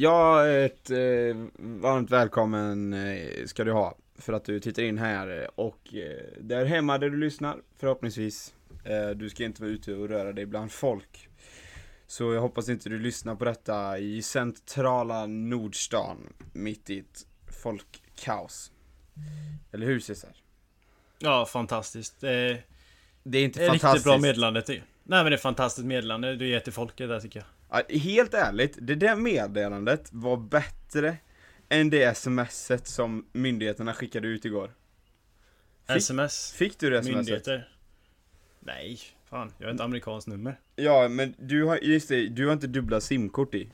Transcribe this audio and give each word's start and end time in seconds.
Ja, 0.00 0.46
ett 0.48 0.90
eh, 0.90 0.96
varmt 1.58 2.10
välkommen 2.10 2.92
eh, 2.92 3.44
ska 3.46 3.64
du 3.64 3.72
ha 3.72 3.96
för 4.18 4.32
att 4.32 4.44
du 4.44 4.60
tittar 4.60 4.82
in 4.82 4.98
här 4.98 5.50
och 5.60 5.94
eh, 5.94 6.40
där 6.40 6.64
hemma 6.64 6.98
där 6.98 7.10
du 7.10 7.16
lyssnar 7.16 7.56
förhoppningsvis. 7.78 8.54
Eh, 8.84 9.08
du 9.08 9.30
ska 9.30 9.44
inte 9.44 9.62
vara 9.62 9.70
ute 9.72 9.94
och 9.94 10.08
röra 10.08 10.32
dig 10.32 10.46
bland 10.46 10.72
folk. 10.72 11.28
Så 12.06 12.32
jag 12.34 12.40
hoppas 12.40 12.68
inte 12.68 12.88
du 12.88 12.98
lyssnar 12.98 13.34
på 13.34 13.44
detta 13.44 13.98
i 13.98 14.22
centrala 14.22 15.26
Nordstan 15.26 16.32
mitt 16.52 16.90
i 16.90 16.98
ett 16.98 17.26
folkkaos. 17.62 18.72
Eller 19.72 19.86
hur 19.86 20.00
Cesar? 20.00 20.32
Ja, 21.18 21.46
fantastiskt. 21.46 22.20
Det 22.20 22.30
är, 22.30 22.64
Det 23.22 23.38
är 23.38 23.44
inte 23.44 23.60
det 23.60 23.64
är 23.64 23.68
fantastiskt. 23.68 23.94
riktigt 23.94 24.04
bra 24.04 24.18
meddelande. 24.18 24.62
ty. 24.62 24.80
Nej 25.02 25.22
men 25.22 25.24
det 25.24 25.36
är 25.36 25.40
fantastiskt 25.40 25.86
meddelande 25.86 26.36
du 26.36 26.48
ger 26.48 26.60
till 26.60 26.72
folket 26.72 27.08
där 27.08 27.20
tycker 27.20 27.40
jag. 27.40 27.46
Helt 27.88 28.34
ärligt, 28.34 28.78
det 28.80 28.94
där 28.94 29.16
meddelandet 29.16 30.08
var 30.12 30.36
bättre 30.36 31.16
än 31.68 31.90
det 31.90 32.16
smset 32.16 32.86
som 32.86 33.26
myndigheterna 33.32 33.94
skickade 33.94 34.28
ut 34.28 34.44
igår. 34.44 34.74
Fick, 35.86 35.96
SMS, 35.96 36.52
fick 36.52 36.78
du 36.80 36.90
det 36.90 37.02
smset? 37.02 37.14
myndigheter. 37.16 37.68
Nej, 38.60 38.98
fan. 39.30 39.52
Jag 39.58 39.66
har 39.68 39.74
ett 39.74 39.80
amerikanskt 39.80 40.28
nummer. 40.28 40.60
Ja, 40.76 41.08
men 41.08 41.34
du 41.38 41.64
har, 41.64 41.76
just 41.76 42.08
det, 42.08 42.28
du 42.28 42.46
har 42.46 42.52
inte 42.52 42.66
dubbla 42.66 43.00
simkort 43.00 43.54
i. 43.54 43.70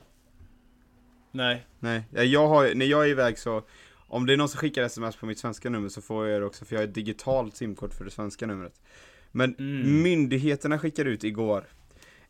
Nej. 1.31 1.65
Nej, 1.79 2.03
Ja, 2.11 2.23
jag 2.23 2.47
har, 2.47 2.75
när 2.75 2.85
jag 2.85 3.05
är 3.05 3.09
iväg 3.09 3.37
så, 3.39 3.63
om 4.07 4.25
det 4.25 4.33
är 4.33 4.37
någon 4.37 4.49
som 4.49 4.59
skickar 4.59 4.83
sms 4.83 5.15
på 5.15 5.25
mitt 5.25 5.39
svenska 5.39 5.69
nummer 5.69 5.89
så 5.89 6.01
får 6.01 6.27
jag 6.27 6.41
det 6.41 6.45
också, 6.45 6.65
för 6.65 6.75
jag 6.75 6.81
har 6.81 6.87
ett 6.87 6.93
digitalt 6.95 7.55
simkort 7.55 7.93
för 7.93 8.05
det 8.05 8.11
svenska 8.11 8.47
numret. 8.47 8.81
Men 9.31 9.55
Mm. 9.59 10.01
myndigheterna 10.01 10.79
skickade 10.79 11.09
ut 11.09 11.23
igår. 11.23 11.65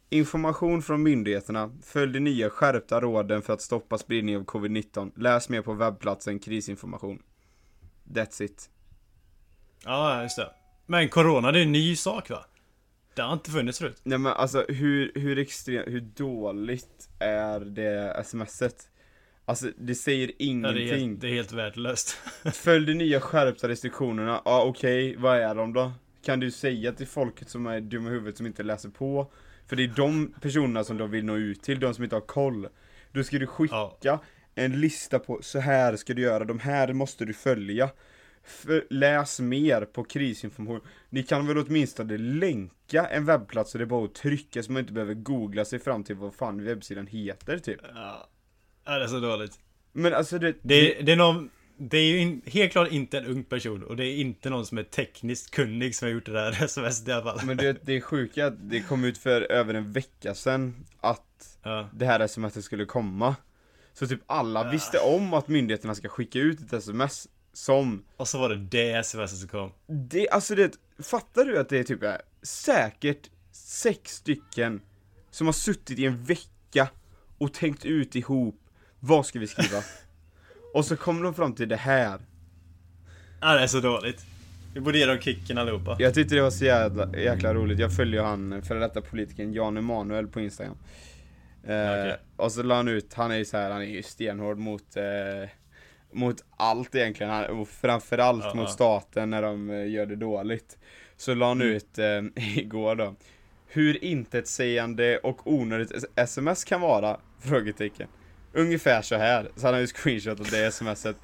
Information 0.09 0.81
från 0.81 1.03
myndigheterna, 1.03 1.71
följ 1.83 2.13
de 2.13 2.19
nya 2.19 2.49
skärpta 2.49 3.01
råden 3.01 3.41
för 3.41 3.53
att 3.53 3.61
stoppa 3.61 3.97
spridning 3.97 4.37
av 4.37 4.45
covid-19. 4.45 5.11
Läs 5.15 5.49
mer 5.49 5.61
på 5.61 5.73
webbplatsen 5.73 6.39
krisinformation. 6.39 7.21
That's 8.13 8.43
it. 8.43 8.69
Ja, 9.83 10.23
just 10.23 10.37
det. 10.37 10.51
Men 10.85 11.09
corona, 11.09 11.51
det 11.51 11.59
är 11.59 11.63
en 11.63 11.71
ny 11.71 11.95
sak 11.95 12.29
va? 12.29 12.45
Det 13.15 13.21
har 13.21 13.33
inte 13.33 13.51
funnits 13.51 13.79
förut. 13.79 14.01
Nej 14.03 14.17
men 14.17 14.33
alltså 14.33 14.65
hur, 14.67 15.11
hur 15.15 15.37
extremt, 15.37 15.87
hur 15.87 16.01
dåligt 16.01 17.09
är 17.19 17.59
det 17.59 18.23
smset? 18.25 18.89
Alltså 19.45 19.67
det 19.77 19.95
säger 19.95 20.27
Ja, 20.27 20.33
det, 20.37 20.43
är 20.43 20.47
ingenting. 20.47 21.09
helt, 21.09 21.21
det 21.21 21.27
är 21.27 21.33
helt 21.33 21.51
värdelöst. 21.51 22.09
Följ 22.53 22.85
de 22.85 22.93
nya 22.93 23.21
skärpta 23.21 23.67
restriktionerna, 23.67 24.41
ja 24.45 24.63
okej, 24.63 25.15
vad 25.17 25.37
är 25.37 25.55
de 25.55 25.73
då? 25.73 25.91
Kan 26.25 26.39
du 26.39 26.51
säga 26.51 26.91
till 26.91 27.07
folket 27.07 27.49
som 27.49 27.67
är 27.67 27.81
dumma 27.81 28.09
i 28.09 28.11
huvudet 28.11 28.37
som 28.37 28.45
inte 28.45 28.63
läser 28.63 28.89
på? 28.89 29.31
För 29.67 29.75
det 29.75 29.83
är 29.83 29.87
de 29.87 30.33
personerna 30.41 30.83
som 30.83 30.97
de 30.97 31.11
vill 31.11 31.25
nå 31.25 31.35
ut 31.35 31.61
till, 31.63 31.79
de 31.79 31.93
som 31.93 32.03
inte 32.03 32.15
har 32.15 32.21
koll. 32.21 32.67
Då 33.11 33.23
ska 33.23 33.39
du 33.39 33.47
skicka 33.47 33.89
Ja. 34.01 34.23
en 34.55 34.79
lista 34.81 35.19
på, 35.19 35.39
så 35.41 35.59
här 35.59 35.95
ska 35.95 36.13
du 36.13 36.21
göra, 36.21 36.43
de 36.45 36.59
här 36.59 36.93
måste 36.93 37.25
du 37.25 37.33
följa. 37.33 37.89
För, 38.43 38.85
läs 38.89 39.39
mer 39.39 39.81
på 39.85 40.03
krisinformation. 40.03 40.81
Ni 41.09 41.23
kan 41.23 41.47
väl 41.47 41.57
åtminstone 41.57 42.17
länka 42.17 43.05
en 43.05 43.25
webbplats 43.25 43.71
så 43.71 43.77
det 43.77 43.83
är 43.83 43.85
bara 43.85 44.05
att 44.05 44.15
trycka 44.15 44.63
så 44.63 44.71
man 44.71 44.79
inte 44.79 44.93
behöver 44.93 45.13
googla 45.13 45.65
sig 45.65 45.79
fram 45.79 46.03
till 46.03 46.15
vad 46.15 46.35
fan 46.35 46.63
webbsidan 46.63 47.07
heter 47.07 47.59
typ. 47.59 47.79
Ja. 47.95 48.29
Ja, 48.85 48.97
det 48.97 49.03
är 49.03 49.07
så 49.07 49.19
dåligt. 49.19 49.59
Men 49.91 50.13
alltså 50.13 50.39
det, 50.39 50.55
Det, 50.61 51.01
det 51.01 51.11
är 51.11 51.15
någon... 51.15 51.49
Det 51.77 51.97
är 51.97 52.03
ju 52.03 52.19
in, 52.19 52.41
helt 52.45 52.71
klart 52.71 52.91
inte 52.91 53.17
en 53.17 53.25
ung 53.25 53.43
person 53.43 53.83
och 53.83 53.95
det 53.95 54.05
är 54.05 54.15
inte 54.15 54.49
någon 54.49 54.65
som 54.65 54.77
är 54.77 54.83
tekniskt 54.83 55.51
kunnig 55.51 55.95
som 55.95 56.05
har 56.05 56.13
gjort 56.13 56.25
det 56.25 56.31
där 56.31 56.51
sms 56.63 57.07
i 57.07 57.11
alla 57.11 57.23
fall. 57.23 57.45
Men 57.45 57.57
det, 57.57 57.77
det 57.85 57.93
är 57.93 58.01
sjuka 58.01 58.47
att 58.47 58.69
det 58.69 58.79
kom 58.81 59.03
ut 59.03 59.17
för 59.17 59.41
över 59.51 59.73
en 59.73 59.91
vecka 59.91 60.35
sedan 60.35 60.85
att 61.01 61.21
Ja. 61.63 61.89
det 61.93 62.05
här 62.05 62.27
smset 62.27 62.63
skulle 62.63 62.85
komma. 62.85 63.35
Så 63.93 64.07
typ 64.07 64.21
alla 64.25 64.65
Ja. 64.65 64.71
visste 64.71 64.99
om 64.99 65.33
att 65.33 65.47
myndigheterna 65.47 65.95
ska 65.95 66.09
skicka 66.09 66.39
ut 66.39 66.59
ett 66.61 66.73
sms 66.73 67.27
som 67.53 68.03
Och 68.17 68.27
så 68.27 68.39
var 68.39 68.49
det 68.49 68.55
det 68.55 68.91
sms 68.91 69.39
som 69.39 69.49
kom. 69.49 69.71
Det, 69.87 70.29
alltså 70.29 70.55
det, 70.55 70.71
fattar 70.99 71.45
du 71.45 71.59
att 71.59 71.69
det 71.69 71.77
är 71.77 71.83
typ 71.83 72.03
är 72.03 72.21
säkert 72.43 73.29
sex 73.51 74.11
stycken 74.15 74.81
som 75.31 75.47
har 75.47 75.53
suttit 75.53 75.99
i 75.99 76.05
en 76.05 76.23
vecka 76.23 76.87
och 77.37 77.53
tänkt 77.53 77.85
ut 77.85 78.15
ihop, 78.15 78.59
vad 78.99 79.25
ska 79.25 79.39
vi 79.39 79.47
skriva? 79.47 79.83
och 80.75 80.85
så 80.85 80.97
kommer 80.97 81.23
de 81.23 81.33
fram 81.33 81.53
till 81.55 81.69
det 81.69 81.75
här. 81.75 82.19
Ja, 83.41 83.53
det 83.53 83.59
är 83.61 83.67
så 83.67 83.79
dåligt. 83.79 84.25
Vi 84.73 84.79
borde 84.81 84.97
ge 84.97 85.05
dem 85.05 85.19
kicken 85.19 85.57
allihopa. 85.57 85.95
Jag 85.99 86.13
tyckte 86.13 86.35
det 86.35 86.41
var 86.41 86.49
så 86.49 86.65
jävla, 86.65 87.17
jäkla 87.17 87.53
roligt, 87.53 87.79
jag 87.79 87.95
följer 87.95 88.23
han 88.23 88.61
före 88.61 88.79
detta 88.79 89.01
politikern 89.01 89.53
Jan 89.53 89.77
Emanuel 89.77 90.27
på 90.27 90.39
Instagram. 90.39 90.77
Eh, 91.63 91.89
Okej. 91.91 92.17
Och 92.35 92.51
så 92.51 92.63
la 92.63 92.75
han 92.75 92.87
ut, 92.87 93.13
han 93.13 93.31
är 93.31 93.35
ju 93.35 93.45
så 93.45 93.57
här, 93.57 93.71
han 93.71 93.81
är 93.81 93.85
ju 93.85 94.03
stenhård 94.03 94.57
mot 94.57 94.97
eh, 94.97 95.49
Mot 96.11 96.43
allt 96.57 96.95
egentligen, 96.95 97.45
och 97.45 97.67
framförallt 97.67 98.43
Ja, 98.43 98.53
mot 98.53 98.63
ja. 98.69 98.73
staten 98.73 99.29
när 99.29 99.41
de 99.41 99.69
eh, 99.69 99.89
gör 99.89 100.05
det 100.05 100.15
dåligt. 100.15 100.77
Så 101.17 101.33
la 101.33 101.47
han 101.47 101.61
Mm. 101.61 101.73
ut 101.75 101.97
eh, 101.97 102.21
igår 102.57 102.95
då 102.95 103.15
Hur 103.67 104.03
intetsägande 104.03 105.17
och 105.17 105.51
onödigt 105.51 105.91
sms 106.15 106.63
kan 106.63 106.81
vara? 106.81 107.17
Frågetecken 107.39 108.07
Ungefär 108.55 109.01
så 109.01 109.15
här, 109.15 109.49
så 109.55 109.67
han 109.67 109.73
har 109.73 109.81
ju 109.81 109.87
screenshotat 109.87 110.51
det 110.51 110.71
smset 110.71 111.17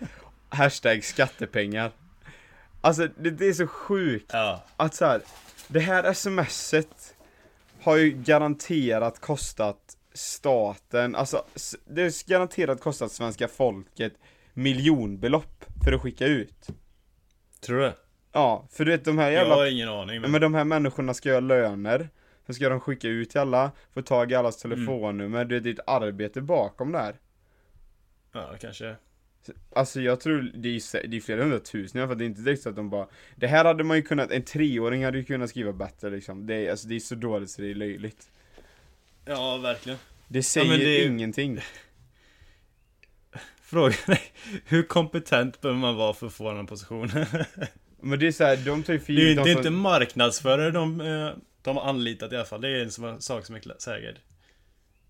Hashtag 0.49 1.03
skattepengar 1.03 1.91
Alltså 2.81 3.07
det, 3.17 3.29
det 3.29 3.47
är 3.47 3.53
så 3.53 3.67
sjukt 3.67 4.29
Ja. 4.33 4.63
att 4.77 4.95
så 4.95 5.05
här, 5.05 5.21
det 5.67 5.79
här 5.79 6.13
smset 6.13 7.15
har 7.81 7.97
ju 7.97 8.11
garanterat 8.11 9.19
kostat 9.19 9.97
staten, 10.13 11.15
alltså 11.15 11.43
det 11.85 12.01
har 12.01 12.29
garanterat 12.29 12.81
kostat 12.81 13.11
svenska 13.11 13.47
folket 13.47 14.13
miljonbelopp 14.53 15.65
för 15.83 15.93
att 15.93 16.01
skicka 16.01 16.25
ut. 16.25 16.67
Tror 17.61 17.79
du? 17.79 17.93
Ja, 18.31 18.67
för 18.71 18.85
du 18.85 18.91
vet 18.91 19.05
de 19.05 19.17
här 19.17 19.25
Jag 19.25 19.33
jävla, 19.33 19.55
har 19.55 19.65
ingen 19.65 19.89
aning. 19.89 20.21
Men... 20.21 20.31
men 20.31 20.41
de 20.41 20.53
här 20.53 20.63
människorna 20.63 21.13
ska 21.13 21.29
göra 21.29 21.39
löner, 21.39 22.09
sen 22.53 22.55
ska 22.55 22.69
de 22.69 22.79
skicka 22.79 23.07
ut 23.07 23.29
till 23.29 23.39
alla, 23.39 23.71
få 23.93 24.01
tag 24.01 24.31
i 24.31 24.35
allas 24.35 24.57
telefonnummer, 24.57 25.45
du 25.45 25.55
vet 25.55 25.63
det 25.63 25.69
är 25.69 25.73
ett 25.73 25.79
arbete 25.87 26.41
bakom 26.41 26.91
det 26.91 26.97
här. 26.99 27.15
Ja, 28.33 28.55
kanske. 28.61 28.95
Alltså 29.75 30.01
jag 30.01 30.19
tror 30.19 30.51
det 30.55 30.69
är, 30.69 31.07
det 31.07 31.17
är 31.17 31.21
flera 31.21 31.41
hundratusen 31.41 32.07
för 32.07 32.15
det 32.15 32.23
är 32.23 32.25
inte 32.25 32.41
direkt 32.41 32.61
så 32.61 32.69
att 32.69 32.75
de 32.75 32.89
bara 32.89 33.07
Det 33.35 33.47
här 33.47 33.65
hade 33.65 33.83
man 33.83 33.97
ju 33.97 34.03
kunnat, 34.03 34.31
en 34.31 34.43
treåring 34.43 35.05
hade 35.05 35.17
ju 35.17 35.23
kunnat 35.23 35.49
skriva 35.49 35.73
bättre 35.73 36.09
liksom 36.09 36.47
Det 36.47 36.55
är, 36.55 36.71
alltså, 36.71 36.87
det 36.87 36.95
är 36.95 36.99
så 36.99 37.15
dåligt 37.15 37.49
så 37.49 37.61
det 37.61 37.71
är 37.71 37.75
löjligt 37.75 38.31
Ja, 39.25 39.57
verkligen. 39.57 39.97
Det 40.27 40.43
säger 40.43 40.69
men 40.69 40.79
det 40.79 40.85
är- 41.03 41.07
ingenting 41.07 41.59
Frågan 43.61 43.93
är, 44.07 44.19
hur 44.65 44.83
kompetent 44.83 45.61
behöver 45.61 45.79
man 45.79 45.95
vara 45.95 46.13
för 46.13 46.27
att 46.27 46.33
få 46.33 46.51
den 46.51 46.67
positionen? 46.67 47.25
Men 48.03 48.19
det 48.19 48.27
är 48.27 48.31
så 48.31 48.43
här, 48.43 48.57
de 48.57 48.83
tar 48.83 48.93
ju 48.93 48.99
för 48.99 49.13
Det 49.13 49.21
är 49.21 49.25
givet 49.25 49.35
det 49.37 49.43
de 49.43 49.49
är 49.49 49.53
som- 49.53 49.59
inte 49.59 49.69
marknadsförare 49.69 50.71
de, 50.71 51.01
eh, 51.01 51.29
de 51.61 51.77
har 51.77 51.83
anlitat 51.83 52.31
i 52.31 52.35
alla 52.35 52.45
fall. 52.45 52.61
Det 52.61 52.69
är 52.69 52.83
en 52.83 53.21
sak 53.21 53.45
som 53.45 53.55
är 53.55 53.79
säker. 53.79 54.17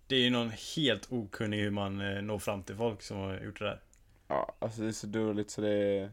Det 0.07 0.15
är 0.15 0.19
ju 0.19 0.29
någon 0.29 0.51
helt 0.75 1.11
okunnig 1.11 1.57
hur 1.57 1.69
man 1.69 2.01
eh, 2.01 2.21
når 2.21 2.39
fram 2.39 2.63
till 2.63 2.75
folk 2.75 3.01
som 3.01 3.17
har 3.17 3.39
gjort 3.39 3.59
det 3.59 3.65
där. 3.65 3.79
Ja, 4.27 4.55
alltså 4.59 4.81
det 4.81 4.87
är 4.87 4.91
så 4.91 5.07
dåligt 5.07 5.51
så 5.51 5.61
det 5.61 5.69
är 5.69 6.11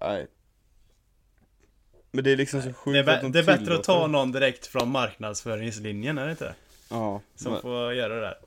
Nej 0.00 0.26
Men 2.10 2.24
det 2.24 2.32
är 2.32 2.36
liksom 2.36 2.62
så 2.62 2.72
sjukt 2.72 3.06
Det 3.06 3.12
är, 3.12 3.16
att 3.16 3.22
de 3.22 3.32
det 3.32 3.38
är 3.38 3.44
bättre 3.44 3.74
att 3.74 3.84
ta 3.84 4.06
någon 4.06 4.32
direkt 4.32 4.66
från 4.66 4.90
marknadsföringslinjen, 4.90 6.18
är 6.18 6.24
det 6.24 6.30
inte? 6.30 6.54
Ja, 6.90 7.20
Som 7.34 7.52
men, 7.52 7.62
får 7.62 7.94
göra 7.94 8.14
det 8.14 8.20
där. 8.20 8.38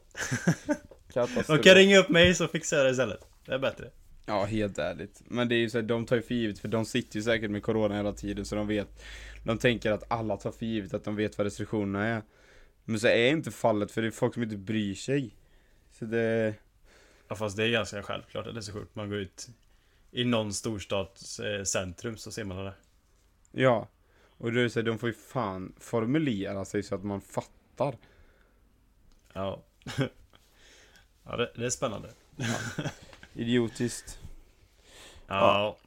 De 1.48 1.60
kan 1.60 1.75
ringa 1.75 1.98
upp 1.98 2.10
mig 2.10 2.36
så 2.36 2.48
fixar 2.48 2.78
jag 2.78 2.86
det 2.86 2.92
istället. 2.92 3.19
Det 3.45 3.54
är 3.54 3.60
bättre. 3.60 3.90
Ja, 4.25 4.45
helt 4.45 4.78
ärligt. 4.78 5.22
Men 5.25 5.50
det 5.50 5.56
är 5.56 5.57
ju 5.57 5.69
så 5.69 5.78
här, 5.78 5.86
de 5.86 6.06
tar 6.06 6.16
ju 6.16 6.22
för 6.22 6.36
givet, 6.36 6.60
för 6.60 6.68
de 6.68 6.86
sitter 6.86 7.16
ju 7.16 7.24
säkert 7.24 7.51
med 7.51 7.63
corona 7.63 7.95
hela 7.95 8.13
tiden 8.13 8.45
så 8.45 8.56
de 8.56 8.68
vet 8.68 9.04
De 9.48 9.58
tänker 9.58 9.92
att 9.92 10.04
alla 10.12 10.38
tar 10.38 10.52
för 10.52 10.66
givet 10.66 10.94
att 10.94 11.04
de 11.04 11.16
vet 11.16 11.38
vad 11.38 11.46
restriktionerna 11.46 12.06
är 12.06 12.22
Men 12.84 13.00
så 13.00 13.08
är 13.08 13.30
inte 13.30 13.52
fallet 13.52 13.92
för 13.92 14.02
det 14.02 14.08
är 14.08 14.12
folk 14.12 14.34
som 14.34 14.44
inte 14.44 14.58
bryr 14.58 14.96
sig 14.96 15.36
Så 15.92 16.06
det, 16.06 16.54
Ja, 17.28 17.36
fast 17.36 17.58
det 17.58 17.64
är 17.64 17.70
ganska 17.70 18.04
självklart 18.04 18.48
att 18.48 18.54
det 18.54 18.60
är 18.60 18.62
så 18.62 18.72
fort 18.72 18.96
man 18.96 19.10
går 19.10 19.18
ut 19.18 19.48
i 20.12 20.24
någon 20.24 20.54
storstads 20.54 21.40
eh, 21.40 21.64
centrum 21.64 22.18
så 22.18 22.32
ser 22.32 22.44
man 22.44 22.66
det. 22.66 22.74
ja 23.52 23.88
Och 24.38 24.54
då 24.54 24.60
är 24.60 24.64
det 24.64 24.70
så 24.70 24.80
här, 24.80 24.86
de 24.86 25.00
får 25.00 25.10
ju 25.10 25.16
fan 25.16 25.74
formulera 25.80 26.66
sig 26.66 26.84
så 26.84 26.96
att 26.96 27.04
man 27.04 27.22
fattar 27.22 27.98
Ja. 29.34 29.64
ja, 31.26 31.38
det, 31.38 31.52
det 31.56 31.66
är 31.66 31.70
spännande. 31.70 32.10
Idiotiskt 33.34 34.20
Ja. 35.28 35.78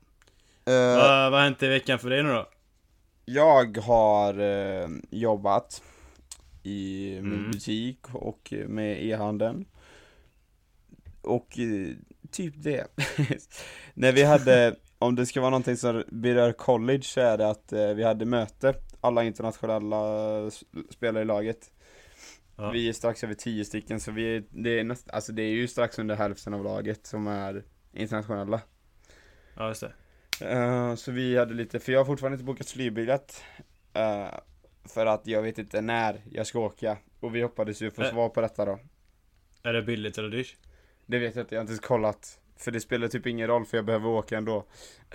Eh, 0.64 0.72
Vad, 0.74 1.30
vad 1.30 1.40
har 1.40 1.40
hänt 1.40 1.62
i 1.62 1.68
veckan 1.68 1.98
för 1.98 2.10
dig 2.10 2.22
nu 2.22 2.28
då? 2.28 2.48
Jag 3.24 3.78
har 3.78 4.38
eh, 4.38 4.88
jobbat 5.10 5.82
i 6.62 7.16
Mm. 7.18 7.50
butik 7.50 8.14
och 8.14 8.52
med 8.66 9.04
e-handeln 9.04 9.64
Och 11.22 11.58
eh, 11.58 11.96
typ 12.30 12.54
det 12.56 12.86
När 13.94 14.12
vi 14.12 14.22
hade, 14.22 14.76
om 14.98 15.14
det 15.14 15.26
ska 15.26 15.40
vara 15.40 15.50
någonting 15.50 15.76
som 15.76 16.04
berör 16.08 16.52
college 16.52 17.02
så 17.02 17.20
är 17.20 17.38
det 17.38 17.50
att 17.50 17.72
eh, 17.72 17.88
vi 17.88 18.04
hade 18.04 18.24
möte 18.24 18.74
Alla 19.00 19.24
internationella 19.24 20.50
spelare 20.90 21.22
i 21.22 21.26
laget 21.26 21.70
Ja. 22.60 22.70
Vi 22.70 22.88
är 22.88 22.92
strax 22.92 23.24
över 23.24 23.34
10 23.34 23.64
stycken 23.64 24.00
så 24.00 24.12
vi 24.12 24.36
är, 24.36 24.44
det 24.50 24.80
är 24.80 24.84
näst, 24.84 25.10
alltså 25.10 25.32
det 25.32 25.42
är 25.42 25.50
ju 25.50 25.68
strax 25.68 25.98
under 25.98 26.16
hälften 26.16 26.54
av 26.54 26.64
laget 26.64 27.06
som 27.06 27.26
är 27.26 27.64
internationella. 27.92 28.60
Ja, 29.54 29.68
just 29.68 29.80
det. 29.80 29.92
Eh, 30.42 30.94
så 30.94 31.12
vi 31.12 31.36
hade 31.38 31.54
lite, 31.54 31.80
för 31.80 31.92
jag 31.92 32.00
har 32.00 32.04
fortfarande 32.04 32.34
inte 32.34 32.44
bokat 32.44 32.70
flygbiljett. 32.70 33.42
eh, 33.94 34.28
för 34.84 35.06
att 35.06 35.26
jag 35.26 35.42
vet 35.42 35.58
inte 35.58 35.80
när 35.80 36.20
jag 36.30 36.46
ska 36.46 36.58
åka. 36.58 36.98
Och 37.20 37.34
vi 37.34 37.42
hoppades 37.42 37.82
ju 37.82 37.90
få 37.90 38.02
Ä- 38.02 38.10
svar 38.10 38.28
på 38.28 38.40
detta 38.40 38.64
då. 38.64 38.78
Är 39.62 39.72
det 39.72 39.82
billigt 39.82 40.18
eller 40.18 40.28
dyrt? 40.28 40.56
Det 41.06 41.18
vet 41.18 41.36
jag 41.36 41.42
inte, 41.42 41.54
jag 41.54 41.60
har 41.60 41.62
inte 41.62 41.70
ens 41.72 41.80
kollat. 41.86 42.40
För 42.56 42.70
det 42.70 42.80
spelar 42.80 43.08
typ 43.08 43.26
ingen 43.26 43.46
roll 43.46 43.64
för 43.66 43.76
jag 43.78 43.84
behöver 43.84 44.08
åka 44.08 44.36
ändå. 44.38 44.64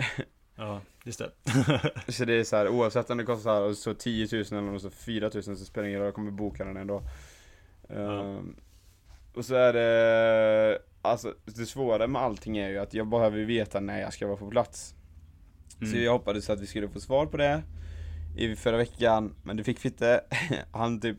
Ja, 0.58 0.80
just 1.04 1.18
det. 1.18 1.30
Så 2.12 2.24
det 2.24 2.32
är 2.34 2.44
så 2.44 2.56
här, 2.56 2.68
oavsett 2.68 3.10
om 3.10 3.18
det 3.18 3.24
kostar 3.24 3.72
så 3.72 3.94
10 3.94 4.28
000 4.50 4.68
eller 4.68 4.78
så 4.78 4.90
4 4.90 5.30
000 5.34 5.42
så 5.42 5.56
spelar 5.56 5.82
det 5.84 5.88
ingen 5.88 6.00
roll, 6.00 6.06
jag 6.06 6.14
kommer 6.14 6.30
boka 6.30 6.64
den 6.64 6.76
ändå. 6.76 7.02
Ehm, 7.88 8.56
och 9.34 9.44
så 9.44 9.54
är 9.54 9.72
det, 9.72 10.78
alltså 11.02 11.34
det 11.44 11.66
svåra 11.66 12.06
med 12.06 12.22
allting 12.22 12.58
är 12.58 12.68
ju 12.68 12.78
att 12.78 12.94
jag 12.94 13.06
behöver 13.06 13.38
veta 13.44 13.80
när 13.80 14.00
jag 14.00 14.12
ska 14.12 14.26
vara 14.26 14.36
på 14.36 14.50
plats. 14.50 14.94
Så 15.80 15.84
Mm. 15.86 16.02
jag 16.04 16.12
hoppades 16.12 16.50
att 16.50 16.60
vi 16.60 16.66
skulle 16.66 16.88
få 16.88 17.00
svar 17.00 17.26
på 17.26 17.36
det 17.36 17.62
i 18.36 18.56
förra 18.56 18.76
veckan, 18.76 19.34
men 19.42 19.56
det 19.56 19.64
fick 19.64 19.84
vi 19.84 19.88
inte. 19.88 20.20
Han 20.72 21.00
typ 21.00 21.16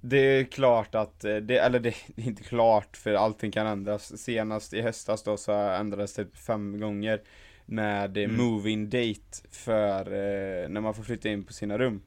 Det 0.00 0.16
är 0.18 0.44
klart 0.44 0.94
att, 0.94 1.24
eh, 1.24 1.36
det, 1.36 1.58
eller 1.58 1.80
det 1.80 1.88
är 2.16 2.26
inte 2.26 2.42
klart 2.42 2.96
för 2.96 3.14
allting 3.14 3.50
kan 3.50 3.66
ändras. 3.66 4.18
Senast 4.22 4.72
i 4.74 4.80
höstas 4.82 5.22
då 5.22 5.36
så 5.36 5.52
ändrades 5.52 6.14
det 6.14 6.26
fem 6.34 6.80
gånger 6.80 7.22
med 7.66 8.16
eh, 8.16 8.24
Mm. 8.24 8.36
move-in 8.36 8.90
date 8.90 9.48
för 9.50 10.00
eh, 10.00 10.68
när 10.68 10.80
man 10.80 10.94
får 10.94 11.02
flytta 11.02 11.28
in 11.28 11.44
på 11.44 11.52
sina 11.52 11.78
rum 11.78 12.02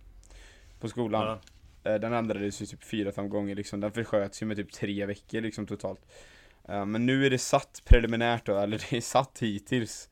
på 0.80 0.89
skolan. 0.89 1.39
Ja. 1.83 1.92
Eh, 1.92 2.00
Den 2.00 2.13
ändrades 2.13 2.62
ju 2.62 2.66
typ 2.66 2.83
fyra, 2.83 3.12
fem 3.12 3.30
gånger 3.30 3.56
liksom. 3.56 3.80
Den 3.80 3.92
försköts 3.92 4.42
ju 4.42 4.45
med 4.45 4.57
typ 4.57 4.72
tre 4.72 5.06
veckor 5.06 5.42
liksom 5.42 5.68
totalt. 5.68 6.01
Eh, 6.69 6.86
Men 6.86 7.06
nu 7.06 7.25
är 7.25 7.30
det 7.30 7.38
satt 7.38 7.81
preliminärt 7.86 8.45
då, 8.45 8.57
eller 8.57 8.78
det 8.89 8.98
är 8.98 9.01
satt 9.01 9.39
hittills 9.42 10.10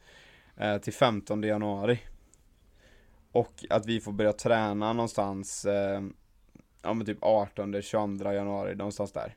eh, 0.60 0.78
till 0.78 0.94
15 0.94 1.44
januari. 1.44 2.00
Och 3.32 3.66
att 3.70 3.86
vi 3.86 4.00
får 4.00 4.12
börja 4.12 4.34
träna 4.34 4.94
någonstans, 4.94 5.66
eh, 5.66 6.02
ja 6.82 6.94
men 6.94 7.06
typ 7.06 7.18
18, 7.22 7.82
22 7.82 8.34
januari, 8.34 8.76
någonstans 8.76 9.12
där. 9.12 9.36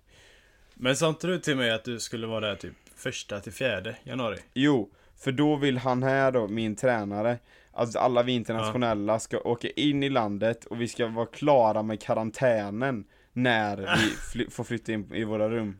Men 0.74 0.96
sa 0.96 1.08
inte 1.08 1.26
du 1.26 1.38
till 1.38 1.56
mig 1.56 1.70
att 1.70 1.84
du 1.84 2.00
skulle 2.00 2.26
vara 2.26 2.40
där 2.40 2.56
typ 2.56 2.74
första 2.96 3.40
till 3.40 3.52
fjärde 3.52 3.96
januari? 4.04 4.38
Jo, 4.54 4.90
för 5.16 5.32
då 5.32 5.56
vill 5.56 5.78
han 5.78 6.02
här 6.02 6.32
då, 6.32 6.48
min 6.48 6.76
tränare, 6.76 7.38
att 7.72 7.96
alla 7.96 8.22
vi 8.22 8.32
internationella 8.32 9.19
ska 9.19 9.38
åka 9.38 9.69
in 9.70 10.02
i 10.02 10.08
landet 10.08 10.64
och 10.64 10.80
vi 10.80 10.88
ska 10.88 11.06
vara 11.06 11.26
klara 11.26 11.82
med 11.82 12.02
karantänen 12.02 13.04
när 13.32 13.76
vi 13.76 14.10
fly- 14.32 14.50
får 14.50 14.64
flytta 14.64 14.92
in 14.92 15.14
i 15.14 15.24
våra 15.24 15.50
rum. 15.50 15.78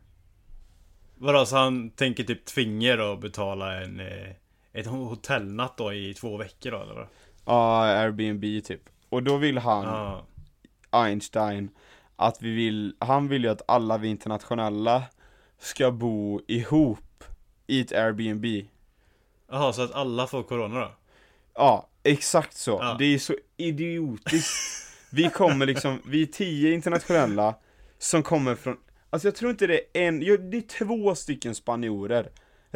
Vadå, 1.15 1.45
så 1.45 1.55
han 1.57 1.89
tänker 1.89 2.23
typ 2.23 2.45
tvinga 2.45 2.93
er 2.93 2.97
att 3.13 3.21
betala 3.21 3.81
en 3.83 3.99
eh, 3.99 4.29
ett 4.73 4.87
hotellnatt 4.87 5.77
då 5.77 5.93
i 5.93 6.13
två 6.13 6.37
veckor 6.37 6.71
då 6.71 6.81
eller? 6.81 7.07
Ja, 7.45 7.83
Airbnb 7.83 8.63
typ. 8.63 8.81
Och 9.09 9.23
då 9.23 9.37
vill 9.37 9.57
han, 9.57 9.83
Ja. 9.85 10.25
Einstein, 10.89 11.69
att 12.15 12.41
vi 12.41 12.51
vill, 12.51 12.95
han 12.99 13.27
vill 13.27 13.43
ju 13.43 13.49
att 13.49 13.61
alla 13.67 13.97
vi 13.97 14.07
internationella 14.07 15.03
ska 15.59 15.91
bo 15.91 16.41
ihop 16.47 17.23
i 17.67 17.81
ett 17.81 17.91
Airbnb. 17.91 18.45
Jaha, 19.49 19.73
så 19.73 19.81
att 19.81 19.91
alla 19.91 20.27
får 20.27 20.43
corona 20.43 20.79
då? 20.79 20.91
Ja, 21.53 21.89
exakt 22.03 22.57
så. 22.57 22.71
Ja. 22.81 22.95
Det 22.99 23.05
är 23.05 23.19
så 23.19 23.35
idiotiskt. 23.57 24.83
Vi 25.11 25.29
kommer 25.29 25.65
liksom, 25.65 25.99
vi 26.05 26.21
är 26.21 26.25
tio 26.25 26.73
internationella 26.73 27.55
som 27.97 28.23
kommer 28.23 28.55
från, 28.55 28.77
alltså 29.09 29.27
jag 29.27 29.35
tror 29.35 29.51
inte 29.51 29.67
det 29.67 29.79
är 29.93 30.07
en, 30.07 30.19
det 30.19 30.57
är 30.57 30.85
två 30.85 31.15
stycken 31.15 31.55
spanjorer. 31.55 32.29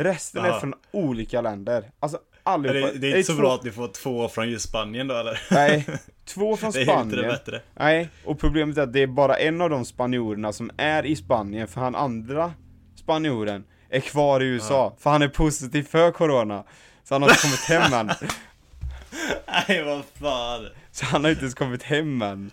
Resten 0.04 0.46
är 0.46 0.50
Ja. 0.50 0.60
från 0.60 0.74
olika 0.92 1.42
länder. 1.42 1.92
Alltså 2.00 2.18
Är 2.18 2.52
allihopa. 2.52 2.92
det, 2.94 2.98
det 3.00 3.08
är 3.08 3.18
inte 3.18 3.24
så 3.24 3.34
två, 3.34 3.42
bra 3.42 3.56
att 3.56 3.64
ni 3.64 3.72
får 3.72 3.88
två 3.88 4.28
från 4.30 4.50
just 4.50 4.70
Spanien 4.70 5.08
då 5.08 5.16
eller? 5.16 5.40
Nej, 5.52 5.86
två 6.26 6.58
från 6.58 6.72
Det 6.72 6.78
är 6.80 6.82
inte 6.82 6.94
det 6.94 7.12
Spanien. 7.12 7.28
bättre. 7.30 7.62
Nej, 7.76 8.10
och 8.26 8.40
problemet 8.40 8.78
är 8.78 8.82
att 8.82 8.94
det 8.94 9.00
är 9.04 9.08
bara 9.08 9.36
en 9.38 9.62
av 9.62 9.70
de 9.70 9.86
spanjorerna 9.86 10.54
som 10.54 10.72
är 10.78 11.06
i 11.06 11.16
Spanien, 11.16 11.68
för 11.68 11.82
han 11.82 11.96
andra 11.96 12.54
spanjoren 12.96 13.64
är 13.90 14.00
kvar 14.00 14.42
i 14.42 14.46
USA, 14.46 14.96
för 15.00 15.10
han 15.10 15.22
är 15.22 15.28
positiv 15.28 15.84
för 15.84 16.12
corona. 16.12 16.64
Så 17.04 17.16
han 17.16 17.22
har 17.22 17.30
inte 17.30 17.42
kommit 17.42 17.60
hem 17.60 17.94
än. 17.94 18.08
Nej 19.68 19.84
vad 19.84 20.04
fan. 20.20 20.68
Så 20.92 21.06
han 21.06 21.24
har 21.24 21.30
inte 21.32 21.42
ens 21.42 21.56
kommit 21.56 21.84
hem 21.84 22.22
än. 22.22 22.52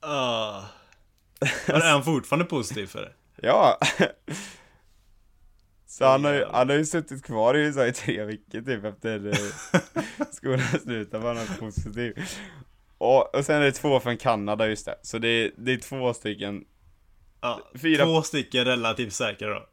Ah. 0.00 0.62
Men 1.66 1.82
är 1.82 1.90
han 1.90 2.04
fortfarande 2.04 2.44
positiv 2.44 2.86
för 2.86 3.00
det? 3.00 3.12
Ja. 3.46 3.78
Så 5.92 6.04
han 6.06 6.24
har, 6.24 6.32
ju, 6.32 6.44
han 6.44 6.68
har 6.68 6.76
ju 6.76 6.84
suttit 6.86 7.24
kvar 7.24 7.54
i 7.54 7.60
USA 7.60 7.86
i 7.86 7.92
tre 7.92 8.24
veckor 8.24 8.60
typ 8.62 8.84
efter 8.84 9.26
eh, 9.26 10.24
skolan 10.32 10.60
slutade, 10.82 11.24
var 11.24 11.34
han 11.34 11.46
positiv. 11.58 12.14
Och, 12.98 13.34
och 13.34 13.44
sen 13.44 13.56
är 13.56 13.60
det 13.64 13.72
två 13.72 14.00
från 14.00 14.16
Kanada 14.16 14.68
just 14.68 14.86
det, 14.86 14.98
så 15.02 15.18
det 15.18 15.28
är, 15.28 15.50
det 15.56 15.72
är 15.72 15.76
två 15.78 16.14
stycken 16.14 16.64
Ja, 17.40 17.60
Fyra- 17.74 18.04
Två 18.04 18.22
stycken 18.22 18.64
relativt 18.64 19.12
säkra 19.12 19.48
då. 19.48 19.66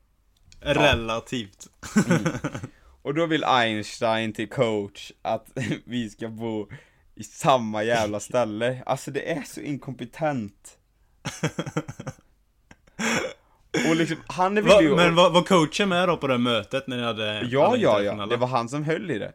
Relativt. 0.61 1.67
Och 3.01 3.13
då 3.13 3.25
vill 3.25 3.43
Einstein 3.43 4.33
till 4.33 4.49
coach 4.49 5.11
att 5.21 5.47
vi 5.85 6.09
ska 6.09 6.27
bo 6.27 6.69
i 7.15 7.23
samma 7.23 7.83
jävla 7.83 8.19
ställe. 8.19 8.83
Alltså 8.85 9.11
det 9.11 9.31
är 9.31 9.41
så 9.43 9.61
inkompetent. 9.61 10.77
Och 13.89 13.95
liksom, 13.95 14.17
han 14.27 14.55
vill 14.55 14.63
Va, 14.63 14.81
ju... 14.81 14.95
men 14.95 15.15
var, 15.15 15.29
var 15.29 15.41
coachen 15.41 15.89
med 15.89 16.07
då 16.07 16.17
på 16.17 16.27
det 16.27 16.37
mötet 16.37 16.87
när 16.87 16.97
ni 16.97 17.03
hade 17.03 17.41
ja, 17.41 17.75
ja, 17.77 18.01
ja. 18.01 18.25
Det 18.25 18.37
var 18.37 18.47
han 18.47 18.69
som 18.69 18.83
höll 18.83 19.11
i 19.11 19.19
det. 19.19 19.33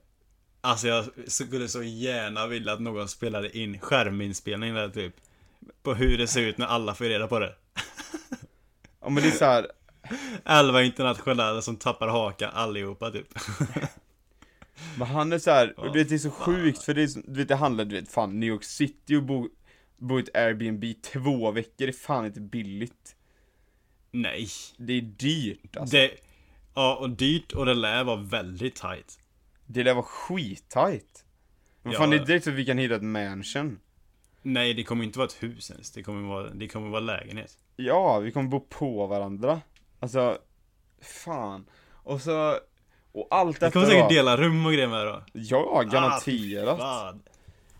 Alltså 0.60 0.88
jag 0.88 1.04
skulle 1.26 1.68
så 1.68 1.82
gärna 1.82 2.46
vilja 2.46 2.72
att 2.72 2.80
någon 2.80 3.08
spelade 3.08 3.58
in 3.58 3.78
skärminspelning 3.78 4.74
där 4.74 4.88
typ. 4.88 5.14
På 5.82 5.94
hur 5.94 6.18
det 6.18 6.26
ser 6.26 6.40
ut 6.40 6.58
när 6.58 6.66
alla 6.66 6.94
får 6.94 7.04
reda 7.04 7.26
på 7.26 7.38
det. 7.38 7.54
Ja 9.00 9.10
men 9.10 9.22
det 9.22 9.28
är 9.28 9.32
så 9.32 9.44
här, 9.44 9.66
Elva 10.44 10.82
internationella 10.82 11.62
som 11.62 11.76
tappar 11.76 12.08
hakan 12.08 12.50
allihopa 12.54 13.10
typ. 13.10 13.28
men 14.98 15.06
han 15.06 15.32
är 15.32 15.38
så 15.38 15.50
här, 15.50 15.80
och 15.80 15.92
det 15.92 16.12
är 16.12 16.18
så 16.18 16.30
sjukt 16.30 16.82
för 16.82 16.94
det 16.94 17.02
är 17.02 17.08
du 17.26 17.38
vet 17.38 17.48
det 17.48 17.56
handlar, 17.56 17.84
du 17.84 18.00
vet 18.00 18.12
fan 18.12 18.40
New 18.40 18.48
York 18.48 18.64
City 18.64 19.16
och 19.16 19.22
bo, 19.22 19.48
bo 19.98 20.18
i 20.18 20.22
ett 20.22 20.36
Airbnb 20.36 20.84
två 21.02 21.50
veckor, 21.50 21.72
det 21.76 21.88
är 21.88 21.92
fan 21.92 22.26
inte 22.26 22.40
billigt. 22.40 23.16
Nej. 24.14 24.48
Det 24.76 24.92
är 24.92 25.00
dyrt 25.00 25.76
alltså. 25.76 25.96
Det... 25.96 26.10
Ja, 26.74 26.96
och 26.96 27.10
dyrt 27.10 27.52
och 27.52 27.66
det 27.66 27.74
lär 27.74 28.04
vara 28.04 28.16
väldigt 28.16 28.74
tight. 28.74 29.18
Det 29.66 29.82
där 29.82 29.94
var 29.94 30.02
skittajt. 30.02 31.24
Vad 31.82 31.94
Ja. 31.94 31.98
fan, 31.98 32.10
det 32.10 32.16
är 32.16 32.24
direkt 32.24 32.44
så 32.44 32.50
att 32.50 32.56
vi 32.56 32.64
kan 32.66 32.78
hitta 32.78 32.94
ett 32.94 33.02
mansion. 33.02 33.78
Nej, 34.42 34.74
det 34.74 34.84
kommer 34.84 35.04
inte 35.04 35.18
vara 35.18 35.26
ett 35.28 35.42
hus 35.42 35.70
ens. 35.70 35.90
Det 35.92 36.02
kommer 36.02 36.28
vara, 36.28 36.50
det 36.50 36.68
kommer 36.68 36.88
vara 36.88 37.00
lägenhet. 37.00 37.58
Ja, 37.76 38.18
vi 38.18 38.32
kommer 38.32 38.48
bo 38.48 38.60
på 38.60 39.06
varandra. 39.06 39.60
Alltså, 40.00 40.38
fan. 41.24 41.66
Och 41.92 42.20
så, 42.20 42.58
och 43.12 43.28
allt 43.30 43.56
Vi 43.56 43.60
detta 43.60 43.70
kommer 43.72 43.86
säkert 43.86 44.02
då- 44.02 44.08
dela 44.14 44.36
rum 44.36 44.66
och 44.66 44.72
grejer 44.72 44.88
med 44.88 45.06
då. 45.06 45.22
Ja, 45.32 45.82
garanterat. 45.92 46.80
Ah, 46.80 47.04
fan. 47.04 47.22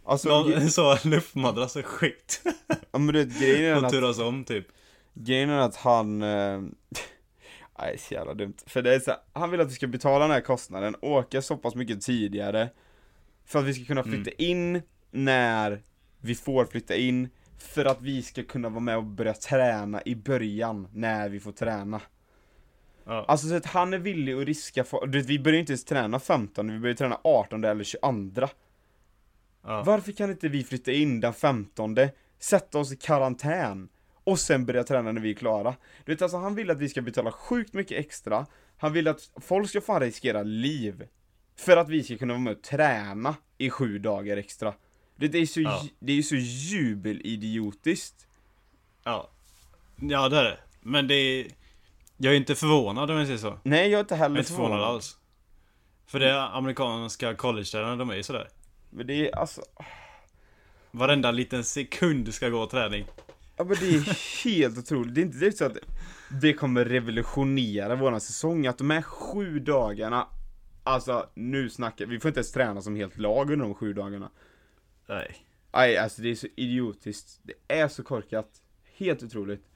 alltså, 0.05 0.29
Någon 0.29 0.71
så 0.71 0.99
luftmadrass 1.05 1.77
och 1.77 1.85
skit. 1.85 2.43
ja, 2.93 2.99
men 2.99 3.07
du 3.07 3.25
vet, 3.25 3.41
grejen 3.41 3.65
är 3.73 3.79
Och 3.79 3.85
att, 3.87 3.93
turas 3.93 4.19
om 4.19 4.45
typ. 4.45 4.67
Grejen 5.15 5.51
är 5.51 5.59
att 5.59 5.77
han, 5.77 6.23
eh, 6.23 6.61
nej 7.79 7.99
så 7.99 8.15
jävla 8.15 8.35
dumt. 8.35 8.57
För 8.67 8.83
det 8.83 8.95
är 8.95 9.01
så, 9.01 9.13
han 9.33 9.51
vill 9.51 9.61
att 9.61 9.71
vi 9.71 9.75
ska 9.75 9.87
betala 9.87 10.19
den 10.19 10.31
här 10.31 10.41
kostnaden, 10.41 10.97
åka 11.01 11.43
så 11.43 11.57
pass 11.57 11.75
mycket 11.75 12.03
tidigare. 12.03 12.71
För 13.45 13.59
att 13.59 13.65
vi 13.65 13.75
ska 13.75 13.85
kunna 13.85 14.03
flytta 14.03 14.31
in 14.31 14.83
när 15.11 15.83
vi 16.21 16.35
får 16.35 16.65
flytta 16.65 16.95
in. 16.95 17.29
För 17.59 17.85
att 17.85 18.03
vi 18.03 18.23
ska 18.23 18.43
kunna 18.43 18.69
vara 18.69 18.81
med 18.81 18.97
och 18.97 19.05
börja 19.05 19.35
träna 19.35 20.03
i 20.05 20.15
början, 20.15 20.89
när 20.93 21.29
vi 21.29 21.41
får 21.41 21.53
träna. 21.53 22.01
Ja. 23.05 23.25
Alltså 23.29 23.49
så 23.49 23.57
att 23.57 23.67
han 23.67 23.95
är 23.95 23.99
villig 23.99 24.33
att 24.33 24.47
riska 24.47 24.85
för, 24.85 25.07
du 25.07 25.19
vet, 25.19 25.29
vi 25.29 25.39
börjar 25.39 25.61
inte 25.61 25.73
ens 25.73 25.85
träna 25.85 26.21
15, 26.21 26.73
vi 26.73 26.79
börjar 26.79 26.95
träna 26.95 27.21
18 27.25 27.65
eller 27.65 27.85
22 27.85 28.49
Ja. 29.67 29.83
Varför 29.87 30.13
kan 30.13 30.31
inte 30.31 30.49
vi 30.49 30.65
flytta 30.65 30.93
in 30.93 31.21
den 31.21 31.33
15 31.33 31.97
Sätta 32.39 32.79
oss 32.79 32.93
i 32.93 32.97
karantän 32.97 33.89
Och 34.25 34.39
sen 34.41 34.67
börja 34.67 34.85
träna 34.85 35.13
när 35.13 35.21
vi 35.21 35.31
är 35.31 35.35
klara 35.35 35.75
Du 36.05 36.13
vet 36.13 36.23
alltså 36.23 36.37
han 36.39 36.55
vill 36.55 36.71
att 36.71 36.79
vi 36.79 36.89
ska 36.89 37.03
betala 37.03 37.33
sjukt 37.33 37.73
mycket 37.75 37.99
extra 37.99 38.47
Han 38.77 38.93
vill 38.93 39.09
att 39.09 39.31
folk 39.37 39.69
ska 39.69 39.81
fan 39.81 40.01
riskera 40.01 40.43
liv 40.43 41.09
För 41.57 41.77
att 41.77 41.89
vi 41.89 42.03
ska 42.03 42.17
kunna 42.17 42.33
vara 42.33 42.41
med 42.41 42.57
och 42.57 42.63
träna 42.63 43.37
i 43.59 43.71
sju 43.71 43.99
dagar 43.99 44.37
extra 44.37 44.75
Det, 45.17 45.35
är 45.35 45.47
så, 45.47 45.61
Ja. 45.61 45.83
det 45.99 46.13
är 46.19 46.23
så 46.23 46.37
jubelidiotiskt 46.37 48.27
Ja. 49.05 49.31
Ja, 50.01 50.29
det 50.29 50.39
är 50.39 50.45
det. 50.45 50.59
Men 50.81 51.09
det 51.09 51.15
är... 51.15 51.47
Jag 52.17 52.33
är 52.33 52.37
inte 52.37 52.55
förvånad 52.55 53.11
om 53.11 53.17
jag 53.17 53.27
säger 53.27 53.39
så. 53.39 53.59
Nej 53.63 53.91
jag 53.91 53.99
är 53.99 54.01
inte 54.01 54.15
Jag 54.15 54.19
heller 54.19 54.37
är 54.37 54.41
inte 54.41 54.53
förvånad 54.53 54.81
alls. 54.81 55.19
För 56.07 56.21
det 56.21 56.43
amerikanska 56.43 57.35
college 57.35 57.97
de 57.97 58.11
är 58.11 58.15
ju 58.15 58.23
sådär. 58.23 58.49
Men 58.91 59.07
det 59.07 59.15
är 59.15 59.37
alltså 59.37 59.63
Varenda 60.91 61.31
liten 61.31 61.65
sekund 61.65 62.35
ska 62.35 62.49
gå 62.49 62.67
träning. 62.67 63.07
Ja 63.57 63.65
men 63.65 63.77
det 63.81 63.95
är 63.95 64.45
helt 64.45 64.79
otroligt, 64.79 65.15
det 65.15 65.21
är 65.21 65.23
inte 65.23 65.39
direkt 65.39 65.59
så 65.59 65.65
att 65.65 65.77
det 66.41 66.53
kommer 66.53 66.85
revolutionera 66.85 67.97
våran 67.97 68.21
säsong, 68.21 68.67
att 68.67 68.79
de 68.79 68.91
här 68.91 69.03
sju 69.03 69.59
dagarna 69.59 70.27
Alltså 70.87 71.31
nu 71.35 71.71
snackar 71.71 72.07
vi 72.07 72.21
får 72.21 72.29
inte 72.29 72.39
ens 72.39 72.53
träna 72.53 72.83
som 72.83 72.97
helt 72.97 73.19
lag 73.19 73.51
under 73.51 73.65
de 73.65 73.75
sju 73.75 73.93
dagarna. 73.93 74.31
Nej. 75.07 75.37
Nej 75.73 75.97
alltså 75.97 76.23
det 76.23 76.31
är 76.31 76.35
så 76.35 76.47
idiotiskt, 76.57 77.41
det 77.43 77.75
är 77.75 77.89
så 77.89 78.03
korkat. 78.03 78.63
Helt 78.97 79.23
otroligt. 79.23 79.67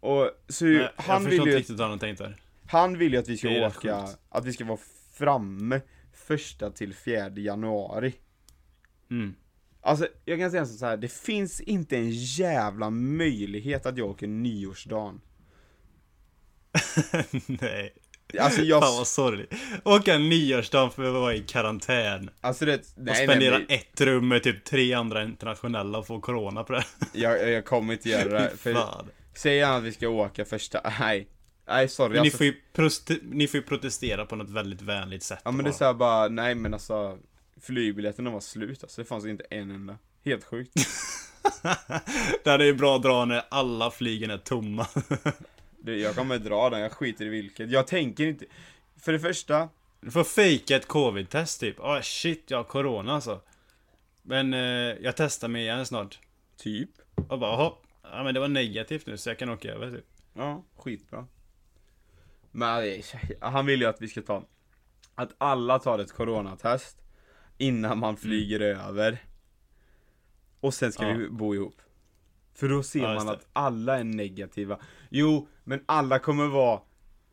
Och 0.00 0.30
så 0.48 0.64
Nej, 0.64 0.88
han 0.96 1.24
vill 1.24 1.34
inte 1.34 1.50
ju, 1.50 1.56
riktigt 1.56 1.78
vad 1.78 1.88
han 1.88 1.98
tänkt 1.98 2.18
där. 2.18 2.36
han 2.66 2.98
vill 2.98 3.12
ju 3.12 3.18
att 3.18 3.28
vi 3.28 3.36
ska 3.36 3.66
åka, 3.66 4.08
att 4.28 4.44
vi 4.44 4.52
ska 4.52 4.64
vara 4.64 4.78
framme 5.12 5.80
första 6.12 6.70
till 6.70 6.94
fjärde 6.94 7.40
januari. 7.40 8.14
Mm. 9.10 9.34
Alltså 9.84 10.08
jag 10.24 10.38
kan 10.38 10.50
säga 10.50 10.66
så 10.66 10.86
här, 10.86 10.96
det 10.96 11.12
finns 11.12 11.60
inte 11.60 11.96
en 11.96 12.10
jävla 12.10 12.90
möjlighet 12.90 13.86
att 13.86 13.98
jag 13.98 14.10
åker 14.10 14.26
nyårsdagen 14.26 15.20
Nej. 17.46 17.94
Alltså 18.40 18.62
jag, 18.62 18.82
Fan 18.82 18.96
vad 18.96 19.06
sorgligt. 19.06 19.54
Åka 19.84 20.18
nyårsdagen 20.18 20.90
för 20.90 21.04
att 21.04 21.12
vara 21.12 21.34
i 21.34 21.40
karantän. 21.40 22.30
alltså 22.40 22.64
det, 22.64 22.74
Och 22.74 22.80
nej, 22.96 23.14
nej, 23.14 23.26
spendera 23.26 23.58
nej, 23.58 23.66
ett 23.68 24.00
rum 24.00 24.28
med 24.28 24.42
typ 24.42 24.64
tre 24.64 24.92
andra 24.94 25.24
internationella 25.24 25.98
och 25.98 26.06
få 26.06 26.20
corona 26.20 26.64
på 26.64 26.72
det. 26.72 26.84
jag, 27.12 27.50
jag 27.50 27.64
kommer 27.64 27.92
inte 27.92 28.08
göra 28.08 28.40
det, 28.40 28.52
för 28.56 28.86
säger 29.34 29.66
han 29.66 29.76
att 29.76 29.84
vi 29.84 29.92
ska 29.92 30.08
åka 30.08 30.44
första, 30.44 30.92
nej, 31.00 31.28
nej 31.68 31.88
sorry 31.88 32.12
Men 32.14 32.22
ni, 32.22 32.28
alltså, 32.28 32.36
får 32.36 32.46
ju 32.46 33.20
ni 33.22 33.48
får 33.48 33.60
ju 33.60 33.66
protestera 33.66 34.26
på 34.26 34.36
något 34.36 34.50
väldigt 34.50 34.82
vänligt 34.82 35.22
sätt. 35.22 35.40
Ja 35.44 35.50
men 35.50 35.64
det 35.64 35.68
är 35.68 35.70
bara. 35.70 35.78
såhär 35.78 35.94
bara, 35.94 36.28
nej 36.28 36.54
men 36.54 36.74
alltså 36.74 37.18
Flygbiljetterna 37.60 38.30
var 38.30 38.40
slut 38.40 38.82
alltså, 38.82 39.00
det 39.02 39.08
fanns 39.08 39.26
inte 39.26 39.44
en 39.50 39.70
enda 39.70 39.98
Helt 40.24 40.44
sjukt 40.44 40.72
det 42.44 42.50
här 42.50 42.58
är 42.58 42.64
ju 42.64 42.74
bra 42.74 42.96
att 42.96 43.02
dra 43.02 43.24
när 43.24 43.42
alla 43.48 43.90
flygen 43.90 44.30
är 44.30 44.38
tomma. 44.38 44.86
det, 45.78 45.96
Jag 45.96 46.14
kommer 46.14 46.38
dra 46.38 46.70
den, 46.70 46.80
jag 46.80 46.92
skiter 46.92 47.24
i 47.24 47.28
vilket 47.28 47.70
Jag 47.70 47.86
tänker 47.86 48.26
inte 48.26 48.44
För 48.96 49.12
det 49.12 49.20
första 49.20 49.68
Du 50.00 50.10
får 50.10 50.24
fejka 50.24 50.76
ett 50.76 50.88
covid-test 50.88 51.60
typ. 51.60 51.76
Åh 51.78 52.00
shit, 52.00 52.44
jag 52.46 52.58
har 52.58 52.64
corona 52.64 53.14
alltså. 53.14 53.40
Men 54.22 54.54
eh, 54.54 54.60
jag 55.00 55.16
testar 55.16 55.48
mig 55.48 55.62
igen 55.62 55.86
snart. 55.86 56.18
Typ 56.56 56.90
Och 57.28 57.38
bara, 57.38 57.50
jaha. 57.50 57.72
Ja 58.02 58.24
men 58.24 58.34
det 58.34 58.40
var 58.40 58.48
negativt 58.48 59.06
nu 59.06 59.16
så 59.16 59.30
jag 59.30 59.38
kan 59.38 59.48
åka 59.50 59.72
över 59.72 59.90
typ. 59.90 60.06
Ja, 60.34 60.64
skitbra 60.76 61.26
Men 62.50 62.68
är- 62.84 63.04
han 63.50 63.66
vill 63.66 63.80
ju 63.80 63.86
att 63.86 64.02
vi 64.02 64.08
ska 64.08 64.22
ta 64.22 64.44
Att 65.14 65.34
alla 65.38 65.78
tar 65.78 65.98
ett 65.98 66.12
coronatest 66.12 66.96
Innan 67.58 67.98
man 67.98 68.16
flyger 68.16 68.60
över 68.60 69.18
Och 70.60 70.74
sen 70.74 70.92
ska 70.92 71.08
Ja. 71.08 71.16
vi 71.16 71.28
bo 71.28 71.54
ihop 71.54 71.76
För 72.54 72.68
då 72.68 72.82
ser 72.82 73.00
Ja, 73.02 73.14
man 73.14 73.28
att 73.28 73.46
alla 73.52 73.98
är 73.98 74.04
negativa 74.04 74.78
Jo, 75.08 75.48
men 75.64 75.80
alla 75.86 76.18
kommer 76.18 76.46
vara 76.46 76.80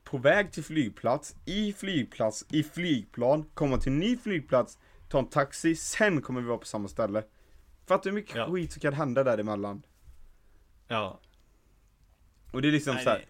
På 0.03 0.17
väg 0.17 0.51
till 0.51 0.63
flygplats, 0.63 1.35
i 1.45 1.73
flygplats, 1.73 2.45
i 2.49 2.63
flygplan 2.63 3.45
Komma 3.53 3.77
till 3.77 3.91
ny 3.91 4.17
flygplats 4.17 4.77
Ta 5.09 5.19
en 5.19 5.29
taxi, 5.29 5.75
sen 5.75 6.21
kommer 6.21 6.41
vi 6.41 6.47
vara 6.47 6.57
på 6.57 6.65
samma 6.65 6.87
ställe 6.87 7.23
Fattar 7.85 8.03
du 8.03 8.09
hur 8.09 8.15
mycket 8.15 8.35
Ja. 8.35 8.51
skit 8.51 8.71
som 8.71 8.79
kan 8.79 8.93
hända 8.93 9.23
däremellan? 9.23 9.83
Ja. 10.87 11.19
Och 12.51 12.61
det 12.61 12.67
är 12.67 12.71
liksom 12.71 12.95
Nej, 12.95 13.03
så 13.03 13.09
här. 13.09 13.25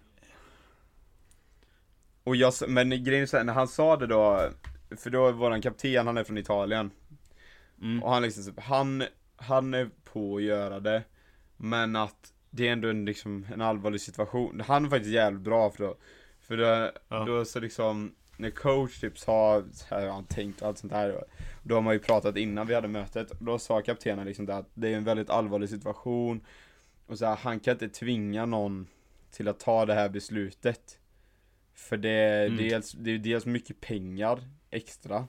Och 2.23 2.35
jag, 2.35 2.53
men 2.67 2.89
grejen 3.03 3.21
är 3.23 3.25
så 3.25 3.37
här, 3.37 3.43
när 3.43 3.53
han 3.53 3.67
sa 3.67 3.97
det 3.97 4.07
då 4.07 4.49
För 4.97 5.09
då 5.09 5.27
är 5.27 5.31
våran 5.31 5.61
kapten, 5.61 6.07
han 6.07 6.17
är 6.17 6.23
från 6.23 6.37
Italien. 6.37 6.91
Mm. 7.81 8.03
Och 8.03 8.11
han 8.13 8.23
liksom, 8.23 8.53
han, 8.57 9.03
han 9.35 9.73
är 9.73 9.89
på 10.03 10.35
att 10.37 10.43
göra 10.43 10.79
det. 10.79 11.03
Men 11.57 11.95
att 11.95 12.33
det 12.49 12.67
är 12.67 12.71
ändå 12.71 12.87
en, 12.89 13.05
liksom, 13.05 13.45
en 13.53 13.61
allvarlig 13.61 14.01
situation. 14.01 14.61
Han 14.67 14.85
är 14.85 14.89
faktiskt 14.89 15.13
jävligt 15.13 15.41
bra 15.41 15.69
för 15.71 15.83
då 15.83 15.97
För 16.39 16.57
då, 16.57 16.91
Ja. 17.07 17.25
då 17.25 17.45
så 17.45 17.59
liksom 17.59 18.15
När 18.37 18.49
coach 18.49 18.99
typ 18.99 19.19
sa, 19.19 19.63
har 19.89 20.07
han 20.07 20.25
tänkt 20.25 20.61
och 20.61 20.67
allt 20.67 20.77
sånt 20.77 20.93
här 20.93 21.23
Då 21.63 21.75
har 21.75 21.81
man 21.81 21.93
ju 21.93 21.99
pratat 21.99 22.37
innan 22.37 22.67
vi 22.67 22.75
hade 22.75 22.87
mötet. 22.87 23.31
Då 23.39 23.59
sa 23.59 23.81
kaptenen 23.81 24.25
liksom 24.25 24.45
det 24.45 24.55
att 24.55 24.69
det 24.73 24.93
är 24.93 24.97
en 24.97 25.03
väldigt 25.03 25.29
allvarlig 25.29 25.69
situation. 25.69 26.45
Och 27.07 27.17
så 27.17 27.25
här, 27.25 27.35
han 27.35 27.59
kan 27.59 27.71
inte 27.71 27.89
tvinga 27.89 28.45
någon 28.45 28.87
Till 29.31 29.47
att 29.47 29.59
ta 29.59 29.85
det 29.85 29.93
här 29.93 30.09
beslutet. 30.09 30.99
För 31.73 31.97
det 31.97 32.09
är, 32.09 32.45
Mm. 32.45 32.57
dels, 32.57 32.91
det 32.91 33.11
är 33.11 33.17
dels 33.17 33.45
mycket 33.45 33.81
pengar 33.81 34.39
extra 34.71 35.27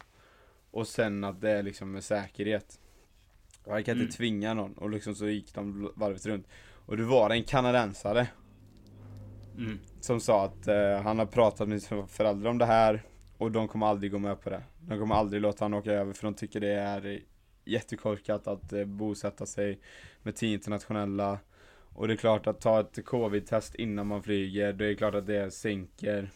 Och 0.70 0.86
sen 0.88 1.24
att 1.24 1.40
det 1.40 1.50
är 1.50 1.62
liksom 1.62 1.92
med 1.92 2.04
säkerhet 2.04 2.78
Han 3.66 3.84
kan 3.84 3.92
inte 3.92 4.02
Mm. 4.02 4.10
tvinga 4.10 4.54
någon 4.54 4.72
och 4.72 4.90
liksom 4.90 5.14
så 5.14 5.26
gick 5.28 5.54
de 5.54 5.92
varvet 5.96 6.26
runt 6.26 6.46
Och 6.86 6.96
det 6.96 7.04
var 7.04 7.30
en 7.30 7.44
kanadensare 7.44 8.26
Mm. 9.58 9.78
som 10.00 10.20
sa 10.20 10.44
att 10.44 10.68
eh, 10.68 11.00
han 11.02 11.18
har 11.18 11.26
pratat 11.26 11.68
med 11.68 11.82
sina 11.82 12.06
föräldrar 12.06 12.50
om 12.50 12.58
det 12.58 12.64
här 12.66 13.02
och 13.38 13.52
de 13.52 13.68
kommer 13.68 13.86
aldrig 13.86 14.12
gå 14.12 14.18
med 14.18 14.40
på 14.40 14.50
det. 14.50 14.62
De 14.80 14.98
kommer 14.98 15.14
aldrig 15.14 15.42
låta 15.42 15.64
han 15.64 15.74
åka 15.74 15.92
över 15.92 16.12
för 16.12 16.24
de 16.24 16.34
tycker 16.34 16.60
det 16.60 16.72
är 16.72 17.20
jättekorkat 17.64 18.46
att 18.46 18.72
eh, 18.72 18.84
bosätta 18.84 19.46
sig 19.46 19.78
med 20.22 20.36
tio 20.36 20.54
internationella. 20.54 21.38
Och 21.94 22.08
det 22.08 22.14
är 22.14 22.16
klart 22.16 22.46
att 22.46 22.60
ta 22.60 22.80
ett 22.80 23.04
covid-test 23.04 23.74
innan 23.74 24.06
man 24.06 24.22
flyger, 24.22 24.72
det 24.72 24.86
är 24.86 24.94
klart 24.94 25.14
att 25.14 25.26
det 25.26 25.50
sänker 25.50 26.30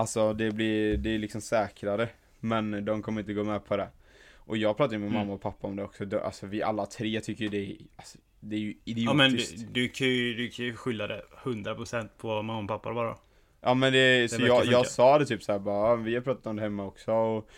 Alltså 0.00 0.32
det 0.32 0.50
blir, 0.52 0.96
det 0.96 1.14
är 1.14 1.18
liksom 1.18 1.40
säkrare. 1.40 2.08
Men 2.40 2.84
de 2.84 3.02
kommer 3.02 3.20
inte 3.20 3.32
gå 3.32 3.44
med 3.44 3.64
på 3.64 3.76
det. 3.76 3.88
Och 4.36 4.56
jag 4.56 4.76
pratade 4.76 4.98
med 4.98 5.08
Mm. 5.08 5.18
mamma 5.20 5.32
och 5.32 5.40
pappa 5.42 5.66
om 5.66 5.76
det 5.76 5.82
också, 5.82 6.04
Det- 6.04 6.22
alltså 6.24 6.46
vi 6.46 6.62
alla 6.62 6.86
tre 6.86 7.20
tycker 7.20 7.44
ju 7.44 7.48
det 7.50 7.58
är, 7.72 7.76
alltså, 7.96 8.18
det 8.40 8.56
är 8.56 8.60
ju 8.60 8.74
idiotiskt. 8.84 9.06
Ja 9.06 9.14
men 9.14 9.30
du, 9.72 9.80
du, 9.82 9.88
kan 9.88 10.06
ju, 10.06 10.34
du 10.34 10.48
kan 10.50 10.64
ju 10.64 10.76
skylla 10.76 11.06
det 11.06 11.22
100% 11.44 12.08
på 12.18 12.42
mamma 12.42 12.58
och 12.62 12.68
pappa 12.68 12.94
bara. 12.94 13.16
Ja 13.60 13.74
men 13.74 13.92
det, 13.92 14.30
så 14.30 14.36
verkar 14.36 14.48
jag, 14.48 14.58
funka. 14.62 14.72
jag 14.72 14.86
sa 14.86 15.18
det 15.18 15.26
typ 15.26 15.42
såhär 15.42 15.58
bara, 15.58 15.88
"Ja, 15.90 15.96
vi 15.96 16.14
har 16.14 16.22
pratat 16.22 16.46
om 16.46 16.56
det 16.56 16.62
hemma 16.62 16.84
också 16.86 17.12
och 17.12 17.48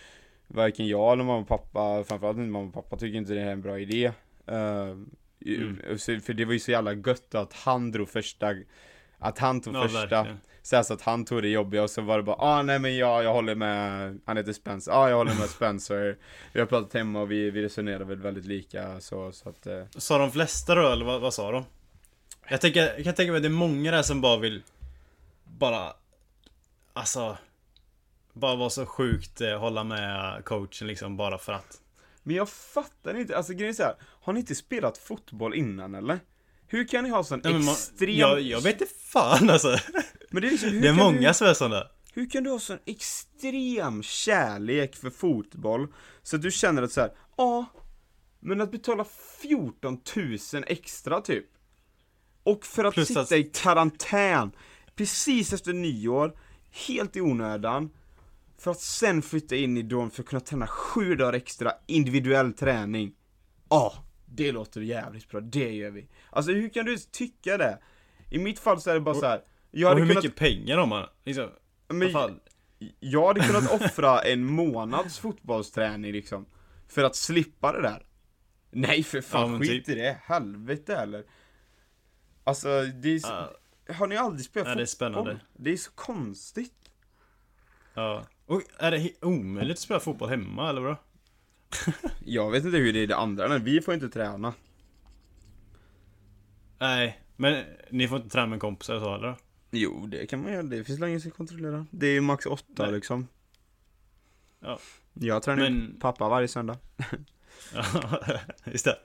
Varken 0.46 0.88
jag 0.88 1.12
eller 1.12 1.24
mamma 1.24 1.38
och 1.40 1.48
pappa, 1.48 2.04
framförallt 2.04 2.38
inte 2.38 2.50
mamma 2.50 2.68
och 2.68 2.74
pappa 2.74 2.96
tycker 2.96 3.18
inte 3.18 3.34
det 3.34 3.40
här 3.40 3.48
är 3.48 3.52
en 3.52 3.62
bra 3.62 3.78
idé 3.78 4.12
uh, 4.50 5.02
Mm. 5.46 5.98
så, 5.98 6.20
För 6.20 6.32
det 6.32 6.44
var 6.44 6.52
ju 6.52 6.58
så 6.58 6.70
jävla 6.70 6.92
gött 6.92 7.34
att 7.34 7.52
han 7.52 7.90
drog 7.92 8.08
första 8.08 8.54
Att 9.18 9.38
han 9.38 9.60
tog 9.60 9.74
Ja, 9.74 9.82
första 9.82 10.06
verkligen. 10.22 10.38
Så, 10.62 10.76
här, 10.76 10.82
så 10.82 10.94
att 10.94 11.02
han 11.02 11.24
tog 11.24 11.42
det 11.42 11.48
jobbiga 11.48 11.82
och 11.82 11.90
så 11.90 12.02
var 12.02 12.16
det 12.16 12.22
bara 12.22 12.36
ah 12.36 12.62
nej 12.62 12.78
men 12.78 12.96
jag, 12.96 13.24
jag 13.24 13.32
håller 13.32 13.54
med. 13.54 14.20
Han 14.24 14.36
heter 14.36 14.52
Spencer, 14.52 14.92
ah 14.92 15.08
jag 15.08 15.16
håller 15.16 15.34
med 15.34 15.48
Spencer. 15.50 16.18
Vi 16.52 16.60
har 16.60 16.66
pratat 16.66 16.94
hemma 16.94 17.20
och 17.20 17.30
vi, 17.30 17.50
vi 17.50 17.62
resonerar 17.62 18.04
väl 18.04 18.18
väldigt 18.22 18.44
lika 18.44 19.00
så, 19.00 19.32
så 19.32 19.48
att 19.48 19.66
eh, 19.66 19.84
Sa 19.96 20.18
de 20.18 20.32
flesta 20.32 20.74
då 20.74 20.88
eller 20.88 21.04
vad, 21.04 21.20
vad 21.20 21.34
sa 21.34 21.50
de? 21.52 21.64
Jag, 22.48 22.60
tänker, 22.60 22.80
jag 22.80 23.04
kan 23.04 23.14
tänka 23.14 23.32
mig 23.32 23.36
att 23.36 23.42
det 23.42 23.48
är 23.48 23.50
många 23.50 23.90
där 23.90 24.02
som 24.02 24.20
bara 24.20 24.36
vill 24.36 24.62
Bara 25.44 25.92
Alltså 26.92 27.36
Bara 28.32 28.56
vara 28.56 28.70
så 28.70 28.86
sjukt 28.86 29.40
eh, 29.40 29.58
hålla 29.58 29.84
med 29.84 30.44
coachen 30.44 30.86
liksom 30.88 31.16
bara 31.16 31.38
för 31.38 31.52
att. 31.52 31.80
Men 32.22 32.36
jag 32.36 32.48
fattar 32.48 33.16
inte, 33.20 33.36
alltså 33.36 33.52
grejen 33.52 33.68
är 33.70 33.74
så 33.74 33.82
här, 33.82 33.94
Har 34.00 34.32
ni 34.32 34.40
inte 34.40 34.54
spelat 34.54 34.98
fotboll 34.98 35.54
innan 35.54 35.94
eller? 35.94 36.18
Hur 36.66 36.88
kan 36.88 37.04
ni 37.04 37.10
ha 37.10 37.24
sån 37.24 37.40
Nej, 37.44 37.52
men 37.52 37.64
man- 37.64 37.72
extrem 37.74 38.10
jag, 38.10 38.40
jag 38.40 38.60
vet 38.60 38.80
inte 38.80 38.94
fan 39.12 39.50
alltså 39.50 39.76
Men 40.32 40.42
det 40.42 40.48
är 40.48 40.50
liksom, 40.50 40.80
Det 40.80 40.88
är 40.88 40.92
många 40.92 41.28
du, 41.28 41.34
som 41.34 41.46
är 41.46 41.54
sådana 41.54 41.86
Hur 42.14 42.30
kan 42.30 42.44
du 42.44 42.50
ha 42.50 42.58
sån 42.58 42.78
extrem 42.86 44.02
kärlek 44.02 44.96
för 44.96 45.10
fotboll 45.10 45.86
Så 46.22 46.36
att 46.36 46.42
du 46.42 46.50
känner 46.50 46.82
att 46.82 46.92
så 46.92 47.00
här, 47.00 47.10
ja 47.36 47.66
Men 48.40 48.60
att 48.60 48.70
betala 48.70 49.04
14 49.42 50.00
000 50.16 50.64
extra 50.66 51.20
typ 51.20 51.46
Och 52.42 52.66
för 52.66 52.84
att 52.84 52.94
Plus 52.94 53.08
sitta 53.08 53.20
att- 53.20 53.32
i 53.32 53.50
karantän 53.54 54.52
Precis 54.96 55.52
efter 55.52 55.72
nyår 55.72 56.38
Helt 56.88 57.16
i 57.16 57.20
onödan 57.20 57.90
För 58.58 58.70
att 58.70 58.80
sen 58.80 59.22
flytta 59.22 59.56
in 59.56 59.76
i 59.78 59.82
dom 59.82 60.10
för 60.10 60.22
att 60.22 60.28
kunna 60.28 60.40
träna 60.40 60.66
sju 60.66 61.14
dagar 61.14 61.32
extra 61.32 61.72
individuell 61.86 62.52
träning 62.52 63.12
Ja, 63.70 63.94
det 64.26 64.52
låter 64.52 64.80
jävligt 64.80 65.28
bra, 65.28 65.40
det 65.40 65.70
gör 65.72 65.90
vi 65.90 66.08
Alltså 66.30 66.52
hur 66.52 66.68
kan 66.68 66.84
du 66.86 66.96
tycka 66.98 67.56
det? 67.56 67.78
I 68.30 68.38
mitt 68.38 68.58
fall 68.58 68.80
så 68.80 68.90
är 68.90 68.94
det 68.94 69.00
bara 69.00 69.14
så 69.14 69.26
här. 69.26 69.40
Jag 69.74 69.86
Och 69.86 69.88
hade 69.90 70.00
hur 70.00 70.08
kunnat 70.08 70.24
mycket 70.24 70.38
pengar 70.38 70.78
har 70.78 70.86
man? 70.86 71.06
Liksom, 71.24 71.50
men, 71.88 72.10
fan? 72.10 72.40
jag 73.00 73.26
hade 73.26 73.40
kunnat 73.40 73.72
offra 73.82 74.20
en 74.20 74.44
månads 74.44 75.18
fotbollsträning 75.18 76.12
liksom 76.12 76.46
För 76.88 77.04
att 77.04 77.16
slippa 77.16 77.72
det 77.72 77.82
där 77.82 78.06
Nej 78.70 79.02
för 79.02 79.20
fan, 79.20 79.52
Ja, 79.52 79.58
skit 79.58 79.86
typ. 79.86 79.88
i 79.96 80.00
det, 80.00 80.18
helvete 80.24 80.96
eller 80.96 81.24
Alltså 82.44 82.82
det 82.82 83.08
är 83.14 83.18
så, 83.18 83.28
Ja, 83.86 83.94
Har 83.94 84.06
ni 84.06 84.16
aldrig 84.16 84.44
spelat 84.44 84.68
Ja, 84.68 84.74
det 84.74 84.82
är 84.82 84.86
fotboll? 84.86 85.12
spännande. 85.12 85.40
Det 85.56 85.72
är 85.72 85.76
så 85.76 85.90
konstigt 85.90 86.90
ja. 87.94 88.24
Och 88.46 88.62
är 88.78 88.90
det 88.90 89.12
omöjligt 89.24 89.72
att 89.72 89.78
spela 89.78 90.00
fotboll 90.00 90.28
hemma 90.28 90.68
eller 90.70 90.80
vadå? 90.80 90.96
Jag 92.24 92.50
vet 92.50 92.64
inte 92.64 92.76
hur 92.78 92.92
det 92.92 92.98
är 92.98 93.02
i 93.02 93.06
det 93.06 93.16
andra, 93.16 93.48
men 93.48 93.64
vi 93.64 93.80
får 93.80 93.94
inte 93.94 94.08
träna 94.08 94.54
Nej, 96.78 97.20
men 97.36 97.64
ni 97.90 98.08
får 98.08 98.16
inte 98.16 98.28
träna 98.30 98.46
med 98.46 98.60
kompisar 98.60 98.94
och 98.94 99.00
så 99.02 99.14
eller? 99.14 99.36
Jo, 99.74 100.06
det 100.06 100.26
kan 100.26 100.42
man 100.42 100.52
göra, 100.52 100.62
det 100.62 100.84
finns 100.84 100.98
länge 101.00 101.20
som 101.20 101.30
kontrollera 101.30 101.86
Det 101.90 102.06
är 102.06 102.12
ju 102.12 102.20
max 102.20 102.46
åtta 102.46 102.82
Nej. 102.82 102.92
liksom 102.92 103.28
Ja. 104.60 104.78
Jag 105.12 105.42
tränar 105.42 105.62
Men- 105.70 105.96
pappa 106.00 106.28
varje 106.28 106.48
söndag 106.48 106.76
Ja, 107.74 108.18
just 108.64 108.84
det. 108.84 108.96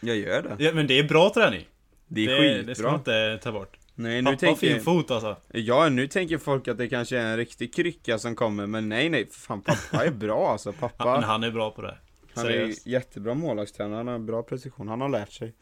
Jag 0.00 0.16
gör 0.16 0.42
det 0.42 0.64
Ja, 0.64 0.72
men 0.74 0.86
det 0.86 0.98
är 0.98 1.08
bra 1.08 1.30
träning. 1.34 1.68
Det 2.06 2.24
är 2.24 2.28
Det, 2.40 2.62
det 2.62 2.74
ska 2.74 2.90
man 2.90 2.98
skitbra. 2.98 3.32
inte 3.32 3.44
ta 3.44 3.52
bort. 3.52 3.78
Nej, 3.94 4.22
nu 4.22 4.30
Pappa 4.30 4.46
har 4.46 4.54
fin 4.56 4.68
tänker, 4.70 4.84
fot 4.84 5.10
alltså. 5.10 5.36
ja, 5.52 5.88
nu 5.88 6.06
tänker 6.08 6.38
folk 6.38 6.68
att 6.68 6.78
det 6.78 6.88
kanske 6.88 7.18
är 7.18 7.24
en 7.26 7.36
riktig 7.36 7.74
krycka 7.74 8.18
som 8.18 8.36
kommer, 8.36 8.66
men 8.66 8.88
nej, 8.88 9.08
nej, 9.08 9.28
fan 9.30 9.60
pappa 9.62 10.04
är 10.04 10.10
bra 10.10 10.50
alltså. 10.52 10.72
Pappa, 10.80 11.08
Han, 11.08 11.22
han 11.22 11.42
är 11.44 11.50
bra 11.50 11.70
på 11.70 11.82
det. 11.82 11.98
han 12.34 12.46
är 12.46 12.50
Seriöst. 12.50 12.86
jättebra 12.86 13.34
målvaktstränare, 13.34 13.96
han 13.96 14.06
har 14.08 14.18
bra 14.18 14.42
precision, 14.42 14.88
han 14.88 15.00
har 15.00 15.08
lärt 15.08 15.32
sig. 15.32 15.52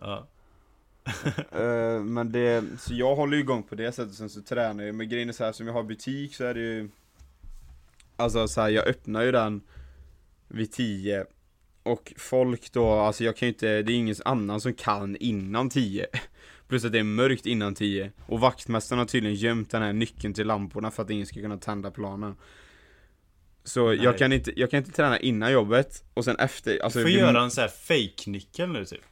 Ja. 0.00 0.26
Eh, 1.52 2.02
men 2.02 2.32
det, 2.32 2.64
så 2.78 2.94
jag 2.94 3.16
håller 3.16 3.36
ju 3.36 3.42
igång 3.42 3.62
på 3.62 3.74
det 3.74 3.92
sättet, 3.92 4.14
sen 4.14 4.30
så 4.30 4.42
tränar 4.42 4.84
jag, 4.84 4.94
men 4.94 5.08
grejen 5.08 5.28
är 5.28 5.32
så 5.32 5.44
här 5.44 5.52
som 5.52 5.66
jag 5.66 5.74
har 5.74 5.82
butik 5.82 6.34
så 6.34 6.44
är 6.44 6.54
det 6.54 6.60
ju 6.60 6.88
Alltså 8.16 8.48
så 8.48 8.60
här, 8.60 8.68
jag 8.68 8.86
öppnar 8.86 9.22
ju 9.22 9.32
den 9.32 9.60
vid 10.48 10.72
10 10.72 11.24
Och 11.82 12.12
folk 12.16 12.72
då, 12.72 12.90
alltså 12.90 13.24
jag 13.24 13.36
kan 13.36 13.46
ju 13.46 13.52
inte, 13.52 13.82
det 13.82 13.92
är 13.92 13.96
ingen 13.96 14.16
annan 14.24 14.60
som 14.60 14.74
kan 14.74 15.16
innan 15.16 15.70
10 15.70 16.06
Plus 16.68 16.84
att 16.84 16.92
det 16.92 16.98
är 16.98 17.04
mörkt 17.04 17.46
innan 17.46 17.74
10 17.74 18.12
Och 18.26 18.40
vaktmästaren 18.40 18.98
har 18.98 19.06
tydligen 19.06 19.36
gömt 19.36 19.70
den 19.70 19.82
här 19.82 19.92
nyckeln 19.92 20.34
till 20.34 20.46
lamporna 20.46 20.90
för 20.90 21.02
att 21.02 21.10
ingen 21.10 21.26
ska 21.26 21.40
kunna 21.40 21.58
tända 21.58 21.90
planen. 21.90 22.34
Så 23.64 23.88
Nej. 23.88 23.96
jag 23.96 24.18
kan, 24.18 24.32
inte, 24.32 24.60
jag 24.60 24.70
kan 24.70 24.78
inte 24.78 24.92
träna 24.92 25.18
innan 25.18 25.52
jobbet. 25.52 26.04
Och 26.14 26.24
sen 26.24 26.36
efter, 26.36 26.82
alltså 26.84 26.98
Du 26.98 27.04
får 27.04 27.10
göra 27.10 27.42
en 27.42 27.50
sån 27.50 27.62
här 27.62 27.68
fake-nyckel 27.68 28.68
nu 28.68 28.84
typ. 28.84 29.04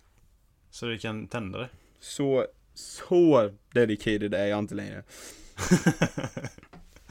Så 0.71 0.87
du 0.87 0.99
kan 0.99 1.29
tända 1.29 1.59
det. 1.59 1.69
Så, 2.01 2.47
så 2.75 3.51
dedicated 3.73 4.35
är 4.35 4.47
jag 4.47 4.59
inte 4.59 4.75
längre 4.75 5.03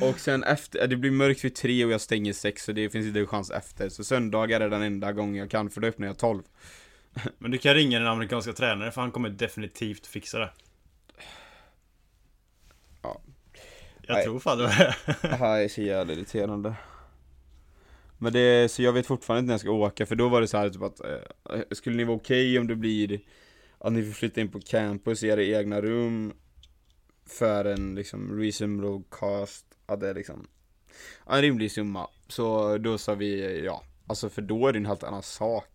Och 0.02 0.20
sen 0.20 0.44
efter, 0.44 0.88
det 0.88 0.96
blir 0.96 1.12
mörkt 1.12 1.44
vid 1.44 1.56
tre 1.56 1.86
och 1.86 1.92
jag 1.92 2.02
stänger 2.02 2.34
sex 2.34 2.64
så 2.64 2.72
det 2.72 2.90
finns 2.90 3.08
inte 3.08 3.20
en 3.20 3.28
chans 3.28 3.52
efter 3.52 3.90
Så 3.90 4.04
söndagar 4.04 4.62
är 4.62 4.70
den 4.70 4.82
enda 4.82 5.12
gången 5.12 5.36
jag 5.36 5.50
kan 5.50 5.70
för 5.70 5.82
då 5.82 5.88
öppnar 5.88 6.08
jag 6.08 6.18
12 6.18 6.44
Men 7.38 7.52
du 7.52 7.58
kan 7.58 7.74
ringa 7.74 8.00
den 8.00 8.08
amerikanska 8.08 8.54
tränaren 8.54 8.92
för 8.92 9.02
han 9.02 9.12
kommer 9.12 9.30
definitivt 9.30 10.08
fixa 10.08 10.40
det. 10.40 10.50
Ja. 13.02 13.22
Jag 14.02 14.14
Nej. 14.14 14.24
tror 14.24 14.40
fan 14.40 14.58
det 14.58 14.64
var 14.64 14.70
det. 14.78 14.96
Det 15.22 15.36
här 15.36 15.60
är 15.60 15.68
så 15.68 15.82
jävla 15.82 16.14
irriterande 16.14 16.76
Men 18.18 18.34
det, 18.34 18.72
så 18.72 18.82
jag 18.82 18.94
vet 18.94 19.08
fortfarande 19.08 19.40
inte 19.40 19.48
när 19.48 19.54
jag 19.54 19.62
ska 19.62 19.72
åka 19.72 20.06
för 20.06 20.16
då 20.16 20.30
var 20.30 20.42
det 20.42 20.48
så 20.48 20.58
här 20.58 20.70
typ 20.70 20.82
att 20.82 21.00
eh, 21.00 21.62
Skulle 21.72 21.98
ni 21.98 22.04
vara 22.04 22.18
okej 22.18 22.60
om 22.60 22.68
det 22.68 22.76
blir 22.76 23.20
Att 23.80 23.94
ni 23.94 24.04
får 24.06 24.12
flytta 24.14 24.42
in 24.42 24.52
på 24.52 24.60
campus 24.60 25.24
i 25.24 25.28
era 25.28 25.44
egna 25.44 25.82
rum 25.82 26.34
För 27.26 27.66
en 27.66 27.96
liksom 27.96 28.40
reasonable 28.40 29.04
cost 29.10 29.66
Att 29.86 30.00
det 30.00 30.10
är 30.10 30.14
liksom 30.14 30.48
En 31.30 31.42
rimlig 31.42 31.72
summa 31.72 32.08
Så 32.28 32.78
då 32.78 32.98
sa 32.98 33.16
vi 33.16 33.62
ja 33.66 33.84
Alltså 34.08 34.30
för 34.30 34.42
då 34.42 34.68
är 34.68 34.74
det 34.74 34.80
en 34.80 34.86
helt 34.86 35.04
annan 35.04 35.24
sak 35.24 35.70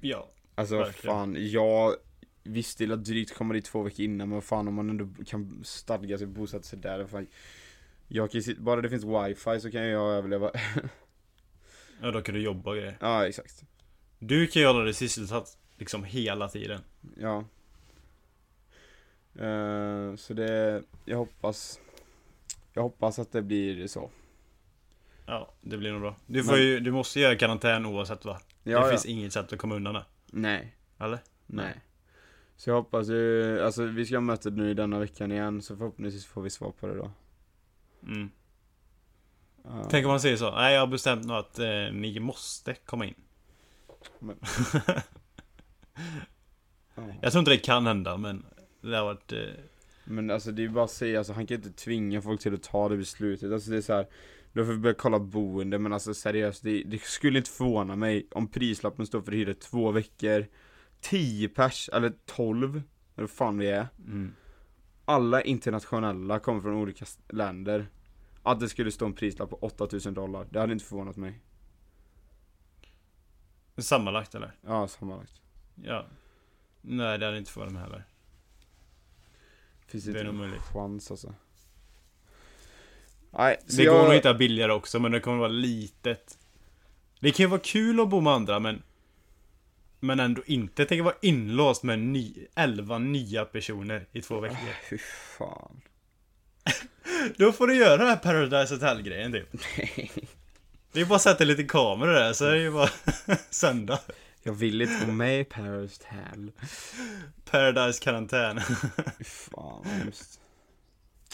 Ja. 0.00 0.30
Alltså 0.54 0.76
Verkligen. 0.78 1.14
fan, 1.16 1.36
jag 1.50 1.94
visste 2.42 2.92
att 2.92 3.04
drygt 3.04 3.34
komma 3.34 3.54
dit 3.54 3.64
två 3.64 3.82
veckor 3.82 4.00
innan 4.04 4.28
men 4.28 4.42
fan 4.42 4.68
om 4.68 4.74
man 4.74 4.90
ändå 4.90 5.08
kan 5.26 5.60
stadga 5.64 6.18
sig 6.18 6.26
och 6.26 6.32
bosätta 6.32 6.62
sig 6.62 6.78
där 6.78 7.06
fan, 7.06 7.26
Jag 8.08 8.30
kan 8.30 8.42
bara 8.58 8.80
det 8.80 8.88
finns 8.90 9.04
wifi 9.04 9.60
så 9.60 9.70
kan 9.70 9.82
jag 9.82 10.12
överleva 10.12 10.50
Ja, 12.02 12.10
då 12.10 12.22
kan 12.22 12.34
du 12.34 12.42
jobba 12.42 12.70
och 12.70 12.76
grejer. 12.76 12.96
Ja 13.00 13.26
exakt 13.26 13.64
Du 14.18 14.46
kan 14.46 14.62
ju 14.62 14.68
hålla 14.68 14.84
dig 14.84 14.94
sysselsatt 14.94 15.58
liksom 15.80 16.04
hela 16.04 16.48
tiden. 16.48 16.80
Ja 17.16 17.44
Eh, 19.38 20.16
Så 20.16 20.34
det, 20.34 20.82
jag 21.04 21.16
hoppas 21.16 21.80
Jag 22.72 22.82
hoppas 22.82 23.18
att 23.18 23.32
det 23.32 23.42
blir 23.42 23.86
så 23.86 24.10
Ja, 25.26 25.52
det 25.60 25.76
blir 25.76 25.92
nog 25.92 26.00
bra. 26.00 26.16
Du 26.26 26.44
får 26.44 26.52
Men- 26.52 26.60
ju, 26.62 26.80
du 26.80 26.90
måste 26.92 27.20
göra 27.20 27.36
karantän 27.36 27.86
oavsett 27.86 28.24
va? 28.24 28.40
Ja, 28.62 28.78
det 28.80 28.84
ja. 28.84 28.90
finns 28.90 29.06
inget 29.06 29.32
sätt 29.32 29.52
att 29.52 29.58
komma 29.58 29.74
undan 29.74 29.94
det. 29.94 30.04
Nej, 30.26 30.76
Eller? 30.98 31.18
nej 31.46 31.80
Så 32.56 32.70
jag 32.70 32.74
hoppas 32.76 33.08
ju, 33.08 33.60
alltså 33.60 33.84
vi 33.84 34.06
ska 34.06 34.16
ha 34.16 34.20
möte 34.20 34.50
nu 34.50 34.74
denna 34.74 34.98
veckan 34.98 35.32
igen 35.32 35.62
så 35.62 35.76
förhoppningsvis 35.76 36.26
får 36.26 36.42
vi 36.42 36.50
svar 36.50 36.70
på 36.80 36.86
det 36.86 36.94
då 36.94 37.10
Mm. 38.02 38.30
Ja. 39.64 39.86
Tänk 39.90 40.04
om 40.06 40.10
man 40.10 40.20
säger 40.20 40.36
så. 40.36 40.50
Nej, 40.50 40.74
jag 40.74 40.80
har 40.80 40.86
bestämt 40.86 41.26
nu 41.26 41.32
att 41.34 41.58
eh, 41.58 41.92
ni 41.92 42.20
måste 42.20 42.74
komma 42.74 43.06
in. 43.06 43.14
Men- 44.18 44.36
Ja. 46.94 47.02
Jag 47.22 47.32
tror 47.32 47.40
inte 47.40 47.50
det 47.50 47.58
kan 47.58 47.86
hända, 47.86 48.16
men 48.16 48.46
det 48.80 48.96
har 48.96 49.04
varit... 49.04 49.32
Eh, 49.32 49.38
Men 50.04 50.30
alltså 50.30 50.52
det 50.52 50.62
är 50.62 50.64
ju 50.64 50.68
bara 50.68 50.84
att 50.84 50.90
säga, 50.90 51.18
alltså 51.18 51.32
han 51.32 51.46
kan 51.46 51.56
inte 51.56 51.70
tvinga 51.70 52.22
folk 52.22 52.40
till 52.40 52.54
att 52.54 52.62
ta 52.62 52.88
det 52.88 52.96
beslutet 52.96 53.52
Alltså 53.52 53.70
det 53.70 53.76
är 53.76 53.80
så 53.80 53.92
här. 53.92 54.06
Då 54.52 54.64
får 54.64 54.72
vi 54.72 54.78
börja 54.78 54.94
kolla 54.94 55.18
boende 55.18 55.78
men 55.78 55.92
alltså 55.92 56.14
seriöst 56.14 56.62
det, 56.62 56.82
det 56.82 57.02
skulle 57.02 57.38
inte 57.38 57.50
förvåna 57.50 57.96
mig 57.96 58.26
om 58.30 58.48
prislappen 58.48 59.06
står 59.06 59.20
för 59.22 59.32
hyra 59.32 59.54
två 59.54 59.90
veckor 59.90 60.46
10 61.00 61.48
pers, 61.48 61.90
eller 61.92 62.12
12 62.26 62.82
Eller 63.16 63.26
fan 63.26 63.58
vi 63.58 63.68
är 63.68 63.88
mm. 63.98 64.34
Alla 65.04 65.42
internationella 65.42 66.38
kommer 66.38 66.60
från 66.60 66.74
olika 66.74 67.04
länder 67.28 67.86
Att 68.42 68.60
det 68.60 68.68
skulle 68.68 68.92
stå 68.92 69.06
en 69.06 69.12
prislapp 69.12 69.50
på 69.50 69.56
8000 69.56 70.14
dollar, 70.14 70.46
det 70.50 70.60
hade 70.60 70.72
inte 70.72 70.84
förvånat 70.84 71.16
mig 71.16 71.40
Sammanlagt 73.78 74.34
eller? 74.34 74.56
Ja, 74.60 74.88
sammanlagt 74.88 75.40
Ja. 75.84 76.06
Nej, 76.80 77.18
det 77.18 77.26
hade 77.26 77.38
inte 77.38 77.50
förvånat 77.50 77.72
mig 77.74 77.82
heller. 77.82 78.04
Finns 79.86 80.04
Det 80.04 80.20
är 80.20 80.24
nog 80.24 80.34
möjligt. 80.34 80.60
chans 80.62 81.10
alltså 81.10 81.34
Nej, 83.30 83.60
Det 83.76 83.82
jag... 83.82 83.94
går 83.94 84.02
nog 84.02 84.10
att 84.10 84.16
hitta 84.16 84.34
billigare 84.34 84.72
också, 84.72 84.98
men 84.98 85.12
det 85.12 85.20
kommer 85.20 85.38
vara 85.38 85.48
litet. 85.48 86.38
Det 87.20 87.30
kan 87.32 87.44
ju 87.44 87.50
vara 87.50 87.60
kul 87.60 88.00
att 88.00 88.08
bo 88.08 88.20
med 88.20 88.32
andra, 88.32 88.58
men... 88.58 88.82
Men 90.02 90.20
ändå 90.20 90.42
inte. 90.46 90.84
Tänk 90.84 90.98
att 91.00 91.04
vara 91.04 91.14
inlåst 91.22 91.82
med 91.82 91.98
ny, 91.98 92.46
11 92.54 92.98
nya 92.98 93.44
personer 93.44 94.06
i 94.12 94.22
två 94.22 94.40
veckor. 94.40 94.56
Fy 94.90 94.98
fan 95.38 95.80
Då 97.36 97.52
får 97.52 97.66
du 97.66 97.76
göra 97.76 97.96
den 97.96 98.06
här 98.06 98.16
Paradise 98.16 98.74
Hotel-grejen 98.74 99.32
typ. 99.32 99.48
Det 100.92 101.00
är 101.00 101.04
bara 101.04 101.16
att 101.16 101.22
sätta 101.22 101.44
lite 101.44 101.64
kameror 101.64 102.12
där, 102.12 102.32
så 102.32 102.44
är 102.44 102.50
det 102.50 102.60
ju 102.62 102.70
bara 102.70 102.90
sända. 103.50 104.00
Jag 104.42 104.52
vill 104.52 104.82
inte 104.82 105.04
vara 105.04 105.12
med 105.16 105.40
i 105.40 105.44
Paris 105.44 106.00
Hotel 106.10 106.52
Paradise 107.50 108.02
karantän. 108.04 108.60
Fan 109.24 109.82
vad 109.84 109.86
hemskt. 109.86 110.40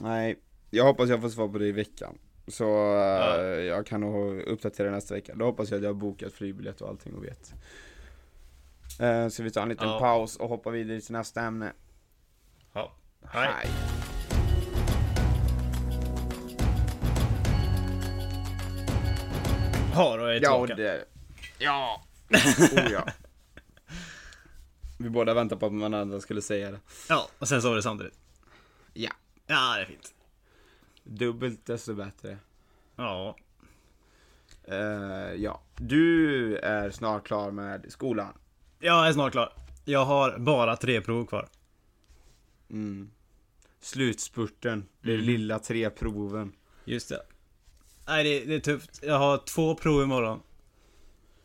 Nej, 0.00 0.38
jag 0.70 0.84
hoppas 0.84 1.08
jag 1.08 1.20
får 1.20 1.28
svar 1.28 1.48
på 1.48 1.58
det 1.58 1.66
i 1.66 1.72
veckan. 1.72 2.18
Så 2.48 2.64
eh, 2.64 3.00
Ja. 3.00 3.42
jag 3.46 3.86
kan 3.86 4.00
nog 4.00 4.40
uppdatera 4.40 4.90
nästa 4.90 5.14
vecka. 5.14 5.34
Då 5.34 5.44
hoppas 5.44 5.70
jag 5.70 5.76
att 5.76 5.82
jag 5.82 5.90
har 5.90 5.94
bokat 6.00 6.32
flygbiljett 6.32 6.80
och 6.80 6.88
allting 6.88 7.14
och 7.14 7.24
vet. 7.24 7.54
Eh, 9.00 9.28
så 9.28 9.42
vi 9.42 9.50
tar 9.50 9.62
en 9.62 9.68
liten 9.68 9.88
Ja. 9.88 9.98
paus 10.00 10.36
och 10.36 10.48
hoppar 10.48 10.70
vidare 10.70 11.00
till 11.00 11.12
nästa 11.12 11.40
ämne. 11.42 11.72
Ja. 12.72 12.92
Hej. 13.24 13.66
Ja, 19.94 20.16
då 20.16 20.24
är 20.24 20.28
jag 20.32 20.42
Ja, 20.42 20.66
tillbaka. 20.66 20.74
det... 20.74 21.04
Ja! 21.58 22.02
Oh 22.30 22.92
ja. 22.92 23.06
Vi 24.98 25.10
båda 25.10 25.34
väntar 25.34 25.56
på 25.56 25.66
att 25.66 25.72
någon 25.72 25.94
annan 25.94 26.20
skulle 26.20 26.42
säga 26.42 26.70
det. 26.70 26.80
Ja, 27.08 27.28
och 27.38 27.48
sen 27.48 27.62
så 27.62 27.68
var 27.68 27.76
det 27.76 27.82
samtidigt. 27.82 28.18
Ja. 28.92 29.10
Ja, 29.46 29.74
det 29.76 29.82
är 29.82 29.84
fint. 29.84 30.14
Dubbelt 31.02 31.66
desto 31.66 31.94
bättre. 31.94 32.38
Ja. 32.96 33.36
Eh, 34.64 35.34
ja. 35.36 35.60
Du 35.76 36.56
är 36.56 36.90
snart 36.90 37.26
klar 37.26 37.50
med 37.50 37.84
skolan. 37.88 38.32
Jag 38.78 39.08
är 39.08 39.12
snart 39.12 39.32
klar. 39.32 39.52
Jag 39.84 40.04
har 40.04 40.38
bara 40.38 40.76
tre 40.76 41.00
prov 41.00 41.26
kvar. 41.26 41.48
Mm. 42.70 43.10
Slutspurten. 43.80 44.88
Det 45.02 45.16
lilla 45.16 45.58
tre 45.58 45.90
proven. 45.90 46.52
Just 46.84 47.08
det. 47.08 47.22
Nej, 48.06 48.24
det, 48.24 48.44
det 48.44 48.54
är 48.54 48.60
tufft. 48.60 49.00
Jag 49.02 49.18
har 49.18 49.38
två 49.38 49.74
prov 49.74 50.02
imorgon. 50.02 50.40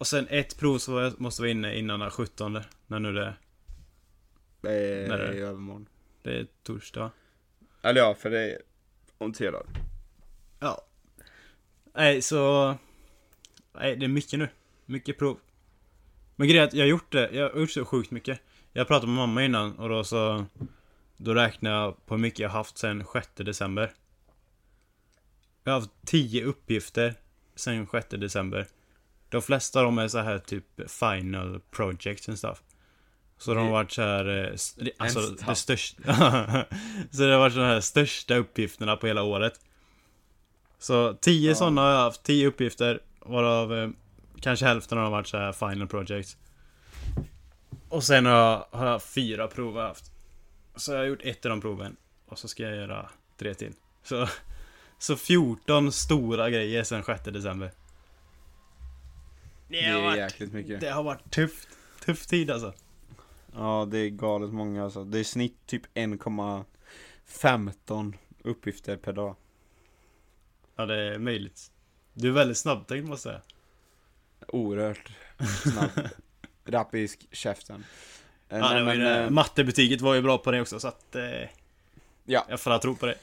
Och 0.02 0.08
sen 0.08 0.28
ett 0.30 0.58
prov 0.58 0.78
som 0.78 0.94
jag 0.94 1.22
måste 1.22 1.42
vara 1.42 1.52
inne 1.52 1.76
innan 1.76 2.00
den 2.00 2.12
17. 2.12 2.60
När 2.88 3.00
nu 3.00 3.14
det 3.14 3.26
är. 3.26 3.34
Det 4.62 4.72
är 4.72 5.08
När 5.08 5.20
är 5.20 5.32
det? 5.32 5.38
i 5.38 5.42
övermorgon. 5.42 5.90
Det 6.22 6.40
är 6.40 6.48
torsdag. 6.64 7.12
Eller 7.82 8.02
ja, 8.02 8.16
för 8.16 8.30
det 8.30 8.52
är 8.52 8.62
om 9.18 9.34
tre 9.34 9.52
dagar. 9.52 9.68
Ja. 10.60 10.82
Nej, 11.94 12.22
så... 12.22 12.76
Nej, 13.74 13.96
det 13.96 14.06
är 14.06 14.08
mycket 14.08 14.40
nu. 14.40 14.50
Mycket 14.86 15.18
prov. 15.18 15.40
Men 16.36 16.48
grejen 16.48 16.64
är 16.64 16.68
att 16.68 16.74
jag 16.74 16.84
har 16.84 16.90
gjort 16.90 17.12
det. 17.12 17.30
Jag 17.32 17.50
har 17.50 17.60
gjort 17.60 17.72
så 17.72 17.86
sjukt 17.86 18.12
mycket. 18.12 18.40
Jag 18.74 18.88
pratade 18.88 19.08
med 19.08 19.16
mamma 19.16 19.44
innan 19.44 19.80
och 19.80 19.90
då 19.90 20.04
så... 20.04 20.46
Då 21.18 21.34
räknade 21.34 21.76
jag 21.76 22.06
på 22.06 22.14
hur 22.14 22.22
mycket 22.22 22.40
jag 22.40 22.50
haft 22.50 22.78
sen 22.78 23.06
6 23.14 23.28
december. 23.36 23.94
Jag 25.64 25.74
har 25.74 25.80
haft 25.80 25.92
10 26.06 26.44
uppgifter 26.46 27.16
sen 27.56 27.88
6 27.88 28.08
december. 28.10 28.68
De 29.32 29.42
flesta 29.42 29.80
av 29.80 29.86
dem 29.86 29.98
är 29.98 30.08
så 30.08 30.20
här 30.20 30.38
typ 30.40 30.92
final 30.92 31.60
projects 31.72 32.30
and 32.30 32.38
stuff. 32.38 32.64
Så 33.38 33.54
de 33.54 33.66
har 33.66 33.72
varit 33.72 33.92
så 33.92 34.02
här, 34.02 34.26
eh, 34.28 34.52
alltså 34.98 35.22
det 35.22 35.56
största 35.56 36.04
Så 37.12 37.22
det 37.22 37.32
har 37.32 37.40
varit 37.40 37.56
de 37.56 37.62
här 37.62 37.82
största 37.82 38.36
uppgifterna 38.36 38.96
på 38.96 39.08
hela 39.08 39.24
året 39.24 39.60
Så 40.80 41.14
10 41.14 41.50
Ja. 41.50 41.56
sådana 41.56 41.82
har 41.82 41.90
jag 41.90 41.98
haft, 41.98 42.24
10 42.24 42.48
uppgifter 42.48 43.00
Varav 43.20 43.78
eh, 43.78 43.90
kanske 44.42 44.66
hälften 44.66 44.98
har 44.98 45.10
varit 45.10 45.28
så 45.28 45.38
här 45.38 45.52
final 45.52 45.88
projects 45.88 46.38
Och 47.90 48.04
sen 48.04 48.26
har 48.26 48.34
jag, 48.34 48.66
har 48.72 48.88
jag 48.88 49.04
fyra 49.04 49.48
prov 49.48 49.76
jag 49.78 49.88
haft. 49.88 50.12
Så 50.76 50.92
jag 50.92 51.00
har 51.00 51.06
gjort 51.06 51.22
ett 51.24 51.46
av 51.46 51.50
de 51.50 51.62
proven. 51.62 51.96
Och 52.26 52.40
så 52.40 52.48
ska 52.48 52.64
jag 52.64 52.76
göra 52.76 53.10
tre 53.38 53.54
till. 53.54 53.74
Så, 54.04 54.28
så 55.00 55.16
14 55.16 55.92
stora 55.92 56.50
grejer 56.50 56.84
sen 56.84 57.04
6 57.04 57.24
december. 57.24 57.72
Det 59.72 59.80
är 59.86 60.16
jäkligt 60.18 60.54
mycket. 60.54 60.82
det 60.82 60.90
har 60.90 61.04
varit 61.04 61.32
tufft. 61.32 61.68
Tuff 62.06 62.28
tid 62.28 62.52
alltså. 62.52 62.74
Ja, 63.56 63.88
det 63.92 63.98
är 63.98 64.10
galet 64.10 64.54
många 64.54 64.84
alltså. 64.84 65.04
Det 65.04 65.20
är 65.20 65.24
snitt 65.24 65.58
typ 65.66 65.82
1,15 65.94 68.14
uppgifter 68.44 68.98
per 68.98 69.14
dag. 69.14 69.36
Ja, 70.76 70.86
det 70.86 70.96
är 71.14 71.18
möjligt. 71.20 71.72
Du 72.14 72.28
är 72.28 72.32
väldigt 72.32 72.58
snabbtänkt 72.58 73.10
måste 73.10 73.30
jag 73.30 73.42
säga. 73.42 73.52
Oerhört 74.48 75.12
snabb. 75.64 75.90
Rappisk 76.66 77.28
käften. 77.32 77.84
Eh, 78.50 78.58
Ja, 78.60 78.74
det 78.74 78.84
var 78.84 78.94
ju 78.94 79.00
men, 79.00 79.08
det. 79.14 79.24
eh, 79.24 79.30
Mattebetyget 79.30 80.02
var 80.02 80.16
ju 80.16 80.22
bra 80.22 80.38
på 80.38 80.52
det 80.52 80.62
också 80.62 80.80
så 80.80 80.88
att... 80.88 81.16
Eh, 81.16 81.24
Ja. 82.26 82.46
Jag 82.50 82.60
får 82.60 82.78
tro 82.78 82.96
på 82.96 83.06
det. 83.06 83.16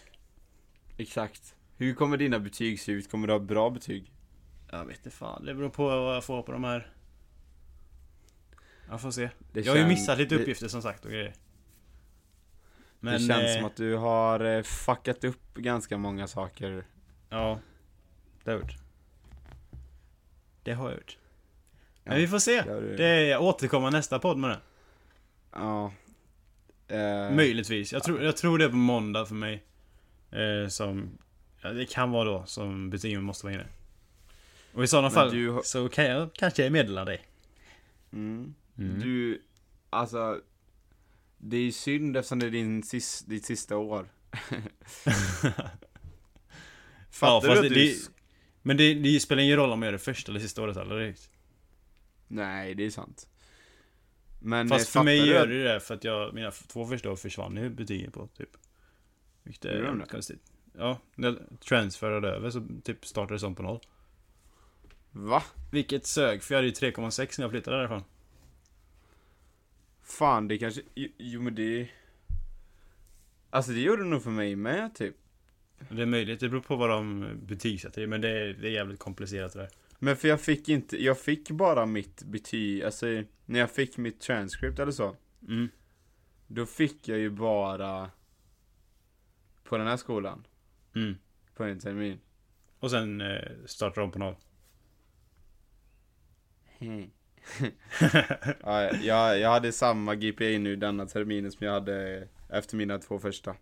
Exakt. 0.97 1.55
Hur 1.77 1.95
kommer 1.95 2.17
dina 2.17 2.39
betyg 2.39 2.81
se 2.81 2.93
ut? 2.93 3.11
Kommer 3.11 3.27
du 3.27 3.33
ha 3.33 3.41
bra 3.41 3.71
betyg? 3.71 4.13
Jag 4.71 4.85
vet 4.85 4.97
inte 4.97 5.11
fan. 5.11 5.45
Det 5.45 5.55
beror 5.55 5.69
på 5.69 5.89
vad 5.89 6.17
jag 6.17 6.25
får 6.25 6.43
på 6.43 6.53
de 6.53 6.65
här. 6.65 6.93
Jag 8.89 9.01
får 9.01 9.11
se. 9.11 9.31
Det 9.53 9.61
jag 9.61 9.73
har 9.73 9.79
ju 9.79 9.87
missat 9.87 10.19
lite 10.19 10.35
det- 10.35 10.41
uppgifter 10.41 10.69
som 10.69 10.83
sagt 10.83 11.05
och 11.05 11.11
grejer. 11.11 11.35
det 13.01 13.11
känns 13.11 13.31
eh, 13.31 13.57
som 13.57 13.65
att 13.65 13.77
du 13.77 13.95
har 13.97 14.41
eh, 14.41 14.63
fuckat 14.63 15.25
upp 15.25 15.55
ganska 15.55 15.99
många 15.99 16.27
saker. 16.27 16.85
Ja. 17.29 17.59
Det 18.45 18.51
har 18.51 18.59
jag 18.59 18.63
gjort. 18.63 18.77
Det 20.63 20.73
har 20.73 20.89
jag 20.89 20.97
gjort. 20.99 21.19
Ja, 22.05 22.11
Men 22.11 22.19
vi 22.21 22.29
får 22.29 22.39
se. 22.39 22.63
det 22.63 22.97
Det 22.97 23.05
är, 23.07 23.25
jag 23.31 23.43
återkommer 23.43 23.91
nästa 23.91 24.19
podd 24.19 24.39
med 24.39 24.51
det. 24.51 24.59
Ja. 25.53 25.93
Eh, 26.89 27.31
Möjligtvis. 27.37 27.93
Jag 27.93 28.03
tror, 28.03 28.23
jag 28.23 28.37
tror 28.37 28.59
det 28.59 28.65
är 28.65 28.69
på 28.69 28.77
måndag 28.77 29.27
för 29.27 29.35
mig. 29.35 29.65
Eh, 30.31 30.69
som... 30.69 31.19
Ja, 31.63 31.71
det 31.73 31.91
kan 31.91 32.11
vara 32.11 32.25
då 32.25 32.45
som 32.47 32.91
betygen 32.91 33.23
måste 33.23 33.47
vara 33.47 33.55
inne. 33.55 33.67
Och 34.79 34.85
i 34.85 34.87
sådana 34.87 35.11
fall 35.11 35.31
du 35.31 35.61
så 35.65 35.89
kan 35.89 36.05
jag 36.05 36.33
kanske 36.35 36.71
meddela 36.71 37.05
dig. 37.05 37.27
Mm. 38.13 38.55
Mm. 38.79 39.01
Du, 39.01 39.43
alltså. 39.91 40.41
Det 41.39 41.57
är 41.57 41.61
ju 41.61 41.73
synd 41.73 42.17
eftersom 42.17 42.39
det 42.39 42.47
är 42.47 42.51
din 42.51 42.83
sis, 42.83 43.21
ditt 43.27 43.45
sista 43.45 43.77
år. 43.77 44.09
Fattar 47.11 47.41
fast 47.41 47.47
du 47.47 47.49
det- 47.55 47.59
att 47.59 47.63
du... 47.63 47.75
det- 47.75 48.11
Men 48.63 48.77
det, 48.77 48.95
det 48.95 49.21
spelar 49.21 49.43
ingen 49.43 49.57
roll 49.57 49.71
om 49.71 49.83
jag 49.83 49.87
gör 49.87 49.93
det 49.93 49.99
första 49.99 50.33
eller 50.33 50.41
sista 50.41 50.63
året 50.63 50.77
heller. 50.77 51.15
Nej, 52.29 52.75
det 52.75 52.87
är 52.87 52.91
sant. 52.91 53.29
Men 54.41 54.69
Fast 54.69 54.83
eh, 54.83 54.87
för 54.87 54.93
fattar 54.93 55.05
mig 55.05 55.21
du 55.21 55.27
gör 55.27 55.47
det 55.47 55.73
det 55.73 55.81
för 55.81 55.95
att 55.95 56.05
jag, 56.05 56.35
mina 56.35 56.51
två 56.51 56.87
första 56.87 57.11
år 57.11 57.17
försvann 57.17 57.57
ju 57.57 57.69
betygen 57.71 58.11
på 58.13 58.27
typ. 58.27 58.51
Vilket 59.43 59.65
är 59.65 59.83
det? 59.83 60.07
konstigt. 60.11 60.53
Ja, 60.79 60.99
när 61.15 61.29
jag 61.29 61.61
transferade 61.61 62.29
över 62.29 62.51
så 62.51 62.67
typ 62.85 63.07
startade 63.07 63.35
det 63.35 63.39
som 63.39 63.55
på 63.55 63.63
noll. 63.63 63.81
Va? 65.19 65.43
Vilket 65.71 66.07
sög, 66.07 66.43
för 66.43 66.55
jag 66.55 66.59
hade 66.59 66.69
ju 66.69 66.73
3,6 66.93 67.35
när 67.39 67.45
jag 67.45 67.51
flyttade 67.51 67.77
därifrån. 67.77 68.05
Fan, 70.03 70.49
det 70.49 70.59
kanske... 70.59 70.83
Jo, 70.95 71.09
jo 71.19 71.43
men 71.43 71.55
det... 71.55 71.89
Alltså 73.51 73.73
det 73.73 73.81
gjorde 73.81 74.03
det 74.03 74.09
nog 74.09 74.23
för 74.23 74.31
mig 74.31 74.57
med 74.57 74.95
typ. 74.95 75.15
Det 75.89 76.03
är 76.03 76.07
möjligt, 76.07 76.41
det 76.41 76.49
beror 76.49 76.61
på 76.61 76.77
vad 76.77 76.91
de 76.91 77.29
betygsätter 77.43 78.07
men 78.07 78.21
det 78.21 78.29
är, 78.29 78.55
det 78.55 78.69
är 78.69 78.73
jävligt 78.73 78.99
komplicerat 78.99 79.53
det 79.53 79.59
där. 79.59 79.69
Men 79.99 80.17
för 80.17 80.29
jag 80.29 80.41
fick 80.41 80.69
inte, 80.69 81.05
jag 81.05 81.19
fick 81.21 81.51
bara 81.51 81.87
mitt 81.87 82.23
betyg, 82.23 82.83
alltså 82.83 83.07
när 83.47 83.61
jag 83.61 83.71
fick 83.71 83.97
mitt 83.97 84.21
transcript 84.21 84.79
eller 84.79 84.93
så. 84.93 85.17
Mm. 85.49 85.69
Då 86.47 86.67
fick 86.67 87.09
jag 87.09 87.19
ju 87.19 87.31
bara 87.31 88.11
på 89.65 89.79
den 89.79 89.87
här 89.87 89.97
skolan, 89.97 90.47
Mm. 90.95 91.15
på 91.55 91.65
en 91.65 91.79
termin. 91.79 92.19
Och 92.79 92.91
sen 92.91 93.21
eh, 93.21 93.43
startar 93.67 94.01
de 94.01 94.11
på 94.11 94.19
noll. 94.19 94.35
ja, 98.63 98.93
jag, 99.03 99.39
jag 99.39 99.51
hade 99.51 99.73
samma 99.73 100.15
GPA 100.15 100.45
nu 100.45 100.77
denna 100.77 101.07
terminen 101.07 101.53
som 101.53 101.67
jag 101.67 101.73
hade 101.73 102.29
efter 102.49 102.77
mina 102.77 102.99
två 102.99 103.19
första. 103.19 103.55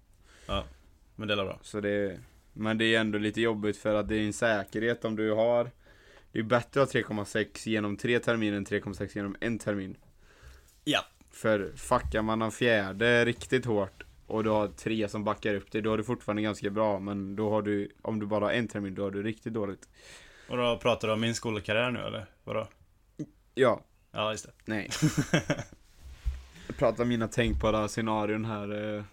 Men 1.17 1.29
det 1.29 1.35
är 1.35 1.45
bra. 1.45 1.59
Så 1.63 1.81
det, 1.81 2.21
men 2.53 2.79
det 2.79 2.95
är 2.95 3.01
ändå 3.01 3.19
lite 3.19 3.41
jobbigt 3.41 3.77
för 3.77 3.95
att 3.95 4.09
det 4.09 4.17
är 4.17 4.27
en 4.27 4.33
säkerhet 4.33 5.05
om 5.05 5.17
du 5.17 5.33
har 5.33 5.71
Det 6.33 6.39
är 6.39 6.43
bättre 6.43 6.83
att 6.83 6.93
ha 6.93 7.01
3,6 7.01 7.69
genom 7.69 7.97
tre 7.97 8.19
terminer 8.19 8.57
än 8.57 8.67
3,6 8.67 9.17
genom 9.17 9.37
en 9.41 9.59
termin. 9.59 9.97
Ja. 10.85 11.01
För 11.31 11.73
fuckar 11.77 12.23
man 12.23 12.43
en 12.43 12.53
fjärde 12.53 13.25
riktigt 13.25 13.65
hårt 13.65 14.03
och 14.27 14.45
du 14.45 14.51
har 14.51 14.69
tre 14.69 15.09
som 15.09 15.25
backar 15.25 15.55
upp 15.55 15.71
dig, 15.71 15.83
då 15.83 15.91
har 15.91 15.99
du 15.99 16.05
fortfarande 16.05 16.43
ganska 16.43 16.71
bra. 16.71 16.99
Men 16.99 17.37
då 17.37 17.51
har 17.51 17.63
du, 17.63 17.89
om 18.03 18.21
du 18.21 18.27
bara 18.27 18.45
har 18.45 18.53
en 18.53 18.69
termin, 18.69 18.95
då 18.95 19.03
har 19.03 19.11
du 19.11 19.23
riktigt 19.23 19.53
dåligt. 19.53 19.89
Och 20.49 20.57
då 20.57 20.79
pratar 20.83 21.09
du 21.09 21.15
om 21.15 21.21
min 21.21 21.35
skolkarriär 21.35 21.91
nu 21.91 22.01
eller? 22.01 22.27
Vadå? 22.45 22.69
Ja, 23.59 23.81
Ja, 24.13 24.31
just 24.33 24.45
det. 24.45 24.53
nej. 24.65 24.91
Jag 26.67 26.77
pratar 26.77 27.05
mina 27.05 27.29
tänkbara 27.29 27.89
scenarion 27.89 28.45
här. 28.45 28.97
eh, 28.97 29.05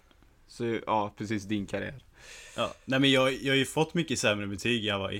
Så 0.46 0.78
ja, 0.86 1.14
precis 1.18 1.44
din 1.44 1.66
karriär. 1.66 2.04
Ja. 2.56 2.74
Nej 2.84 3.00
men 3.00 3.10
jag, 3.10 3.32
jag 3.32 3.52
har 3.52 3.56
ju 3.56 3.64
fått 3.64 3.94
mycket 3.94 4.18
sämre 4.18 4.46
betyg 4.46 4.84
jag 4.84 4.98
var 4.98 5.12
i. 5.12 5.16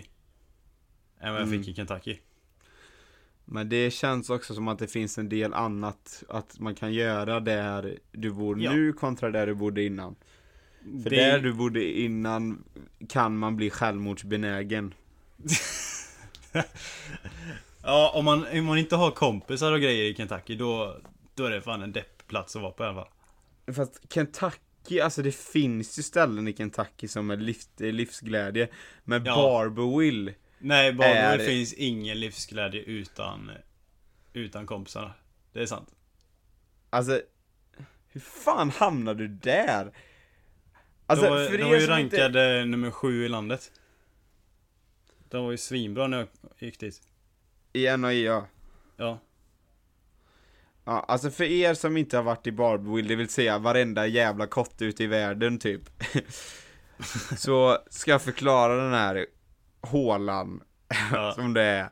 Än 1.20 1.32
vad 1.32 1.40
jag 1.42 1.48
Mm. 1.48 1.58
fick 1.62 1.68
i 1.68 1.74
Kentucky. 1.74 2.18
Men 3.44 3.68
det 3.68 3.90
känns 3.90 4.30
också 4.30 4.54
som 4.54 4.68
att 4.68 4.78
det 4.78 4.88
finns 4.88 5.18
en 5.18 5.28
del 5.28 5.54
annat 5.54 6.22
att 6.28 6.58
man 6.58 6.74
kan 6.74 6.92
göra 6.92 7.40
där 7.40 7.98
du 8.12 8.30
bor 8.30 8.62
Ja. 8.62 8.72
nu 8.72 8.92
kontra 8.92 9.30
där 9.30 9.46
du 9.46 9.54
bodde 9.54 9.82
innan. 9.82 10.16
För 11.02 11.10
Det- 11.10 11.16
där 11.16 11.38
du 11.38 11.52
bodde 11.52 11.84
innan 12.00 12.64
kan 13.08 13.38
man 13.38 13.56
bli 13.56 13.70
självmordsbenägen. 13.70 14.94
Ja, 17.84 18.12
om 18.14 18.24
man, 18.24 18.46
om 18.58 18.64
man 18.64 18.78
inte 18.78 18.96
har 18.96 19.10
kompisar 19.10 19.72
och 19.72 19.80
grejer 19.80 20.04
i 20.04 20.14
Kentucky 20.14 20.54
då, 20.56 21.00
då 21.34 21.44
är 21.44 21.50
det 21.50 21.60
fan 21.60 21.82
en 21.82 21.92
deppplats 21.92 22.56
att 22.56 22.62
vara 22.62 22.72
på 22.72 22.84
i 22.84 22.86
alla 22.86 22.94
fall. 23.04 23.74
Fast 23.74 24.12
Kentucky, 24.12 25.00
alltså 25.00 25.22
det 25.22 25.34
finns 25.34 25.98
ju 25.98 26.02
ställen 26.02 26.48
i 26.48 26.52
Kentucky 26.56 27.08
som 27.08 27.30
är 27.30 27.36
livs, 27.36 27.68
är 27.80 27.92
livsglädje. 27.92 28.68
Men 29.04 29.24
Ja. 29.24 29.34
Barberville, 29.34 30.34
Nej, 30.58 30.92
bara 30.92 31.08
Är- 31.08 31.38
finns 31.46 31.72
ingen 31.72 32.20
livsglädje 32.20 32.80
utan, 32.80 33.50
utan 34.32 34.66
kompisarna. 34.66 35.12
Det 35.52 35.62
är 35.62 35.66
sant. 35.66 35.94
alltså 36.90 37.20
hur 38.08 38.20
fan 38.20 38.70
hamnade 38.70 39.18
du 39.26 39.28
där? 39.28 39.92
Alltså 41.06 41.24
de 41.26 41.30
var, 41.32 41.46
för 41.46 41.58
de 41.58 41.64
var 41.64 41.74
ju 41.74 41.86
som 41.86 41.98
inte- 41.98 42.16
rankade 42.16 42.64
nummer 42.64 42.90
sju 42.90 43.24
i 43.24 43.28
landet. 43.28 43.72
De 45.28 45.44
var 45.44 45.50
ju 45.50 45.56
svinbra 45.56 46.06
när 46.06 46.18
jag 46.18 46.28
gick 46.58 46.80
dit. 46.80 47.02
I 47.74 47.96
NAIA. 47.96 48.44
Ja. 48.96 49.20
Ja, 50.84 51.04
alltså 51.08 51.30
för 51.30 51.44
er 51.44 51.74
som 51.74 51.96
inte 51.96 52.16
har 52.16 52.24
varit 52.24 52.46
i 52.46 52.52
Barberville, 52.52 53.08
det 53.08 53.16
vill 53.16 53.28
säga 53.28 53.58
varenda 53.58 54.06
jävla 54.06 54.46
kotte 54.46 54.84
ute 54.84 55.04
i 55.04 55.06
världen 55.06 55.58
typ. 55.58 55.82
så 57.38 57.78
ska 57.90 58.10
jag 58.10 58.22
förklara 58.22 58.82
den 58.82 58.92
här 58.92 59.26
hålan 59.80 60.62
Ja. 61.12 61.32
som 61.36 61.54
det 61.54 61.62
är. 61.62 61.88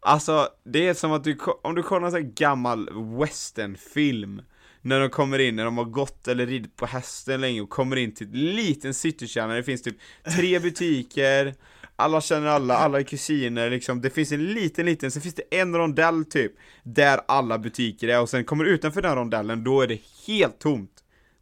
Alltså, 0.00 0.48
det 0.64 0.88
är 0.88 0.94
som 0.94 1.12
att 1.12 1.24
du, 1.24 1.38
om 1.62 1.74
du 1.74 1.82
kollar 1.82 2.06
en 2.06 2.12
sån 2.12 2.22
här 2.22 2.30
gammal 2.30 2.88
westernfilm. 3.18 4.42
När 4.82 5.00
de 5.00 5.10
kommer 5.10 5.38
in, 5.38 5.56
när 5.56 5.64
de 5.64 5.78
har 5.78 5.84
gått 5.84 6.28
eller 6.28 6.46
ridit 6.46 6.76
på 6.76 6.86
hästen 6.86 7.40
länge 7.40 7.60
och 7.60 7.70
kommer 7.70 7.96
in 7.96 8.14
till 8.14 8.26
en 8.26 8.56
liten 8.56 8.94
citykärna, 8.94 9.54
det 9.54 9.62
finns 9.62 9.82
typ 9.82 9.96
tre 10.36 10.58
butiker, 10.58 11.54
alla 12.00 12.20
känner 12.20 12.46
alla, 12.46 12.76
alla 12.76 12.98
är 12.98 13.02
kusiner 13.02 13.70
liksom, 13.70 14.00
det 14.00 14.10
finns 14.10 14.32
en 14.32 14.46
liten 14.46 14.86
liten, 14.86 15.10
sen 15.10 15.22
finns 15.22 15.34
det 15.34 15.42
en 15.60 15.76
rondell 15.76 16.24
typ, 16.24 16.52
där 16.82 17.20
alla 17.28 17.58
butiker 17.58 18.08
är 18.08 18.20
och 18.20 18.28
sen 18.28 18.44
kommer 18.44 18.64
du 18.64 18.70
utanför 18.70 19.02
den 19.02 19.16
rondellen, 19.16 19.64
då 19.64 19.80
är 19.80 19.86
det 19.86 19.98
helt 20.26 20.58
tomt. 20.58 20.90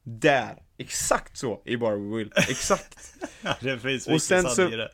Där, 0.03 0.57
exakt 0.79 1.37
så 1.39 1.63
i 1.65 1.77
Barberville, 1.77 2.31
exakt. 2.37 3.15
det 3.61 3.79
finns 3.79 4.07
Och 4.07 4.23
sen 4.23 4.45
så- 4.45 4.73
i 4.73 4.77
det. 4.77 4.91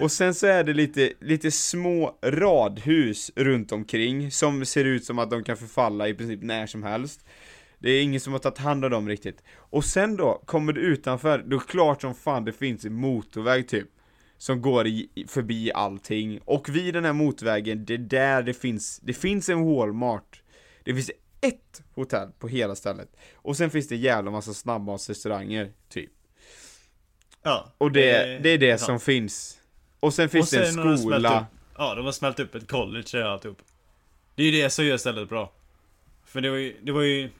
Och 0.00 0.12
sen 0.12 0.34
så 0.34 0.46
är 0.46 0.64
det 0.64 0.72
lite, 0.72 1.12
lite 1.20 1.50
små 1.50 2.18
radhus 2.24 3.30
runt 3.36 3.72
omkring 3.72 4.30
som 4.30 4.64
ser 4.64 4.84
ut 4.84 5.04
som 5.04 5.18
att 5.18 5.30
de 5.30 5.44
kan 5.44 5.56
förfalla 5.56 6.08
i 6.08 6.14
princip 6.14 6.42
när 6.42 6.66
som 6.66 6.82
helst. 6.82 7.24
Det 7.78 7.90
är 7.90 8.02
ingen 8.02 8.20
som 8.20 8.32
har 8.32 8.40
tagit 8.40 8.58
hand 8.58 8.84
om 8.84 8.90
dem 8.90 9.08
riktigt. 9.08 9.42
Och 9.56 9.84
sen 9.84 10.16
då, 10.16 10.42
kommer 10.46 10.72
du 10.72 10.80
utanför, 10.80 11.38
då 11.46 11.56
är 11.56 11.60
klart 11.60 12.00
som 12.00 12.14
fan 12.14 12.44
det 12.44 12.52
finns 12.52 12.84
en 12.84 12.94
motorväg 12.94 13.68
typ. 13.68 13.88
Som 14.38 14.62
går 14.62 14.86
i, 14.86 15.26
förbi 15.28 15.72
allting. 15.72 16.40
Och 16.44 16.68
vid 16.68 16.94
den 16.94 17.04
här 17.04 17.12
motorvägen, 17.12 17.84
det 17.84 17.94
är 17.94 17.98
där 17.98 18.42
det 18.42 18.54
finns, 18.54 18.98
det 19.02 19.12
finns 19.12 19.48
en 19.48 19.64
Walmart. 19.64 20.42
Det 20.84 20.94
finns 20.94 21.10
ett 21.40 21.82
hotell 21.94 22.28
på 22.38 22.48
hela 22.48 22.74
stället. 22.74 23.16
Och 23.34 23.56
sen 23.56 23.70
finns 23.70 23.88
det 23.88 23.94
en 23.94 24.00
jävla 24.00 24.30
massa 24.30 24.54
snabbmatsrestauranger, 24.54 25.72
typ. 25.88 26.10
Ja. 27.42 27.72
Och 27.78 27.92
det, 27.92 28.38
det 28.42 28.50
är 28.50 28.58
det 28.58 28.78
sant. 28.78 28.86
som 28.86 29.00
finns. 29.00 29.58
Och 30.00 30.14
sen 30.14 30.28
finns 30.28 30.50
det 30.50 30.66
sen 30.66 30.78
har 30.78 30.84
de 30.84 30.92
en 30.92 30.98
skola. 30.98 31.40
Upp, 31.40 31.46
ja, 31.78 31.94
de 31.94 32.04
har 32.04 32.12
smält 32.12 32.40
upp 32.40 32.54
ett 32.54 32.68
college 32.68 33.22
och 33.22 33.30
alltihop. 33.30 33.58
Det 34.34 34.42
är 34.42 34.46
ju 34.46 34.62
det 34.62 34.70
som 34.70 34.84
gör 34.84 34.96
stället 34.96 35.28
bra. 35.28 35.52
För 36.24 36.40
det 36.40 36.50
var 36.50 36.56
ju, 36.56 36.76
det 36.82 36.92
var 36.92 37.02
ju 37.02 37.30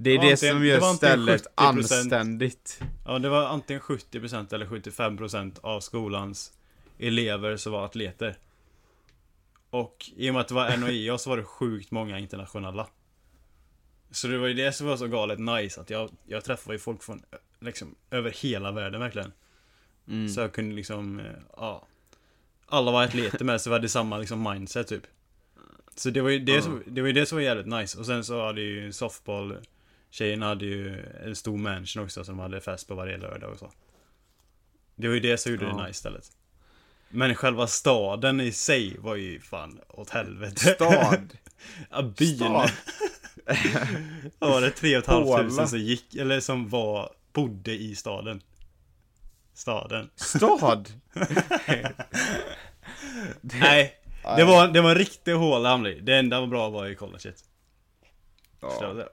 Det 0.00 0.10
är 0.10 0.14
det 0.14 0.32
antingen- 0.32 0.36
som 0.54 0.60
det 0.60 0.66
gör 0.66 0.74
antingen 0.76 0.96
stället 0.96 1.46
70%. 1.46 1.52
anständigt. 1.56 2.80
Ja, 3.06 3.18
det 3.18 3.28
var 3.28 3.46
antingen 3.46 3.80
70% 3.80 4.52
eller 4.52 4.66
75% 4.66 5.58
av 5.62 5.80
skolans 5.80 6.52
elever 6.98 7.56
som 7.56 7.72
var 7.72 7.84
atleter. 7.84 8.38
Och 9.70 10.10
i 10.16 10.30
och 10.30 10.34
med 10.34 10.40
att 10.40 10.48
det 10.48 10.54
var 10.54 10.76
NOIA 10.76 11.18
så 11.18 11.30
var 11.30 11.36
det 11.36 11.44
sjukt 11.44 11.90
många 11.90 12.18
internationella. 12.18 12.86
Så 14.10 14.28
det 14.28 14.38
var 14.38 14.46
ju 14.48 14.54
det 14.54 14.72
som 14.72 14.86
var 14.86 14.96
så 14.96 15.06
galet 15.06 15.38
nice, 15.38 15.80
att 15.80 15.90
jag, 15.90 16.10
jag 16.26 16.44
träffade 16.44 16.74
ju 16.74 16.78
folk 16.78 17.02
från 17.02 17.22
liksom 17.60 17.94
över 18.10 18.30
hela 18.30 18.72
världen 18.72 19.00
verkligen. 19.00 19.32
Mm. 20.08 20.28
Så 20.28 20.40
jag 20.40 20.52
kunde 20.52 20.74
liksom, 20.76 21.20
eh, 21.20 21.26
ja. 21.56 21.86
Alla 22.66 22.90
var 22.90 23.04
atleter 23.04 23.44
med, 23.44 23.60
så 23.60 23.70
vi 23.70 23.74
hade 23.76 23.88
samma 23.88 24.18
liksom 24.18 24.42
mindset 24.42 24.86
typ. 24.88 25.02
Så 25.94 26.10
det 26.10 26.20
var 26.20 26.30
ju 26.30 26.38
det, 26.38 26.62
som, 26.62 26.82
det 26.86 27.00
var 27.00 27.08
ju 27.08 27.12
det 27.14 27.26
som 27.26 27.36
var 27.36 27.42
jävligt 27.42 27.66
nice. 27.66 27.98
Och 27.98 28.06
sen 28.06 28.24
så 28.24 28.46
hade 28.46 28.60
ju 28.60 28.92
softball 28.92 29.56
Tjejerna 30.10 30.46
hade 30.46 30.64
ju 30.64 31.04
en 31.24 31.36
stor 31.36 31.56
mansion 31.58 32.04
också 32.04 32.24
som 32.24 32.36
de 32.36 32.42
hade 32.42 32.60
fest 32.60 32.88
på 32.88 32.94
varje 32.94 33.16
lördag 33.16 33.50
och 33.50 33.58
så. 33.58 33.70
Det 34.96 35.08
var 35.08 35.14
ju 35.14 35.20
det 35.20 35.38
som 35.38 35.52
gjorde 35.52 35.64
Ja. 35.64 35.70
det 35.72 35.76
nice 35.82 35.90
istället. 35.90 36.30
Men 37.08 37.34
själva 37.34 37.66
staden 37.66 38.40
i 38.40 38.52
sig 38.52 38.96
var 38.98 39.14
ju 39.14 39.40
fan 39.40 39.80
åt 39.88 40.10
helvete. 40.10 40.74
Stad. 40.74 41.38
ja, 41.90 42.02
byn. 42.02 42.36
Stad. 42.36 42.70
Ja, 44.38 44.48
var 44.48 44.60
det 44.60 44.70
tre 44.70 44.96
och 44.96 45.02
ett 45.02 45.08
halvt 45.08 45.36
tusen 45.48 45.68
som 45.68 45.78
gick, 45.78 46.14
eller 46.14 46.40
som 46.40 46.68
var, 46.68 47.12
bodde 47.32 47.72
i 47.72 47.94
staden. 47.94 48.42
Staden. 49.54 50.10
Stad? 50.14 50.88
Nej, 53.40 53.94
det 54.36 54.44
var, 54.44 54.68
det 54.68 54.80
var 54.80 54.90
en 54.90 54.98
riktig 54.98 55.32
håla 55.32 55.68
Hamli. 55.68 56.00
Det 56.00 56.16
enda 56.16 56.40
var 56.40 56.46
bra 56.46 56.70
var 56.70 56.86
i 56.86 56.94
colleget. 56.94 57.44
Ja. 58.60 59.04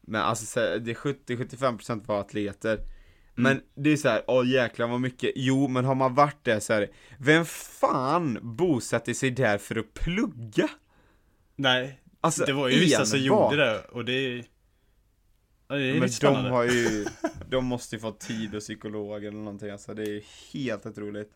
Men 0.00 0.20
alltså 0.20 0.60
det 0.60 0.90
är 0.90 0.94
70-75% 0.94 2.06
var 2.06 2.20
atleter. 2.20 2.80
Men 3.34 3.60
det 3.74 3.90
är 3.90 3.96
så 3.96 4.08
här, 4.08 4.22
åh 4.26 4.48
jäklar 4.48 4.88
vad 4.88 5.00
mycket, 5.00 5.32
jo 5.34 5.68
men 5.68 5.84
har 5.84 5.94
man 5.94 6.14
varit 6.14 6.44
där 6.44 6.60
så 6.60 6.72
här, 6.72 6.90
vem 7.18 7.44
fan 7.44 8.38
bosatte 8.42 9.14
sig 9.14 9.30
där 9.30 9.58
för 9.58 9.76
att 9.76 9.94
plugga? 9.94 10.68
Nej, 11.56 12.00
Alltså 12.20 12.44
det 12.44 12.52
var 12.52 12.68
ju 12.68 12.80
vissa 12.80 13.06
som 13.06 13.20
gjorde 13.20 13.56
det 13.56 13.80
och 13.80 14.04
det... 14.04 14.44
Ja, 15.68 15.76
det 15.76 15.82
är 15.82 16.00
Men 16.00 16.10
de 16.20 16.50
har 16.50 16.64
ju, 16.64 17.06
de 17.48 17.64
måste 17.64 17.96
ju 17.96 18.00
få 18.00 18.12
tid 18.12 18.54
och 18.54 18.60
psykolog 18.60 19.24
eller 19.24 19.38
någonting 19.38 19.70
alltså, 19.70 19.94
det 19.94 20.02
är 20.02 20.22
helt 20.52 20.86
otroligt. 20.86 21.32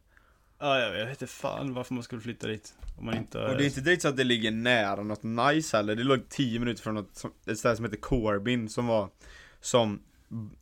Ja, 0.65 0.81
jag 0.81 0.93
vet 1.07 1.09
inte 1.11 1.27
fan 1.27 1.75
varför 1.75 1.95
man 1.95 2.03
skulle 2.03 2.21
flytta 2.21 2.47
dit. 2.47 2.75
Om 2.99 3.07
man 3.07 3.17
inte... 3.17 3.39
Och 3.39 3.57
det 3.57 3.65
är 3.65 3.67
inte 3.67 3.81
direkt 3.81 4.03
så 4.03 4.09
att 4.09 4.17
det 4.17 4.25
ligger 4.25 4.51
nära 4.51 5.03
något 5.03 5.23
nice 5.23 5.77
heller, 5.77 5.95
det 5.97 6.05
låg 6.05 6.29
10 6.29 6.59
minuter 6.61 6.83
från 6.83 6.95
något, 6.95 7.25
ett 7.47 7.59
ställe 7.59 7.77
som 7.77 7.85
heter 7.85 7.97
Corbin 7.99 8.69
som 8.69 8.87
var 8.87 9.09
som 9.61 10.03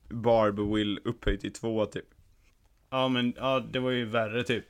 Barberville 0.09 1.01
upphöjt 1.05 1.41
till 1.41 1.53
två 1.53 1.87
typ. 1.87 2.05
Ja 2.91 3.09
men, 3.09 3.35
ja 3.37 3.61
det 3.73 3.79
var 3.79 3.91
ju 3.91 4.05
värre 4.05 4.45
typ. 4.45 4.65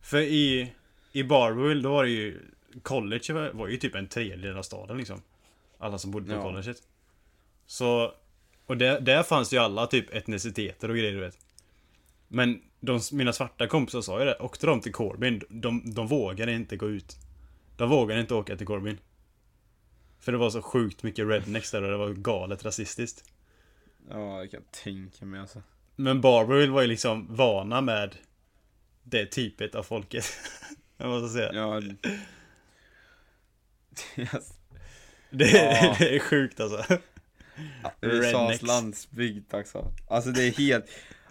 För 0.00 0.18
i, 0.18 0.72
i 1.12 1.22
Barville 1.22 1.82
då 1.82 1.90
var 1.90 2.04
det 2.04 2.10
ju, 2.10 2.40
college 2.82 3.34
var, 3.34 3.50
var 3.52 3.68
ju 3.68 3.76
typ 3.76 3.94
en 3.94 4.08
tredjedel 4.08 4.56
av 4.56 4.62
staden 4.62 4.96
liksom. 4.98 5.22
Alla 5.78 5.98
som 5.98 6.10
bodde 6.10 6.26
på 6.26 6.32
Ja. 6.34 6.42
colleget. 6.42 6.82
Så, 7.66 8.12
och 8.66 8.76
där, 8.76 9.00
där 9.00 9.22
fanns 9.22 9.52
ju 9.52 9.58
alla 9.58 9.86
typ 9.86 10.14
etniciteter 10.14 10.88
och 10.88 10.96
grejer 10.96 11.12
du 11.12 11.20
vet. 11.20 11.38
Men 12.28 12.62
de, 12.86 13.00
mina 13.12 13.32
svarta 13.32 13.66
kompisar 13.66 14.00
sa 14.00 14.18
ju 14.18 14.24
det, 14.24 14.36
åkte 14.38 14.66
de 14.66 14.80
till 14.80 14.92
Corbin, 14.92 15.42
de, 15.48 15.94
de 15.94 16.06
vågade 16.06 16.52
inte 16.52 16.76
gå 16.76 16.88
ut. 16.88 17.16
De 17.76 17.88
vågade 17.88 18.20
inte 18.20 18.34
åka 18.34 18.56
till 18.56 18.66
Corbin. 18.66 18.98
För 20.20 20.32
det 20.32 20.38
var 20.38 20.50
så 20.50 20.62
sjukt 20.62 21.02
mycket 21.02 21.28
rednecks 21.28 21.70
där 21.70 21.82
och 21.82 21.90
det 21.90 21.96
var 21.96 22.10
galet 22.10 22.64
rasistiskt. 22.64 23.24
Ja, 24.10 24.38
jag 24.38 24.50
kan 24.50 24.62
tänka 24.84 25.24
mig 25.24 25.40
alltså. 25.40 25.62
Men 25.96 26.20
Barberville 26.20 26.72
var 26.72 26.82
ju 26.82 26.88
liksom 26.88 27.36
vana 27.36 27.80
med 27.80 28.16
det 29.02 29.26
typet 29.26 29.74
av 29.74 29.82
folket. 29.82 30.24
Jag 30.96 31.08
måste 31.08 31.38
säga. 31.38 31.52
Ja. 31.52 31.82
yes. 34.16 34.52
Det, 35.30 35.50
Ja. 35.50 35.96
det 35.98 36.16
är 36.16 36.18
sjukt 36.18 36.60
alltså. 36.60 36.98
USAs 38.00 38.32
Rednecks. 38.32 38.62
landsbygd 38.62 39.54
också. 39.54 39.92
Alltså 40.08 40.30
det 40.30 40.42
är 40.42 40.52
helt, 40.52 40.84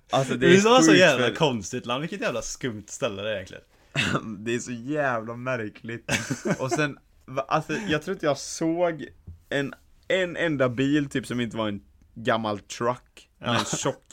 alltså 0.09 0.33
det 0.33 0.47
är 0.47 0.77
är 0.77 0.81
så, 0.81 0.93
jävla 0.93 1.27
för- 1.27 1.35
konstigt 1.35 1.85
land. 1.85 2.01
Vilket 2.01 2.21
jävla 2.21 2.41
skumt 2.41 2.83
ställe 2.87 3.21
det 3.21 3.29
är 3.29 3.33
egentligen. 3.33 3.63
Det 4.43 4.55
är 4.55 4.59
så 4.59 4.71
jävla 4.71 5.35
märkligt. 5.35 6.11
Och 6.59 6.71
sen, 6.71 6.97
alltså 7.47 7.73
jag 7.73 8.01
tror 8.01 8.13
inte 8.15 8.25
jag 8.25 8.37
såg 8.37 9.05
en, 9.49 9.73
en 10.07 10.37
enda 10.37 10.69
bil 10.69 11.09
typ 11.09 11.27
som 11.27 11.39
inte 11.39 11.57
var 11.57 11.67
en 11.67 11.81
gammal 12.15 12.59
truck. 12.59 13.29
Med 13.37 13.49
en 13.49 13.65
tjock, 13.65 14.03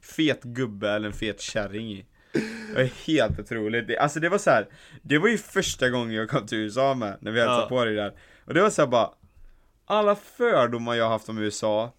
fet 0.00 0.42
gubbe 0.42 0.90
eller 0.90 1.06
en 1.06 1.12
fet 1.14 1.40
kärring 1.40 1.92
i. 1.92 2.06
Det 2.74 2.80
är 2.82 2.92
helt 3.06 3.38
otroligt. 3.38 3.88
Det, 3.88 3.98
alltså 3.98 4.20
det 4.20 4.28
var 4.28 4.38
så 4.38 4.50
här. 4.50 4.68
det 5.02 5.18
var 5.18 5.28
ju 5.28 5.38
första 5.38 5.90
gången 5.90 6.14
jag 6.14 6.28
kom 6.30 6.46
till 6.46 6.58
USA 6.58 6.94
med, 6.94 7.18
när 7.20 7.30
vi 7.32 7.40
hälsade 7.40 7.62
Ja. 7.62 7.68
på 7.68 7.84
dig 7.84 7.94
där. 7.94 8.14
Och 8.44 8.54
det 8.54 8.62
var 8.62 8.70
så 8.70 8.82
här 8.82 8.88
bara, 8.88 9.10
alla 9.86 10.16
fördomar 10.16 10.94
jag 10.94 11.08
haft 11.08 11.28
om 11.28 11.38
USA, 11.38 11.92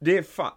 det 0.00 0.18
är 0.18 0.22
fan, 0.22 0.52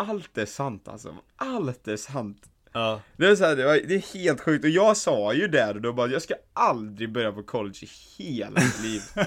allt 0.00 0.38
är 0.38 0.46
sant 0.46 0.88
alltså. 0.88 1.14
Allt 1.36 1.88
är 1.88 1.96
sant. 1.96 2.50
Ja. 2.72 3.00
Det 3.16 3.26
är, 3.26 3.36
så 3.36 3.44
här, 3.44 3.56
det, 3.56 3.64
var, 3.64 3.80
det 3.88 3.94
är 3.94 4.14
helt 4.14 4.40
sjukt, 4.40 4.64
och 4.64 4.70
jag 4.70 4.96
sa 4.96 5.32
ju 5.32 5.48
där 5.48 5.74
och 5.74 5.80
då 5.80 5.92
bara, 5.92 6.10
jag 6.10 6.22
ska 6.22 6.34
aldrig 6.52 7.12
börja 7.12 7.32
på 7.32 7.42
college 7.42 7.78
i 7.82 7.88
hela 8.22 8.60
mitt 8.60 8.82
liv 8.82 9.02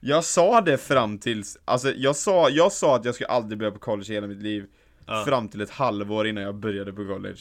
Jag 0.00 0.24
sa 0.24 0.60
det 0.60 0.78
fram 0.78 1.18
tills, 1.18 1.58
alltså 1.64 1.92
jag 1.92 2.16
sa, 2.16 2.48
jag 2.48 2.72
sa 2.72 2.96
att 2.96 3.04
jag 3.04 3.14
ska 3.14 3.26
aldrig 3.26 3.58
börja 3.58 3.72
på 3.72 3.78
college 3.78 4.12
i 4.12 4.14
hela 4.14 4.26
mitt 4.26 4.42
liv 4.42 4.66
Ja. 5.06 5.24
Fram 5.24 5.48
till 5.48 5.60
ett 5.60 5.70
halvår 5.70 6.26
innan 6.26 6.42
jag 6.42 6.54
började 6.54 6.92
på 6.92 7.06
college 7.06 7.38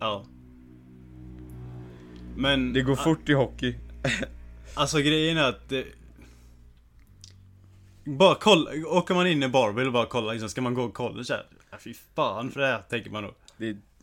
Ja. 0.00 0.24
Men... 2.36 2.72
Det 2.72 2.82
går 2.82 2.96
fort 2.96 3.28
i 3.28 3.32
hockey 3.32 3.76
Alltså 4.74 4.98
grejen 4.98 5.36
är 5.36 5.48
att 5.48 5.68
det... 5.68 5.84
Bara 8.04 8.34
kolla, 8.34 8.70
åker 8.86 9.14
man 9.14 9.26
in 9.26 9.42
i 9.42 9.48
Barville 9.48 9.86
och 9.86 9.92
bara 9.92 10.06
kollar 10.06 10.32
liksom, 10.32 10.48
ska 10.48 10.60
man 10.60 10.74
gå 10.74 10.88
college 10.88 11.26
här? 11.28 11.46
Ja, 11.70 11.76
fy 11.80 11.94
fan 12.14 12.50
för 12.50 12.60
det 12.60 12.66
här, 12.66 12.82
tänker 12.88 13.10
man 13.10 13.22
nog. 13.22 13.34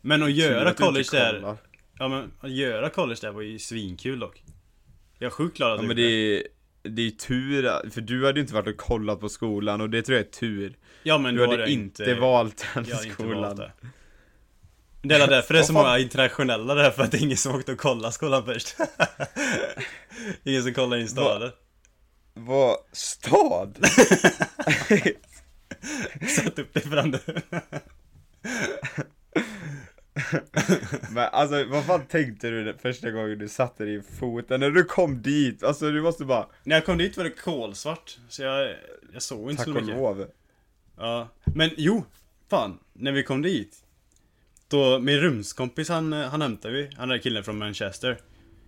Men 0.01 0.23
att 0.23 0.31
göra 0.31 0.69
inte 0.69 0.83
college 0.83 1.07
där, 1.11 1.57
ja 1.99 2.07
men 2.07 2.31
att 2.39 2.51
göra 2.51 2.89
college 2.89 3.19
där 3.21 3.31
var 3.31 3.41
ju 3.41 3.59
svinkul 3.59 4.19
dock. 4.19 4.43
Jag 5.19 5.27
är 5.27 5.31
sjukt 5.31 5.57
glad 5.57 5.71
att 5.71 5.79
Ja 5.81 5.87
men 5.87 5.95
det 5.95 6.03
är, 6.03 6.43
det 6.83 7.01
är 7.01 7.11
tur, 7.11 7.89
för 7.89 8.01
du 8.01 8.25
hade 8.25 8.39
ju 8.39 8.41
inte 8.41 8.53
varit 8.53 8.67
och 8.67 8.77
kollat 8.77 9.19
på 9.19 9.29
skolan 9.29 9.81
och 9.81 9.89
det 9.89 10.01
tror 10.01 10.17
jag 10.17 10.27
är 10.27 10.31
tur 10.31 10.77
Ja 11.03 11.17
men 11.17 11.35
Du 11.35 11.41
hade 11.41 11.57
det 11.57 11.71
inte 11.71 12.13
valt 12.13 12.65
den 12.73 12.85
Jag 12.87 12.95
har 12.95 13.03
inte 13.03 13.15
skolan 13.15 13.41
valt 13.41 13.57
det. 13.57 13.71
Det 15.01 15.15
är 15.15 15.27
därför 15.27 15.53
det 15.53 15.59
är 15.59 15.63
så 15.63 15.73
många 15.73 15.99
internationella 15.99 16.75
där, 16.75 16.91
för 16.91 17.03
att 17.03 17.11
det 17.11 17.17
är 17.17 17.21
ingen 17.21 17.37
som 17.37 17.55
åkte 17.55 17.71
och 17.71 17.77
kollade 17.77 18.13
skolan 18.13 18.45
först. 18.45 18.75
ingen 20.43 20.63
som 20.63 20.73
kollar 20.73 20.97
in 20.97 21.07
staden. 21.07 21.51
Vad, 22.33 22.77
stad? 22.91 23.79
Satt 26.27 26.59
upp 26.59 26.73
det 26.73 26.79
fram 26.81 27.15
Men 31.11 31.29
alltså 31.31 31.65
vad 31.65 31.85
fan 31.85 32.05
tänkte 32.05 32.49
du 32.49 32.77
första 32.81 33.11
gången 33.11 33.39
du 33.39 33.47
satte 33.47 33.85
din 33.85 34.03
fot, 34.03 34.49
när 34.49 34.71
du 34.71 34.83
kom 34.83 35.21
dit? 35.21 35.63
Alltså 35.63 35.91
du 35.91 36.01
måste 36.01 36.25
bara, 36.25 36.47
När 36.63 36.75
jag 36.75 36.85
kom 36.85 36.97
dit 36.97 37.17
var 37.17 37.23
det 37.23 37.29
kolsvart, 37.29 38.17
så 38.29 38.43
jag, 38.43 38.75
jag 39.13 39.21
såg 39.21 39.51
inte 39.51 39.63
tack 39.63 39.65
så 39.65 39.77
och 39.77 39.83
mycket. 39.83 39.99
lov 39.99 40.27
Ja, 40.97 41.27
men 41.55 41.69
jo, 41.77 42.05
fan, 42.49 42.79
när 42.93 43.11
vi 43.11 43.23
kom 43.23 43.41
dit. 43.41 43.77
Då, 44.67 44.99
min 44.99 45.17
rumskompis 45.19 45.89
han, 45.89 46.13
han 46.13 46.41
hämtade 46.41 46.73
vi, 46.73 46.89
han 46.97 47.11
är 47.11 47.17
killen 47.17 47.43
från 47.43 47.57
Manchester. 47.57 48.17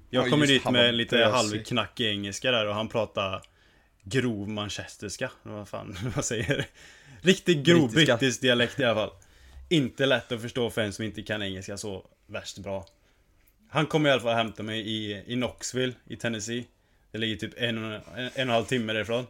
Jag 0.10 0.26
Ja, 0.26 0.30
kom 0.30 0.40
dit 0.40 0.66
var 0.66 0.72
med 0.72 0.94
lite 0.94 1.18
halvknackig 1.26 2.08
engelska 2.08 2.52
där 2.52 2.68
och 2.68 2.76
han 2.76 2.88
pratade 2.88 3.42
grov 4.04 4.50
manchesterska, 4.50 5.32
vad 5.44 5.68
fan, 5.68 5.98
vad 6.16 6.26
säger? 6.26 6.66
Riktigt 7.22 7.58
grov 7.66 7.92
Brittiska. 7.92 8.18
brittisk 8.18 8.42
dialekt 8.42 8.80
i 8.80 8.84
alla 8.84 8.96
fall. 8.96 9.12
Inte 9.70 10.06
lätt 10.06 10.32
att 10.32 10.42
förstå 10.42 10.70
för 10.70 10.82
en 10.82 10.94
som 10.94 11.06
inte 11.06 11.22
kan 11.22 11.42
engelska 11.44 11.78
så 11.78 12.06
värst 12.28 12.58
bra. 12.58 12.86
Han 13.70 13.86
kom 13.86 14.06
i 14.06 14.12
alla 14.12 14.22
fall 14.22 14.30
och 14.32 14.36
hämtade 14.38 14.64
mig 14.64 14.80
i, 14.80 15.24
i 15.28 15.36
Knoxville 15.36 15.94
i 16.08 16.16
Tennessee. 16.16 16.66
Det 17.12 17.18
ligger 17.18 17.36
typ 17.36 17.54
en, 17.58 17.78
en, 17.78 17.94
en 18.16 18.26
och 18.28 18.40
en 18.40 18.50
halv 18.50 18.66
timme 18.66 18.94
därifrån. 18.94 19.28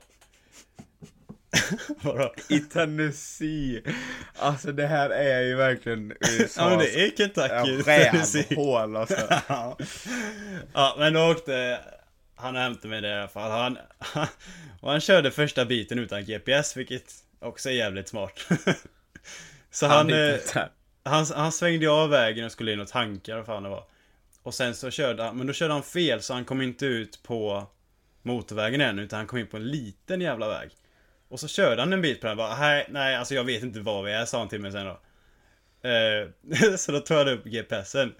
Vadå? 2.01 2.33
I 2.49 2.59
Tennessee 2.59 3.81
Alltså 4.35 4.71
det 4.71 4.87
här 4.87 5.09
är 5.09 5.41
ju 5.41 5.55
verkligen 5.55 6.11
USAs 6.11 6.55
Ja 6.57 6.69
men 6.69 6.79
det 6.79 7.05
är 7.05 7.11
Kentucky, 7.17 7.91
rävhål 7.91 8.95
alltså 8.95 9.17
Ja. 9.47 9.77
ja 10.73 10.95
men 10.99 11.13
då 11.13 11.31
åkte 11.31 11.79
han 12.43 12.55
hämtade 12.55 12.87
mig 12.87 13.01
där 13.01 13.15
i 13.15 13.19
alla 13.19 13.27
fall. 13.27 13.51
Han, 13.51 13.77
och 14.81 14.91
han 14.91 15.01
körde 15.01 15.31
första 15.31 15.65
biten 15.65 15.99
utan 15.99 16.25
GPS 16.25 16.77
vilket 16.77 17.13
också 17.39 17.69
är 17.69 17.73
jävligt 17.73 18.07
smart. 18.07 18.39
Så 19.71 19.85
han, 19.85 20.07
hittade 20.07 20.35
eh, 20.55 20.63
han, 21.03 21.25
han 21.35 21.51
svängde 21.51 21.89
av 21.89 22.09
vägen 22.09 22.45
och 22.45 22.51
skulle 22.51 22.73
in 22.73 22.79
och 22.79 22.87
tanka 22.87 23.35
vad 23.35 23.45
fan 23.45 23.63
det 23.63 23.69
var. 23.69 23.83
Och 24.43 24.53
sen 24.53 24.75
så 24.75 24.91
körde 24.91 25.23
han, 25.23 25.37
men 25.37 25.47
då 25.47 25.53
körde 25.53 25.73
han 25.73 25.83
fel 25.83 26.21
så 26.21 26.33
han 26.33 26.45
kom 26.45 26.61
inte 26.61 26.85
ut 26.85 27.23
på 27.23 27.67
motorvägen 28.21 28.81
än 28.81 28.99
utan 28.99 29.17
han 29.17 29.27
kom 29.27 29.39
in 29.39 29.47
på 29.47 29.57
en 29.57 29.67
liten 29.67 30.21
jävla 30.21 30.47
väg. 30.47 30.69
Och 31.29 31.39
så 31.39 31.47
körde 31.47 31.81
han 31.81 31.93
en 31.93 32.01
bit 32.01 32.21
på 32.21 32.27
den 32.27 32.37
bara, 32.37 32.59
nej, 32.59 32.87
nej 32.89 33.15
alltså 33.15 33.35
jag 33.35 33.43
vet 33.43 33.63
inte 33.63 33.79
var 33.79 34.03
vi 34.03 34.11
är 34.11 34.25
sa 34.25 34.39
han 34.39 34.49
till 34.49 34.61
mig 34.61 34.71
sen 34.71 34.85
då. 34.85 34.99
Eh, 35.89 36.75
så 36.77 36.91
då 36.91 36.99
tog 36.99 37.17
jag 37.17 37.27
upp 37.27 37.45
GPSen. 37.45 38.13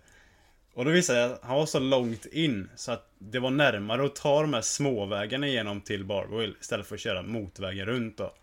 Och 0.73 0.85
då 0.85 0.91
visade 0.91 1.19
jag 1.19 1.31
att 1.31 1.43
han 1.43 1.55
var 1.57 1.65
så 1.65 1.79
långt 1.79 2.25
in 2.25 2.69
så 2.75 2.91
att 2.91 3.09
det 3.19 3.39
var 3.39 3.51
närmare 3.51 4.05
att 4.05 4.15
ta 4.15 4.41
de 4.41 4.53
här 4.53 4.61
småvägarna 4.61 5.47
igenom 5.47 5.81
till 5.81 6.05
Barboil 6.05 6.55
istället 6.61 6.87
för 6.87 6.95
att 6.95 7.01
köra 7.01 7.21
motorvägen 7.21 7.85
runt 7.85 8.17
då. 8.17 8.33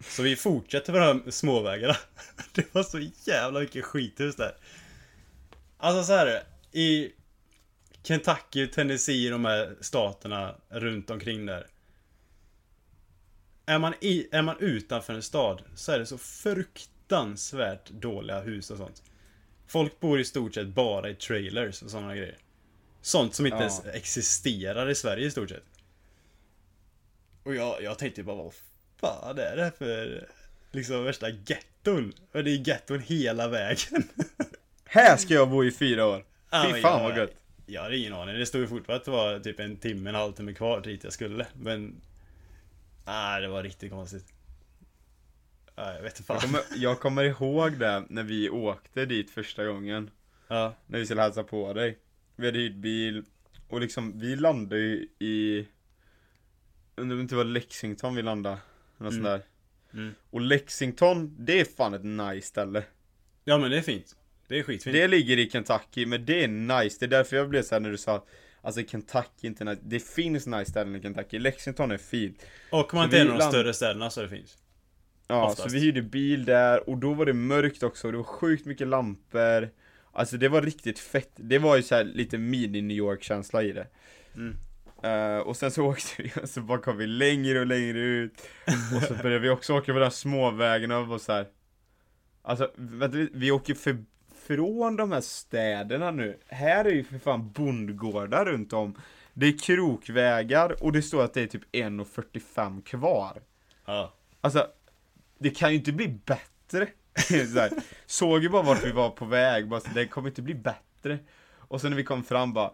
Så 0.00 0.22
vi 0.22 0.36
fortsätter 0.36 0.92
på 0.92 0.98
de 0.98 1.04
här 1.04 1.30
småvägarna. 1.30 1.96
Det 2.52 2.74
var 2.74 2.82
så 2.82 3.08
jävla 3.24 3.60
mycket 3.60 3.84
skithus 3.84 4.36
där. 4.36 4.54
Alltså 5.78 6.04
så 6.04 6.12
här 6.12 6.42
i 6.72 7.12
Kentucky, 8.02 8.66
Tennessee, 8.66 9.30
de 9.30 9.44
här 9.44 9.76
staterna 9.80 10.54
runt 10.68 11.10
omkring 11.10 11.46
där. 11.46 11.66
Är 13.66 13.78
man, 13.78 13.94
i, 14.00 14.28
är 14.32 14.42
man 14.42 14.56
utanför 14.58 15.14
en 15.14 15.22
stad 15.22 15.62
så 15.74 15.92
är 15.92 15.98
det 15.98 16.06
så 16.06 16.18
fruktansvärt 16.18 17.90
dåliga 17.90 18.40
hus 18.40 18.70
och 18.70 18.78
sånt. 18.78 19.02
Folk 19.70 20.00
bor 20.00 20.20
i 20.20 20.24
stort 20.24 20.54
sett 20.54 20.68
bara 20.68 21.10
i 21.10 21.14
trailers 21.14 21.82
och 21.82 21.90
sådana 21.90 22.16
grejer. 22.16 22.38
Sånt 23.02 23.34
som 23.34 23.46
inte 23.46 23.56
Ja. 23.56 23.60
ens 23.62 23.86
existerar 23.86 24.88
i 24.90 24.94
Sverige 24.94 25.26
i 25.26 25.30
stort 25.30 25.48
sett. 25.48 25.62
Och 27.42 27.54
jag, 27.54 27.82
jag 27.82 27.98
tänkte 27.98 28.22
bara, 28.22 28.36
vad 28.36 28.52
fan 29.00 29.38
är 29.38 29.56
det 29.56 29.62
här 29.64 29.70
för 29.70 30.28
liksom 30.70 31.04
värsta 31.04 31.28
getton? 31.30 32.12
Och 32.32 32.44
det 32.44 32.50
är 32.50 32.68
getton 32.68 33.00
hela 33.00 33.48
vägen. 33.48 34.08
Här 34.84 35.16
ska 35.16 35.34
jag 35.34 35.50
bo 35.50 35.64
i 35.64 35.70
fyra 35.72 36.06
år. 36.06 36.24
Ja, 36.50 36.70
Fy 36.74 36.80
fan 36.80 37.02
jag- 37.02 37.08
vad 37.08 37.18
gött. 37.18 37.34
Jag 37.66 37.82
hade 37.82 37.96
ingen 37.96 38.12
aning. 38.12 38.34
Det 38.38 38.46
stod 38.46 38.60
ju 38.60 38.66
fortfarande 38.66 38.96
att 39.00 39.04
det 39.04 39.10
var 39.10 39.38
typ 39.40 39.60
en 39.60 39.76
timme, 39.76 40.08
en 40.10 40.14
halvtimme 40.16 40.54
kvar 40.54 40.80
dit 40.80 41.04
jag 41.04 41.12
skulle. 41.12 41.46
Men... 41.52 42.00
Nej, 43.06 43.40
det 43.40 43.48
var 43.48 43.62
riktigt 43.62 43.90
konstigt. 43.90 44.24
Nej, 45.80 45.96
jag 45.96 46.02
vet 46.02 46.12
inte 46.18 46.22
fan. 46.22 46.36
Jag 46.36 46.42
kommer, 46.42 46.62
jag 46.76 47.00
kommer 47.00 47.24
ihåg 47.24 47.78
det 47.78 48.04
när 48.08 48.22
vi 48.22 48.50
åkte 48.50 49.06
dit 49.06 49.30
första 49.30 49.66
gången. 49.66 50.10
Ja, 50.48 50.74
När 50.86 50.98
vi 50.98 51.04
skulle 51.04 51.22
hälsa 51.22 51.44
på 51.44 51.72
dig. 51.72 51.98
Vi 52.36 52.46
hade 52.46 52.58
hyrt 52.58 52.74
bil. 52.74 53.24
Och 53.68 53.80
liksom, 53.80 54.18
vi 54.18 54.36
landade 54.36 54.80
ju 54.80 55.08
i... 55.18 55.66
Undrar 56.96 57.14
om 57.14 57.18
det 57.18 57.22
inte 57.22 57.34
var 57.34 57.44
Lexington 57.44 58.14
vi 58.14 58.22
landade. 58.22 58.58
Något 58.98 59.12
sånt 59.12 59.24
där. 59.24 59.42
Mm. 59.92 60.14
Och 60.30 60.40
Lexington, 60.40 61.36
det 61.38 61.60
är 61.60 61.64
fan 61.64 61.94
ett 61.94 62.04
nice 62.04 62.46
ställe. 62.46 62.82
ja 63.44 63.58
men 63.58 63.70
det 63.70 63.78
är 63.78 63.82
fint. 63.82 64.16
Det 64.48 64.58
är 64.58 64.62
skitfint. 64.62 64.94
Det 64.94 65.08
ligger 65.08 65.38
i 65.38 65.50
Kentucky, 65.50 66.06
men 66.06 66.26
det 66.26 66.44
är 66.44 66.48
nice. 66.48 66.96
Det 67.00 67.06
är 67.06 67.10
därför 67.10 67.36
jag 67.36 67.48
blev 67.48 67.62
såhär 67.62 67.80
när 67.80 67.90
du 67.90 67.98
sa 67.98 68.26
Alltså 68.62 68.82
Kentucky 68.86 69.46
inte 69.46 69.64
nice. 69.64 69.80
Det 69.84 70.00
finns 70.00 70.46
nice 70.46 70.70
ställen 70.70 70.96
i 70.96 71.02
Kentucky. 71.02 71.38
Lexington 71.38 71.90
är 71.90 71.98
fint. 71.98 72.42
Och 72.70 72.94
man 72.94 73.04
inte 73.04 73.18
är 73.18 73.20
en 73.20 73.30
av 73.30 73.38
de 73.38 73.48
större 73.48 73.74
städerna 73.74 74.10
så 74.10 74.22
det 74.22 74.28
finns. 74.28 74.58
Ja, 75.30 75.44
Oftast. 75.44 75.62
så 75.70 75.74
vi 75.74 75.80
hyrde 75.80 76.02
bil 76.02 76.44
där 76.44 76.88
och 76.90 76.98
då 76.98 77.14
var 77.14 77.26
det 77.26 77.32
mörkt 77.32 77.82
också 77.82 78.06
och 78.08 78.12
det 78.12 78.18
var 78.18 78.24
sjukt 78.24 78.66
mycket 78.66 78.86
lampor. 78.86 79.68
Alltså 80.12 80.36
det 80.36 80.48
var 80.48 80.62
riktigt 80.62 80.98
fett. 80.98 81.30
Det 81.36 81.58
var 81.58 81.76
ju 81.76 81.82
så 81.82 81.94
här 81.94 82.04
lite 82.04 82.38
mini 82.38 82.82
New 82.82 82.96
York 82.96 83.22
känsla 83.22 83.62
i 83.62 83.72
det. 83.72 83.86
Mm. 84.34 84.56
Eh, 85.02 85.38
och 85.38 85.56
sen 85.56 85.70
så 85.70 85.84
åkte 85.86 86.22
vi 86.22 86.32
och 86.42 86.48
så 86.48 86.60
bara 86.60 86.78
kom 86.78 86.96
vi 86.96 87.06
längre 87.06 87.60
och 87.60 87.66
längre 87.66 87.98
ut. 88.00 88.48
Och 88.96 89.02
så 89.02 89.14
började 89.14 89.38
vi 89.38 89.48
också 89.50 89.74
åka 89.74 89.92
på 89.92 89.98
de 89.98 90.04
här 90.04 90.10
småvägarna 90.10 90.98
och 90.98 91.06
var 91.06 91.18
så 91.18 91.32
här. 91.32 91.46
Alltså, 92.42 92.70
vänta, 92.76 93.16
vi- 93.18 93.30
vi 93.32 93.50
åker 93.50 93.74
för, 93.74 93.96
från 94.46 94.96
de 94.96 95.12
här 95.12 95.20
städerna 95.20 96.10
nu. 96.10 96.38
Här 96.46 96.84
är 96.84 96.90
ju 96.90 97.04
för 97.04 97.18
fan 97.18 97.52
bondgårdar 97.52 98.44
runt 98.44 98.72
om. 98.72 98.94
Det 99.34 99.46
är 99.46 99.58
krokvägar 99.58 100.84
och 100.84 100.92
det 100.92 101.02
står 101.02 101.24
att 101.24 101.34
det 101.34 101.42
är 101.42 101.46
typ 101.46 101.62
1,45 101.72 102.82
kvar. 102.82 103.42
Ja. 103.86 104.14
Alltså, 104.40 104.66
det 105.40 105.50
kan 105.50 105.70
ju 105.70 105.76
inte 105.76 105.92
bli 105.92 106.08
bättre. 106.08 106.88
så 107.28 107.60
här, 107.60 107.70
såg 108.06 108.42
ju 108.42 108.48
bara 108.48 108.62
vart 108.62 108.84
vi 108.84 108.92
var 108.92 109.10
på 109.10 109.24
väg, 109.24 109.68
bara, 109.68 109.80
det 109.94 110.06
kommer 110.06 110.28
inte 110.28 110.42
bli 110.42 110.54
bättre. 110.54 111.18
Och 111.52 111.80
sen 111.80 111.90
när 111.90 111.96
vi 111.96 112.04
kom 112.04 112.24
fram 112.24 112.52
bara, 112.52 112.72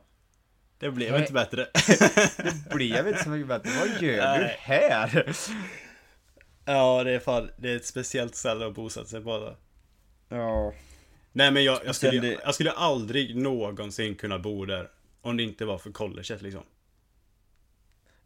Det 0.78 0.90
blev 0.90 1.12
Nej. 1.12 1.20
inte 1.20 1.32
bättre. 1.32 1.66
det 2.36 2.74
blev 2.74 3.08
inte 3.08 3.22
så 3.22 3.28
mycket 3.30 3.48
bättre, 3.48 3.70
vad 3.78 3.88
gör 3.88 4.36
du 4.36 4.42
Nej. 4.42 4.56
här? 4.60 5.26
ja, 6.64 7.04
det 7.04 7.12
är 7.12 7.18
fan, 7.18 7.50
det 7.56 7.70
är 7.70 7.76
ett 7.76 7.86
speciellt 7.86 8.34
ställe 8.34 8.66
att 8.66 8.74
bosätta 8.74 9.06
sig 9.06 9.22
på. 9.22 9.38
Då. 9.38 9.56
Ja, 10.36 10.72
Nej 11.32 11.50
men 11.50 11.64
jag, 11.64 11.80
jag, 11.84 11.96
skulle, 11.96 12.38
jag 12.44 12.54
skulle 12.54 12.70
aldrig 12.70 13.36
någonsin 13.36 14.14
kunna 14.14 14.38
bo 14.38 14.64
där. 14.64 14.90
Om 15.20 15.36
det 15.36 15.42
inte 15.42 15.64
var 15.64 15.78
för 15.78 15.90
colleget 15.90 16.42
liksom. 16.42 16.62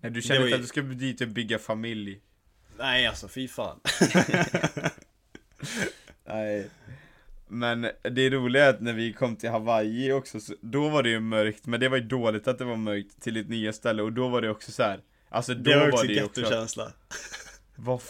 Nej, 0.00 0.12
du 0.12 0.22
känner 0.22 0.40
inte 0.40 0.48
ju- 0.48 0.54
att 0.54 0.60
du 0.60 0.66
ska 0.66 0.80
dit 0.80 1.20
och 1.20 1.28
bygga 1.28 1.58
familj? 1.58 2.20
Nej 2.80 3.06
alltså 3.06 3.28
fy 3.28 3.48
fan. 3.48 3.80
Nej. 6.24 6.70
Men 7.48 7.90
det 8.02 8.30
roliga 8.30 8.64
är 8.64 8.70
att 8.70 8.80
när 8.80 8.92
vi 8.92 9.12
kom 9.12 9.36
till 9.36 9.50
Hawaii 9.50 10.12
också, 10.12 10.40
så, 10.40 10.54
då 10.60 10.88
var 10.88 11.02
det 11.02 11.08
ju 11.08 11.20
mörkt, 11.20 11.66
men 11.66 11.80
det 11.80 11.88
var 11.88 11.96
ju 11.96 12.02
dåligt 12.02 12.48
att 12.48 12.58
det 12.58 12.64
var 12.64 12.76
mörkt 12.76 13.22
till 13.22 13.36
ett 13.36 13.48
nya 13.48 13.72
ställe 13.72 14.02
och 14.02 14.12
då 14.12 14.28
var 14.28 14.42
det 14.42 14.50
också 14.50 14.72
så 14.72 14.82
här. 14.82 15.00
Alltså 15.28 15.54
då 15.54 15.70
Det 15.70 15.76
var 15.78 15.90
var 15.90 16.04
det 16.04 16.12
ju 16.12 16.24
också 16.24 16.40
gettokänsla. 16.40 16.92
Vad 17.76 18.02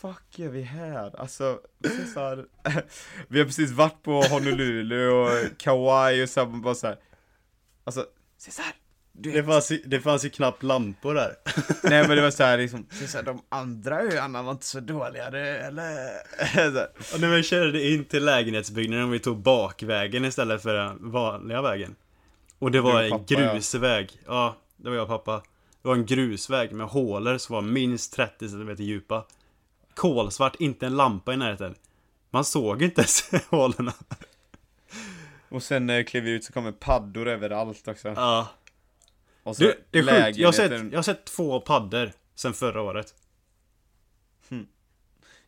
fuck 0.00 0.38
gör 0.38 0.48
vi 0.48 0.62
här? 0.62 1.20
Alltså, 1.20 1.60
Cesar 1.84 2.46
Vi 3.28 3.38
har 3.38 3.46
precis 3.46 3.70
varit 3.70 4.02
på 4.02 4.22
Honolulu 4.22 5.08
och 5.08 5.58
Kauai 5.58 6.24
och 6.24 6.28
så 6.28 6.40
här, 6.40 6.46
bara 6.46 6.74
så 6.74 6.86
här. 6.86 6.98
Alltså, 7.84 8.06
du 8.44 8.50
Det 9.18 9.44
fanns, 9.44 9.70
ju- 9.70 9.82
det 9.84 10.00
fanns 10.00 10.24
ju 10.24 10.30
knappt 10.30 10.62
lampor 10.62 11.14
där. 11.14 11.34
Nej 11.82 12.08
men 12.08 12.16
det 12.16 12.22
var 12.22 12.30
så 12.30 12.44
här 12.44 12.58
liksom, 12.58 12.86
Cesar 12.90 13.22
de 13.22 13.42
andra 13.48 14.00
öarna 14.02 14.42
var 14.42 14.52
inte 14.52 14.66
så 14.66 14.80
dåliga 14.80 15.30
det, 15.30 15.58
eller? 15.58 16.08
Så 16.38 16.44
här. 16.44 16.88
Och 17.14 17.20
när 17.20 17.28
vi 17.28 17.42
körde 17.42 17.88
in 17.88 18.04
till 18.04 18.24
lägenhetsbyggnaden 18.24 19.10
vi 19.10 19.18
tog 19.18 19.38
bakvägen 19.38 20.24
istället 20.24 20.62
för 20.62 20.74
den 20.74 21.10
vanliga 21.10 21.62
vägen. 21.62 21.94
Och 22.58 22.70
det 22.70 22.80
var 22.80 22.94
och 22.94 23.02
en 23.02 23.10
pappa, 23.10 23.24
ja. 23.28 23.52
grusväg. 23.52 24.10
Ja. 24.26 24.56
det 24.76 24.88
var 24.88 24.96
jag 24.96 25.02
och 25.02 25.24
pappa. 25.24 25.42
Det 25.82 25.88
var 25.88 25.94
en 25.94 26.06
grusväg 26.06 26.72
med 26.72 26.86
hålor 26.86 27.38
som 27.38 27.54
var 27.54 27.62
minst 27.62 28.12
30 28.12 28.48
cm 28.48 28.74
djupa. 28.78 29.24
Kolsvart, 29.94 30.56
inte 30.58 30.86
en 30.86 30.96
lampa 30.96 31.32
i 31.34 31.36
närheten. 31.36 31.74
Man 32.30 32.44
såg 32.44 32.82
inte 32.82 33.00
ens 33.00 33.30
hålorna. 33.50 33.92
Och 35.48 35.62
sen 35.62 35.86
när 35.86 35.94
jag 35.94 36.06
klev 36.06 36.28
ut 36.28 36.44
så 36.44 36.52
kommer 36.52 36.72
paddor 36.72 37.28
överallt 37.28 37.88
också. 37.88 38.08
Ja. 38.08 38.48
Och 39.46 39.56
så 39.56 39.62
Du, 39.62 39.84
det 39.90 39.98
är 39.98 40.26
sjukt. 40.26 40.38
Jag 40.38 40.48
har, 40.48 40.52
sett, 40.52 40.72
jag 40.72 40.98
har 40.98 41.02
sett 41.02 41.24
två 41.24 41.60
paddor 41.60 42.12
sen 42.34 42.52
förra 42.52 42.82
året. 42.82 43.14
jag, 44.48 44.66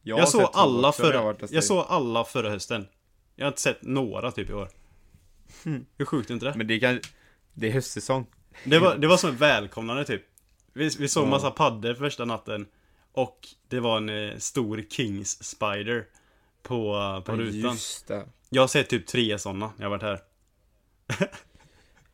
Jag, 0.02 0.18
har 0.18 0.26
såg 0.26 0.50
alla 0.52 0.88
jag 0.88 0.96
förra, 0.96 1.36
jag 1.50 1.64
såg 1.64 1.84
alla 1.88 2.24
förra 2.24 2.50
hösten. 2.50 2.88
Jag 3.36 3.44
har 3.46 3.48
inte 3.48 3.60
sett 3.60 3.82
några 3.82 4.32
typ 4.32 4.50
i 4.50 4.52
år. 4.52 4.68
Hur 5.96 6.04
sjukt 6.04 6.30
är 6.30 6.34
inte 6.34 6.46
det? 6.46 6.54
Men 6.54 6.66
det 6.66 6.80
kan, 6.80 7.00
det 7.54 7.66
är 7.68 7.72
höstsäsong. 7.72 8.26
Det 8.64 8.78
var, 8.78 8.96
det 8.96 9.06
var 9.06 9.16
som 9.16 9.30
ett 9.30 9.40
välkomnande 9.40 10.04
typ. 10.04 10.22
Vi, 10.72 10.88
vi 10.98 11.08
såg 11.08 11.24
Ja. 11.26 11.30
massa 11.30 11.50
paddor 11.50 11.94
första 11.94 12.24
natten. 12.24 12.66
Och 13.12 13.48
det 13.68 13.80
var 13.80 13.96
en 13.96 14.08
eh, 14.08 14.36
stor 14.38 14.84
Kings 14.90 15.44
Spider 15.44 16.06
på, 16.62 16.96
eh, 16.96 17.20
på 17.24 17.32
Ja, 17.32 17.36
rutan. 17.36 17.76
Jag 18.48 18.62
har 18.62 18.68
sett 18.68 18.88
typ 18.88 19.06
tre 19.06 19.38
sådana 19.38 19.72
när 19.76 19.84
jag 19.84 19.90
varit 19.90 20.02
här. 20.02 20.20
Men 21.18 21.18
det 21.18 21.22
var 21.24 21.28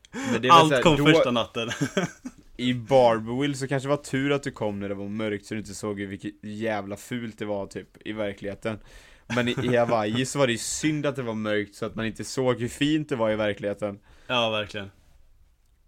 så 0.01 0.04
Allt 0.51 0.73
här, 0.73 0.81
kom 0.81 0.97
då, 0.97 1.05
första 1.05 1.31
natten. 1.31 1.69
I 2.57 2.73
Barberville 2.73 3.55
så 3.55 3.67
kanske 3.67 3.87
det 3.87 3.95
var 3.95 4.03
tur 4.03 4.31
att 4.31 4.43
du 4.43 4.51
kom 4.51 4.79
när 4.79 4.89
det 4.89 4.95
var 4.95 5.07
mörkt 5.07 5.45
så 5.45 5.53
du 5.53 5.59
inte 5.59 5.73
såg 5.73 6.01
vilket 6.01 6.33
jävla 6.43 6.97
fult 6.97 7.37
det 7.39 7.45
var 7.45 7.67
typ 7.67 8.07
i 8.07 8.13
verkligheten. 8.13 8.79
Men 9.27 9.47
i, 9.47 9.55
i 9.63 9.75
Hawaii 9.77 10.25
så 10.25 10.39
var 10.39 10.47
det 10.47 10.53
ju 10.53 10.59
synd 10.59 11.05
att 11.05 11.15
det 11.15 11.21
var 11.21 11.33
mörkt 11.33 11.75
så 11.75 11.85
att 11.85 11.95
man 11.95 12.05
inte 12.05 12.23
såg 12.23 12.59
hur 12.59 12.67
fint 12.67 13.09
det 13.09 13.15
var 13.15 13.31
i 13.31 13.35
verkligheten. 13.35 13.99
ja, 14.27 14.49
verkligen. 14.49 14.91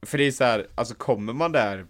För 0.01 0.17
det 0.17 0.23
är 0.23 0.31
så 0.31 0.43
här, 0.43 0.67
alltså 0.75 0.95
kommer 0.95 1.33
man 1.33 1.51
där, 1.51 1.85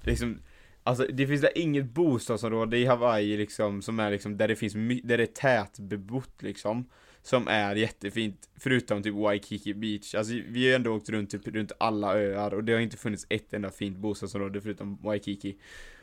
liksom, 0.00 0.38
alltså 0.82 1.06
det 1.06 1.26
finns 1.26 1.40
där 1.40 1.58
inget 1.58 1.84
bostadsområde 1.84 2.78
i 2.78 2.86
Hawaii 2.86 3.36
liksom 3.36 3.82
som 3.82 4.00
är 4.00 4.10
liksom 4.10 4.36
där 4.36 4.48
det 4.48 4.56
finns, 4.56 4.72
där 5.04 5.16
det 5.16 5.22
är 5.22 5.26
tätbebott 5.26 6.42
liksom. 6.42 6.88
Som 7.22 7.48
är 7.48 7.76
jättefint, 7.76 8.48
förutom 8.56 9.02
typ 9.02 9.14
Waikiki 9.14 9.74
Beach. 9.74 10.14
Alltså 10.14 10.32
vi 10.32 10.60
har 10.62 10.68
ju 10.68 10.74
ändå 10.74 10.96
åkt 10.96 11.08
runt 11.08 11.30
typ 11.30 11.46
runt 11.46 11.72
alla 11.78 12.18
öar 12.18 12.54
och 12.54 12.64
det 12.64 12.72
har 12.72 12.80
inte 12.80 12.96
funnits 12.96 13.26
ett 13.28 13.52
enda 13.52 13.70
fint 13.70 13.96
bostadsområde 13.96 14.60
förutom 14.60 14.98
Waikiki. 15.02 15.56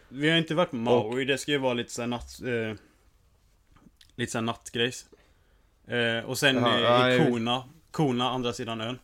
Vi 0.09 0.29
har 0.29 0.37
inte 0.37 0.55
varit 0.55 0.69
på 0.69 0.75
Maui, 0.75 1.25
det 1.25 1.37
ska 1.37 1.51
ju 1.51 1.57
vara 1.57 1.73
lite 1.73 1.91
såhär 1.91 2.07
natt... 2.07 2.41
Eh, 2.41 2.77
lite 4.15 4.31
såhär 4.31 4.45
nattgrejs. 4.45 5.05
Eh, 5.87 6.25
och 6.25 6.37
sen 6.37 6.55
Jaha, 6.55 7.11
eh, 7.11 7.15
i. 7.15 7.29
Kona, 7.29 7.63
Kona, 7.91 8.29
andra 8.29 8.53
sidan 8.53 8.81
ön. 8.81 8.99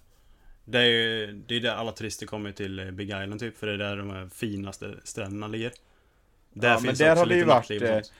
Det 0.66 0.80
är 0.80 0.84
ju 0.84 1.34
det 1.48 1.56
är 1.56 1.60
där 1.60 1.76
alla 1.76 1.92
turister 1.92 2.26
kommer 2.26 2.52
till 2.52 2.80
eh, 2.80 2.92
Big 2.92 3.08
Island 3.08 3.40
typ, 3.40 3.58
för 3.58 3.68
det 3.68 3.74
är 3.74 3.78
där 3.78 3.98
de 3.98 4.10
här 4.10 4.30
finaste 4.34 4.96
stränderna 5.04 5.48
ligger. 5.48 5.72
Där 6.54 6.68
Ja, 6.68 6.74
men 6.74 6.84
finns 6.84 7.00
där 7.00 7.12
också 7.12 7.22
har 7.22 7.26
lite 7.26 7.46
varit, 7.46 7.56
nattliv 7.56 7.82
och 7.84 7.88
eh, 7.88 7.94
sånt. 7.94 8.14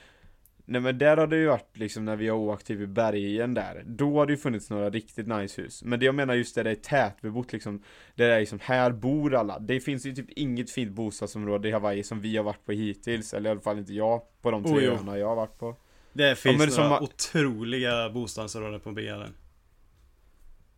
Nej 0.68 0.80
men 0.80 0.98
där 0.98 1.16
har 1.16 1.26
det 1.26 1.36
ju 1.36 1.46
varit 1.46 1.76
liksom 1.76 2.04
när 2.04 2.16
vi 2.16 2.28
har 2.28 2.38
åkt 2.38 2.66
typ 2.66 2.80
i 2.80 2.86
bergen 2.86 3.54
där. 3.54 3.82
Då 3.86 4.18
har 4.18 4.26
det 4.26 4.32
ju 4.32 4.36
funnits 4.36 4.70
några 4.70 4.90
riktigt 4.90 5.26
nice 5.26 5.62
hus. 5.62 5.82
Men 5.84 6.00
det 6.00 6.06
jag 6.06 6.14
menar 6.14 6.34
just 6.34 6.54
där 6.54 6.64
det 6.64 6.70
är 6.70 6.74
tätbebott 6.74 7.52
liksom 7.52 7.82
Där 8.14 8.28
det 8.28 8.34
är 8.34 8.40
liksom, 8.40 8.58
här 8.62 8.90
bor 8.90 9.34
alla. 9.34 9.58
Det 9.58 9.80
finns 9.80 10.06
ju 10.06 10.14
typ 10.14 10.30
inget 10.30 10.70
fint 10.70 10.92
bostadsområde 10.92 11.68
i 11.68 11.72
Hawaii 11.72 12.02
som 12.02 12.20
vi 12.20 12.36
har 12.36 12.44
varit 12.44 12.64
på 12.66 12.72
hittills. 12.72 13.34
Eller 13.34 13.50
i 13.50 13.52
alla 13.52 13.60
fall 13.60 13.78
inte 13.78 13.92
jag 13.92 14.22
På 14.42 14.50
de 14.50 14.64
tre 14.64 14.88
Oh, 14.88 14.94
öarna 14.94 15.18
jag 15.18 15.26
har 15.28 15.36
varit 15.36 15.58
på. 15.58 15.76
Det 16.12 16.38
finns 16.38 16.58
men 16.58 16.68
några 16.68 16.96
som- 16.96 17.04
otroliga 17.04 18.10
bostadsområden 18.10 18.80
på 18.80 18.90
ju 18.90 19.34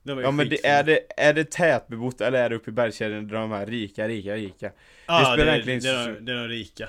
Ja 0.03 0.30
men 0.30 0.49
det, 0.49 0.66
är 0.66 0.84
det, 0.84 1.01
är 1.16 1.34
det 1.34 1.51
tätbebott 1.51 2.20
eller 2.20 2.45
är 2.45 2.51
det 2.51 2.57
uppe 2.57 2.70
i 2.70 2.72
bergskedjan 2.72 3.28
där 3.28 3.34
de 3.34 3.51
här 3.51 3.66
rika, 3.66 4.09
rika, 4.09 4.34
rika? 4.34 4.70
Ja, 5.07 5.18
det 5.18 5.24
spelar 5.24 5.53
det, 5.53 5.70
egentligen 5.70 5.80
det, 5.80 5.91
är 5.91 6.14
de, 6.14 6.24
det 6.24 6.32
är 6.32 6.36
de 6.36 6.49
rika. 6.49 6.89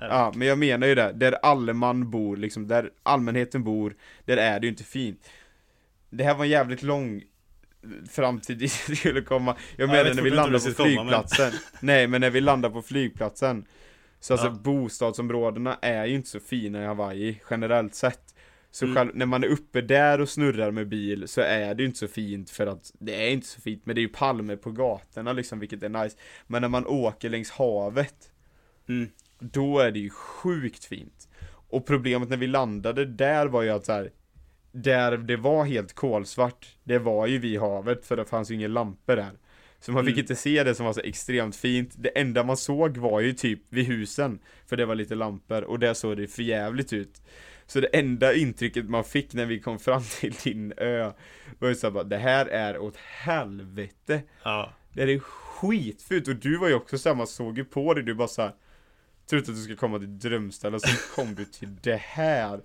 Ja, 0.00 0.32
men 0.36 0.48
jag 0.48 0.58
menar 0.58 0.86
ju 0.86 0.94
det, 0.94 1.12
där 1.12 1.32
alle 1.42 1.72
man 1.72 2.10
bor 2.10 2.36
liksom, 2.36 2.68
där 2.68 2.90
allmänheten 3.02 3.64
bor, 3.64 3.94
där 4.24 4.36
är 4.36 4.60
det 4.60 4.66
ju 4.66 4.70
inte 4.70 4.84
fint. 4.84 5.30
Det 6.10 6.24
här 6.24 6.34
var 6.34 6.44
en 6.44 6.50
jävligt 6.50 6.82
lång 6.82 7.22
framtid 8.10 8.58
dit 8.58 8.84
det 8.88 8.96
skulle 8.96 9.20
komma. 9.22 9.56
Jag 9.76 9.82
Ja, 9.84 9.86
menar 9.86 9.98
jag 9.98 10.04
vet 10.04 10.16
när 10.16 10.22
vi 10.22 10.30
landar 10.30 10.54
inte 10.58 10.68
på 10.68 10.74
ska 10.74 10.82
komma, 10.84 10.94
men- 11.04 11.04
flygplatsen. 11.04 11.52
Nej 11.80 12.06
men 12.06 12.20
när 12.20 12.30
vi 12.30 12.40
landar 12.40 12.70
på 12.70 12.82
flygplatsen. 12.82 13.64
Så 14.20 14.32
alltså 14.34 14.46
Ja. 14.48 14.52
bostadsområdena 14.52 15.78
är 15.82 16.06
ju 16.06 16.14
inte 16.14 16.28
så 16.28 16.40
fina 16.40 16.82
i 16.82 16.86
Hawaii, 16.86 17.40
generellt 17.50 17.94
sett. 17.94 18.34
Så 18.70 18.84
Mm. 18.84 18.96
själv, 18.96 19.10
när 19.14 19.26
man 19.26 19.44
är 19.44 19.48
uppe 19.48 19.80
där 19.80 20.20
och 20.20 20.28
snurrar 20.28 20.70
med 20.70 20.88
bil 20.88 21.28
så 21.28 21.40
är 21.40 21.74
det 21.74 21.82
ju 21.82 21.86
inte 21.86 21.98
så 21.98 22.08
fint 22.08 22.50
för 22.50 22.66
att 22.66 22.90
Det 22.98 23.26
är 23.26 23.30
inte 23.30 23.46
så 23.46 23.60
fint, 23.60 23.86
men 23.86 23.94
det 23.94 24.00
är 24.00 24.02
ju 24.02 24.08
palmer 24.08 24.56
på 24.56 24.70
gatorna 24.70 25.32
liksom, 25.32 25.58
vilket 25.58 25.82
är 25.82 25.88
nice. 25.88 26.16
Men 26.46 26.62
när 26.62 26.68
man 26.68 26.86
åker 26.86 27.28
längs 27.30 27.50
havet 27.50 28.14
Mm. 28.88 29.08
Då 29.38 29.78
är 29.78 29.90
det 29.90 29.98
ju 29.98 30.10
sjukt 30.10 30.84
fint. 30.84 31.28
Och 31.70 31.86
problemet 31.86 32.28
när 32.28 32.36
vi 32.36 32.46
landade 32.46 33.04
där 33.04 33.46
var 33.46 33.62
ju 33.62 33.70
att 33.70 33.84
så 33.84 33.92
här, 33.92 34.10
där 34.72 35.16
det 35.16 35.36
var 35.36 35.64
helt 35.64 35.92
kolsvart, 35.94 36.76
det 36.84 36.98
var 36.98 37.26
ju 37.26 37.38
vid 37.38 37.60
havet 37.60 38.06
för 38.06 38.16
det 38.16 38.24
fanns 38.24 38.50
ju 38.50 38.54
inga 38.54 38.68
lampor 38.68 39.16
där. 39.16 39.30
Så 39.80 39.92
man 39.92 40.04
fick 40.04 40.12
Mm. 40.12 40.20
inte 40.20 40.36
se 40.36 40.64
det 40.64 40.74
som 40.74 40.86
var 40.86 40.92
så 40.92 41.00
extremt 41.00 41.56
fint. 41.56 41.94
Det 41.98 42.08
enda 42.18 42.44
man 42.44 42.56
såg 42.56 42.96
var 42.96 43.20
ju 43.20 43.32
typ 43.32 43.60
vid 43.68 43.86
husen, 43.86 44.38
för 44.66 44.76
det 44.76 44.86
var 44.86 44.94
lite 44.94 45.14
lampor 45.14 45.64
och 45.64 45.78
där 45.78 45.94
såg 45.94 46.16
det 46.16 46.26
för 46.26 46.42
jävligt 46.42 46.92
ut. 46.92 47.22
Så 47.66 47.80
det 47.80 47.86
enda 47.86 48.34
intrycket 48.34 48.88
man 48.88 49.04
fick 49.04 49.34
när 49.34 49.46
vi 49.46 49.60
kom 49.60 49.78
fram 49.78 50.02
till 50.20 50.32
din 50.44 50.72
ö 50.76 51.12
var 51.58 51.68
ju 51.68 51.74
såhär 51.74 51.92
bara, 51.92 52.04
det 52.04 52.16
här 52.16 52.46
är 52.46 52.78
åt 52.78 52.96
helvete. 52.96 54.22
Ja. 54.42 54.72
Det 54.92 55.02
är 55.02 55.18
skitfult 55.18 56.28
och 56.28 56.36
du 56.36 56.58
var 56.58 56.68
ju 56.68 56.74
också 56.74 56.98
såhär, 56.98 57.16
man 57.16 57.26
såg 57.26 57.58
ju 57.58 57.64
på 57.64 57.94
dig, 57.94 58.02
du 58.04 58.14
bara 58.14 58.28
såhär 58.28 58.52
Trodde 59.30 59.42
att 59.42 59.56
du 59.56 59.62
skulle 59.62 59.76
komma 59.76 59.98
till 59.98 60.18
drömställe 60.18 60.76
och 60.76 60.82
så 60.82 61.14
kom 61.14 61.34
du 61.34 61.44
till 61.44 61.76
det 61.82 61.96
här. 61.96 62.60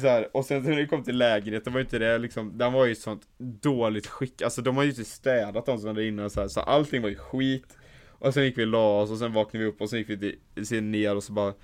här, 0.00 0.36
Och 0.36 0.44
sen 0.44 0.62
när 0.62 0.76
du 0.76 0.86
kom 0.86 1.04
till 1.04 1.18
lägenheten 1.18 1.72
var 1.72 1.80
ju 1.80 1.84
inte 1.84 1.98
det 1.98 2.18
liksom, 2.18 2.58
den 2.58 2.72
var 2.72 2.84
ju 2.84 2.92
i 2.92 2.94
sånt 2.94 3.22
dåligt 3.38 4.06
skick. 4.06 4.42
Alltså 4.42 4.62
de 4.62 4.76
har 4.76 4.82
ju 4.82 4.90
inte 4.90 5.04
städat 5.04 5.66
de 5.66 5.78
som 5.78 5.88
hade 5.88 6.06
innan 6.06 6.30
så 6.30 6.40
här, 6.40 6.48
så 6.48 6.60
allting 6.60 7.02
var 7.02 7.08
ju 7.08 7.16
skit. 7.16 7.76
Och 8.18 8.34
sen 8.34 8.44
gick 8.44 8.58
vi 8.58 8.62
och 8.62 8.66
la 8.68 9.00
oss 9.00 9.10
och 9.10 9.18
sen 9.18 9.32
vaknade 9.32 9.64
vi 9.64 9.70
upp 9.70 9.80
och 9.80 9.90
sen 9.90 9.98
gick 9.98 10.10
vi 10.10 10.18
till, 10.54 10.66
sen 10.66 10.90
ner 10.90 11.16
och 11.16 11.24
så 11.24 11.32
bara 11.32 11.54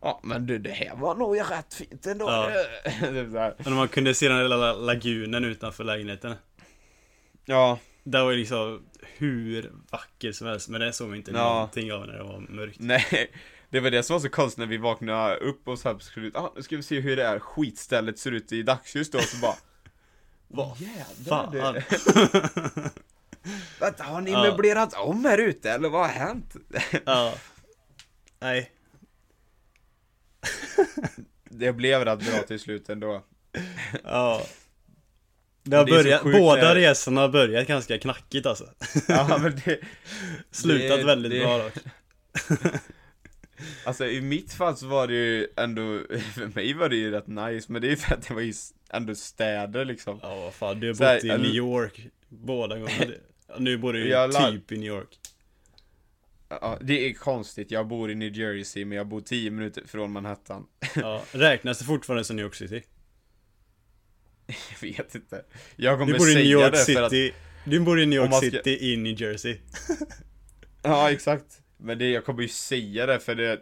Ja 0.00 0.20
men 0.22 0.46
du 0.46 0.58
det 0.58 0.70
här 0.70 0.96
var 0.96 1.14
nog 1.14 1.40
rätt 1.40 1.74
fint 1.74 2.06
ändå. 2.06 2.24
Ja. 2.24 2.50
Typ 3.00 3.66
när 3.66 3.70
man 3.70 3.88
kunde 3.88 4.14
se 4.14 4.28
den 4.28 4.42
lilla 4.42 4.72
lagunen 4.72 5.44
utanför 5.44 5.84
lägenheten. 5.84 6.34
Ja, 7.44 7.78
Det 8.04 8.22
var 8.22 8.30
ju 8.30 8.36
liksom 8.36 8.82
hur 9.16 9.72
vacker 9.90 10.32
som 10.32 10.46
helst, 10.46 10.68
men 10.68 10.80
det 10.80 10.92
såg 10.92 11.08
man 11.08 11.16
inte 11.16 11.30
Ja. 11.30 11.54
någonting 11.54 11.92
av 11.92 12.06
när 12.06 12.12
det 12.16 12.22
var 12.22 12.40
mörkt. 12.40 12.76
Nej, 12.80 13.30
det 13.70 13.80
var 13.80 13.90
det 13.90 14.02
som 14.02 14.14
var 14.14 14.20
så 14.20 14.28
konstigt 14.30 14.58
när 14.58 14.66
vi 14.66 14.76
vaknade 14.76 15.36
upp 15.36 15.68
och 15.68 15.78
så 15.78 15.88
här 15.92 15.98
skulle 15.98 16.26
ut, 16.26 16.36
ah, 16.36 16.52
nu 16.56 16.62
ska 16.62 16.76
vi 16.76 16.82
se 16.82 17.00
hur 17.00 17.16
det 17.16 17.24
här 17.28 17.38
skitstället 17.38 18.18
ser 18.18 18.32
ut 18.32 18.52
i 18.52 18.62
dagsljus 18.62 19.10
då, 19.10 19.18
och 19.18 19.24
så 19.24 19.36
bara 19.36 19.54
Vad 20.48 20.76
Fan. 21.28 21.52
det 21.52 21.84
Vänta, 23.80 24.04
har 24.04 24.20
ni 24.20 24.30
Ja. 24.30 24.42
möblerat 24.42 24.94
om 24.94 25.24
här 25.24 25.38
ute 25.38 25.70
eller 25.70 25.88
vad 25.88 26.00
har 26.00 26.08
hänt? 26.08 26.56
ja. 27.04 27.34
Nej. 28.40 28.72
Det 31.44 31.72
blev 31.72 32.04
rätt 32.04 32.18
bra 32.32 32.42
till 32.42 32.60
slut 32.60 32.88
ändå 32.88 33.24
Ja. 34.04 34.42
Det 35.62 35.76
har 35.76 35.84
Det 35.84 35.90
börjat, 35.92 36.22
båda 36.22 36.62
när- 36.62 36.74
resorna 36.74 37.20
har 37.20 37.28
börjat 37.28 37.66
ganska 37.66 37.98
knackigt 37.98 38.46
alltså. 38.46 38.64
Ja 39.08 39.38
men 39.42 39.60
det 39.64 39.78
Slutat 40.50 40.98
Det- 40.98 41.04
väldigt 41.06 41.32
det- 41.32 41.38
bra 41.40 41.58
dock. 41.58 41.72
Alltså 43.84 44.06
i 44.06 44.20
mitt 44.20 44.52
fall 44.52 44.76
så 44.76 44.86
var 44.86 45.06
det 45.06 45.14
ju 45.14 45.46
ändå, 45.56 45.82
för 46.34 46.54
mig 46.54 46.74
var 46.74 46.88
det 46.88 46.96
ju 46.96 47.10
rätt 47.10 47.26
nice 47.26 47.72
Men 47.72 47.82
det 47.82 47.88
är 47.88 47.90
ju 47.90 47.96
för 47.96 48.14
att 48.14 48.28
det 48.28 48.34
var 48.34 48.40
ju 48.40 48.52
ändå 48.90 49.14
städer 49.14 49.84
liksom 49.84 50.18
Ja 50.22 50.34
vad 50.40 50.54
fan, 50.54 50.80
du 50.80 50.86
har 50.86 50.94
Så 50.94 51.04
här, 51.04 51.14
bott 51.16 51.24
i 51.24 51.28
New 51.28 51.54
York 51.54 52.06
båda 52.28 52.78
gångerna. 52.78 53.12
Nu 53.58 53.78
bor 53.78 53.92
du 53.92 53.98
ju 54.08 54.32
typ 54.52 54.72
i 54.72 54.76
New 54.76 54.88
York. 54.88 55.18
Ja, 56.48 56.78
det 56.80 57.08
är 57.08 57.12
konstigt, 57.14 57.70
jag 57.70 57.86
bor 57.86 58.10
i 58.10 58.14
New 58.14 58.36
Jersey 58.38 58.84
men 58.84 58.98
jag 58.98 59.06
bor 59.06 59.20
10 59.20 59.50
minuter 59.50 59.82
från 59.86 60.12
Manhattan 60.12 60.66
Ja, 60.96 61.22
räknas 61.32 61.78
det 61.78 61.84
fortfarande 61.84 62.24
som 62.24 62.36
New 62.36 62.44
York 62.44 62.54
City? 62.54 62.82
Jag 64.80 64.88
vet 64.96 65.14
inte 65.14 65.44
Jag 65.76 65.98
kommer 65.98 66.12
Du 66.12 66.18
bor 66.18 66.28
i 66.28 66.32
säga 66.32 66.44
New 66.44 66.52
York 66.52 66.72
det 66.72 66.92
för 66.94 67.02
att 67.02 67.10
City, 67.10 67.34
du 67.64 67.80
bor 67.80 68.00
i 68.00 68.06
New 68.06 68.16
York 68.18 68.34
ska- 68.34 68.40
City 68.40 68.92
i 68.92 68.96
New 68.96 69.22
Jersey. 69.22 69.56
Ja 70.82 71.10
exakt 71.10 71.60
Men 71.76 71.98
det, 71.98 72.10
jag 72.10 72.24
kommer 72.24 72.42
ju 72.42 72.48
säga 72.48 73.06
det 73.06 73.20
för 73.20 73.34
det 73.34 73.60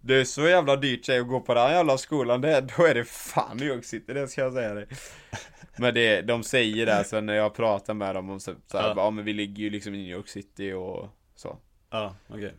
Det 0.00 0.14
är 0.14 0.24
så 0.24 0.48
jävla 0.48 0.76
dyrt 0.76 1.08
att 1.08 1.28
gå 1.28 1.40
på 1.40 1.54
den 1.54 1.70
jävla 1.70 1.98
skolan 1.98 2.40
det, 2.40 2.60
Då 2.76 2.86
är 2.86 2.94
det 2.94 3.04
fan 3.04 3.56
New 3.56 3.68
York 3.68 3.84
City, 3.84 4.12
det 4.12 4.28
ska 4.28 4.40
jag 4.40 4.52
säga 4.52 4.74
dig 4.74 4.86
Men 5.78 5.94
det, 5.94 6.22
de 6.22 6.42
säger 6.44 6.86
det 6.86 7.04
sen 7.04 7.26
när 7.26 7.34
jag 7.34 7.54
pratar 7.54 7.94
med 7.94 8.14
dem 8.14 8.30
om 8.30 8.40
så, 8.40 8.54
så 8.66 8.78
här, 8.78 8.88
Ja. 8.88 8.94
ja. 8.96 9.10
men 9.10 9.24
vi 9.24 9.32
ligger 9.32 9.62
ju 9.62 9.70
liksom 9.70 9.94
i 9.94 9.98
New 9.98 10.10
York 10.16 10.28
City 10.28 10.72
och 10.72 11.08
så 11.36 11.58
Ja, 11.90 12.16
okej. 12.28 12.52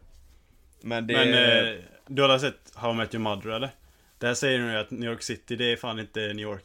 Men 0.82 1.08
det 1.08 1.14
Men 1.14 1.34
eh, 1.74 1.76
du 2.08 2.22
har 2.22 2.40
sett 2.40 2.72
How 2.76 2.92
I 2.92 2.96
Met 2.96 3.14
Your 3.14 3.24
Mother 3.24 3.50
eller? 3.50 3.70
Där 4.18 4.34
säger 4.34 4.60
de 4.60 4.66
ju 4.72 4.78
att 4.78 4.92
New 4.92 5.10
York 5.12 5.24
City, 5.24 5.56
det 5.56 5.72
är 5.72 5.76
fan 5.76 6.00
inte 6.00 6.20
New 6.20 6.40
York. 6.40 6.64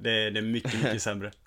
Det 0.00 0.10
är, 0.10 0.30
det 0.30 0.40
är 0.40 0.42
mycket, 0.42 0.74
mycket 0.74 1.02
sämre. 1.02 1.32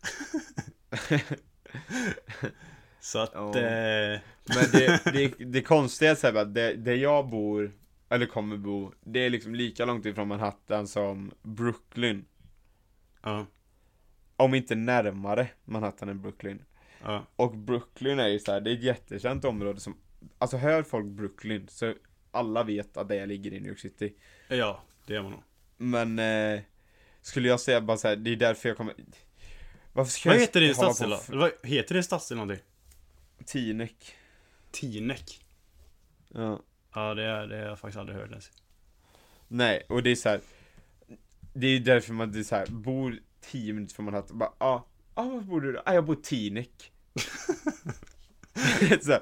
Så 2.99 3.20
att... 3.20 3.32
Ja. 3.34 3.60
Eh, 3.60 4.20
Men 4.45 4.72
det, 4.72 5.02
det, 5.14 5.45
det 5.45 5.62
konstiga 5.62 6.12
är 6.12 6.34
bara, 6.34 6.45
det, 6.45 6.74
det 6.74 6.95
jag 6.95 7.30
bor, 7.30 7.72
eller 8.10 8.26
kommer 8.26 8.58
bo, 8.58 8.93
det 9.02 9.20
är 9.20 9.30
liksom 9.30 9.56
lika 9.56 9.86
långt 9.86 10.06
ifrån 10.06 10.28
Manhattan 10.28 10.88
som 10.88 11.32
Brooklyn 11.41 12.26
ja, 13.24 13.45
Om 14.36 14.54
inte 14.54 14.76
närmare 14.76 15.47
Manhattan 15.66 16.10
än 16.10 16.22
Brooklyn 16.22 16.64
ja, 17.04 17.26
Och 17.36 17.58
Brooklyn 17.58 18.20
är 18.20 18.28
ju 18.28 18.39
så 18.39 18.52
här, 18.52 18.62
det 18.62 18.72
är 18.72 18.74
ett 18.76 18.84
jättekänt 18.84 19.45
område 19.45 19.80
som 19.80 19.97
Alltså 20.38 20.58
hör 20.58 20.84
folk 20.84 21.06
Brooklyn 21.06 21.68
så 21.68 21.93
alla 22.32 22.64
vet 22.64 22.97
att 22.97 23.10
det 23.10 23.26
ligger 23.26 23.54
i 23.54 23.60
New 23.60 23.70
York 23.70 23.80
City 23.80 24.14
ja, 24.47 24.84
det 25.06 25.14
gör 25.14 25.24
man 25.24 25.32
nog. 25.32 25.43
Men 25.78 26.20
eh, 26.20 26.62
Skulle 27.22 27.47
jag 27.47 27.59
säga 27.59 27.82
bara 27.82 27.97
så 27.97 28.07
här, 28.07 28.15
det 28.15 28.30
är 28.30 28.36
därför 28.36 28.69
jag 28.69 28.78
kommer 28.78 28.95
Varför 29.93 30.11
ska 30.11 30.30
Vad 30.30 30.36
jag 30.36 30.41
heter 30.41 30.61
din 30.61 30.76
stadsdel 30.76 31.09
då? 31.09 31.19
vad 31.28 31.51
heter 31.63 31.93
din 31.93 32.03
stadsdel 32.03 32.38
någonting? 32.38 32.65
Tinek 33.45 34.15
Tinek? 34.72 35.41
Ja 36.34 36.61
Ja, 36.93 37.13
det, 37.13 37.24
är, 37.24 37.47
det 37.47 37.55
har 37.55 37.65
jag 37.65 37.80
faktiskt 37.80 37.99
aldrig 37.99 38.17
hört 38.17 38.30
ens. 38.30 38.51
Nej, 39.47 39.86
och 39.89 40.03
det 40.03 40.11
är 40.11 40.15
så 40.15 40.30
här. 40.30 40.41
Det 41.53 41.67
är 41.67 41.80
därför 41.80 42.13
man 42.13 42.32
det 42.32 42.39
är 42.39 42.43
så 42.43 42.55
här, 42.55 42.65
bor 42.69 43.19
10 43.41 43.74
minuter 43.74 43.95
från 43.95 44.05
Manhattan, 44.05 44.38
bara 44.38 44.53
ja, 44.59 44.88
ah, 45.13 45.22
ah, 45.22 45.30
var 45.30 45.41
bor 45.41 45.61
du 45.61 45.72
då? 45.72 45.82
Ah, 45.86 45.93
jag 45.93 46.05
bor 46.05 46.19
i 46.19 46.22
Tinek 46.22 46.69
så 49.01 49.11
här. 49.11 49.22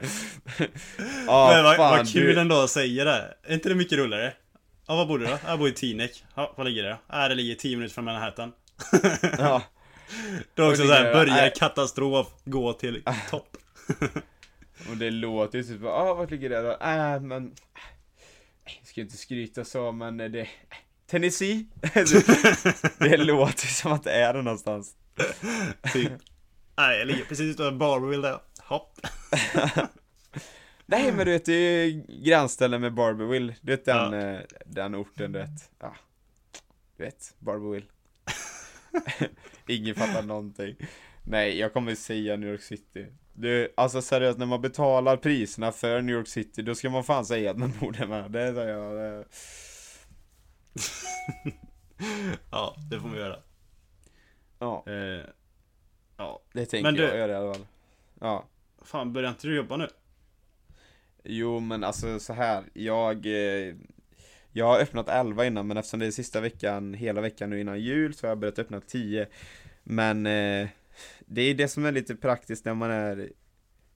ah, 1.27 1.53
Men 1.53 1.63
vad, 1.63 1.75
fan, 1.75 1.97
vad 1.97 2.13
kul 2.13 2.35
du, 2.35 2.41
ändå 2.41 2.61
att 2.61 2.69
säga 2.69 3.05
det. 3.05 3.37
Är 3.43 3.53
inte 3.53 3.69
det 3.69 3.75
mycket 3.75 3.97
roligare? 3.97 4.33
Ja, 4.89 4.95
var 4.95 5.05
bor 5.05 5.19
du 5.19 5.25
då? 5.25 5.37
Jag 5.45 5.59
bor 5.59 5.67
i 5.67 5.71
Tinek. 5.71 6.23
Ja, 6.35 6.53
var 6.57 6.65
ligger 6.65 6.83
det 6.83 6.89
då? 6.89 6.97
Ja, 7.07 7.27
det 7.27 7.35
ligger 7.35 7.55
10 7.55 7.75
minuter 7.75 7.93
från 7.93 8.05
Manhattan. 8.05 8.53
ja, 9.37 9.61
Då 10.53 10.69
också 10.69 10.87
såhär, 10.87 10.99
ligger 10.99 11.05
det? 11.05 11.13
börja 11.13 11.33
Nej. 11.33 11.53
katastrof, 11.55 12.27
gå 12.45 12.73
till 12.73 13.03
topp. 13.29 13.57
och 14.89 14.97
det 14.97 15.11
låter 15.11 15.57
ju 15.57 15.63
typ, 15.63 15.83
ah, 15.83 16.13
vart 16.13 16.31
ligger 16.31 16.49
det 16.49 16.61
då? 16.61 16.71
Äh, 16.71 17.21
men 17.21 17.55
jag 18.79 18.87
ska 18.87 19.01
inte 19.01 19.17
skryta 19.17 19.65
så, 19.65 19.91
men 19.91 20.17
det 20.17 20.47
Tennessee? 21.07 21.65
det 22.97 23.17
låter 23.17 23.67
som 23.67 23.91
att 23.91 24.03
det 24.03 24.11
är 24.11 24.33
det 24.33 24.41
någonstans 24.41 24.95
Typ. 25.93 26.11
Nej, 26.77 26.97
jag 26.97 27.07
ligger 27.07 27.25
precis 27.25 27.55
utanför 27.55 27.77
Barberville 27.77 28.27
där. 28.27 28.39
Hopp. 28.59 28.99
Nej 30.91 31.11
men 31.11 31.25
du 31.25 31.31
vet, 31.31 31.45
det 31.45 31.53
är 31.53 31.85
ju 31.85 32.03
gränsställen 32.07 32.81
med 32.81 32.93
Barberville, 32.93 33.55
du 33.61 33.71
vet 33.71 33.85
den, 33.85 34.13
Ja. 34.13 34.19
eh, 34.19 34.39
den 34.65 34.95
orten 34.95 35.31
du 35.31 35.39
vet, 35.39 35.71
ja, 35.79 35.95
du 36.97 37.03
vet, 37.03 37.35
Barberville 37.39 37.85
Ingen 39.67 39.95
fattar 39.95 40.23
någonting 40.23 40.75
Nej, 41.23 41.59
jag 41.59 41.73
kommer 41.73 41.95
säga 41.95 42.35
New 42.37 42.49
York 42.49 42.61
City 42.61 43.05
du, 43.33 43.73
alltså 43.77 44.01
seriöst, 44.01 44.39
när 44.39 44.45
man 44.45 44.61
betalar 44.61 45.17
priserna 45.17 45.71
för 45.71 46.01
New 46.01 46.15
York 46.15 46.27
City, 46.27 46.61
då 46.61 46.75
ska 46.75 46.89
man 46.89 47.03
fan 47.03 47.25
säga 47.25 47.51
att 47.51 47.57
man 47.57 47.73
bor 47.79 47.91
där 47.91 48.07
med, 48.07 48.31
det 48.31 48.53
säger 48.53 48.67
jag 48.77 48.95
det... 48.95 49.25
Ja, 52.51 52.75
det 52.89 52.99
får 52.99 53.09
vi 53.09 53.17
göra. 53.19 53.39
Ja, 54.59 54.83
Eh, 54.87 55.25
ja, 56.17 56.41
det 56.53 56.65
tänker 56.65 56.91
du- 56.91 57.03
jag 57.03 57.17
göra 57.17 57.31
i 57.31 57.35
alla 57.35 57.53
fall. 57.53 57.65
Ja. 58.19 58.45
fan 58.81 59.13
börjar 59.13 59.29
inte 59.29 59.47
du 59.47 59.55
jobba 59.55 59.77
nu? 59.77 59.87
Jo 61.23 61.59
men 61.59 61.83
alltså 61.83 62.19
så 62.19 62.33
här, 62.33 62.63
jag 62.73 63.25
eh, 63.25 63.75
Jag 64.51 64.65
har 64.65 64.79
öppnat 64.79 65.09
11 65.09 65.45
innan 65.45 65.67
men 65.67 65.77
eftersom 65.77 65.99
det 65.99 66.05
är 66.05 66.11
sista 66.11 66.41
veckan, 66.41 66.93
hela 66.93 67.21
veckan 67.21 67.49
nu 67.49 67.59
innan 67.61 67.79
jul 67.79 68.13
så 68.13 68.27
har 68.27 68.29
jag 68.31 68.39
börjat 68.39 68.59
öppna 68.59 68.81
10 68.81 69.27
Men 69.83 70.25
eh, 70.25 70.67
Det 71.25 71.41
är 71.41 71.53
det 71.53 71.67
som 71.67 71.85
är 71.85 71.91
lite 71.91 72.15
praktiskt 72.15 72.65
när 72.65 72.73
man 72.73 72.91
är 72.91 73.29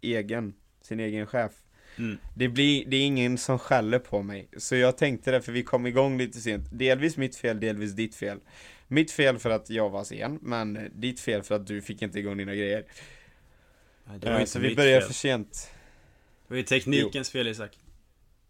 egen, 0.02 0.54
sin 0.82 1.00
egen 1.00 1.28
chef. 1.28 1.52
Mm. 1.98 2.18
Det 2.36 2.48
blir, 2.48 2.86
det 2.86 2.98
är 2.98 3.06
ingen 3.06 3.38
som 3.38 3.60
skäller 3.60 4.00
på 4.00 4.22
mig. 4.22 4.48
Så 4.58 4.76
jag 4.76 4.98
tänkte 4.98 5.32
det 5.32 5.42
för 5.42 5.52
vi 5.52 5.64
kom 5.64 5.86
igång 5.88 6.18
lite 6.18 6.40
sent. 6.42 6.66
Delvis 6.72 7.18
mitt 7.18 7.36
fel, 7.36 7.60
delvis 7.60 7.92
ditt 7.92 8.16
fel. 8.16 8.40
Mitt 8.88 9.12
fel 9.12 9.38
för 9.38 9.50
att 9.50 9.70
jag 9.70 9.90
var 9.90 10.04
sen, 10.04 10.40
men 10.42 10.92
ditt 10.96 11.20
fel 11.20 11.44
för 11.44 11.56
att 11.56 11.68
du 11.68 11.82
fick 11.82 12.02
inte 12.02 12.20
igång 12.20 12.38
dina 12.38 12.56
grejer. 12.56 12.86
Nej, 14.06 14.20
det 14.20 14.26
var 14.26 14.34
Eh, 14.36 14.40
inte 14.40 14.52
Så 14.52 14.60
vi 14.60 14.76
börjar 14.76 15.00
fel. 15.00 15.08
för 15.08 15.14
sent 15.14 15.70
Det 16.54 16.56
var 16.56 16.60
ju 16.60 16.64
teknikens 16.64 17.30
fel 17.30 17.48
Isak. 17.48 17.80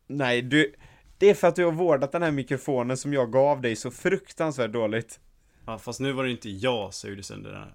Nej, 0.08 0.42
du 0.42 0.76
Det 1.18 1.30
är 1.30 1.34
för 1.34 1.48
att 1.48 1.56
du 1.56 1.66
har 1.66 1.72
vårdat 1.72 2.12
den 2.12 2.24
här 2.24 2.32
mikrofonen 2.32 2.98
som 2.98 3.14
jag 3.14 3.32
gav 3.32 3.62
dig 3.62 3.76
så 3.76 3.92
fruktansvärt 3.92 4.72
dåligt 4.72 5.20
Ja, 5.66 5.78
fast 5.78 6.00
nu 6.00 6.12
var 6.12 6.24
det 6.24 6.32
inte 6.32 6.50
jag 6.50 6.94
som 6.94 7.10
gjorde 7.10 7.24
sönder 7.24 7.52
den 7.52 7.62
här. 7.62 7.74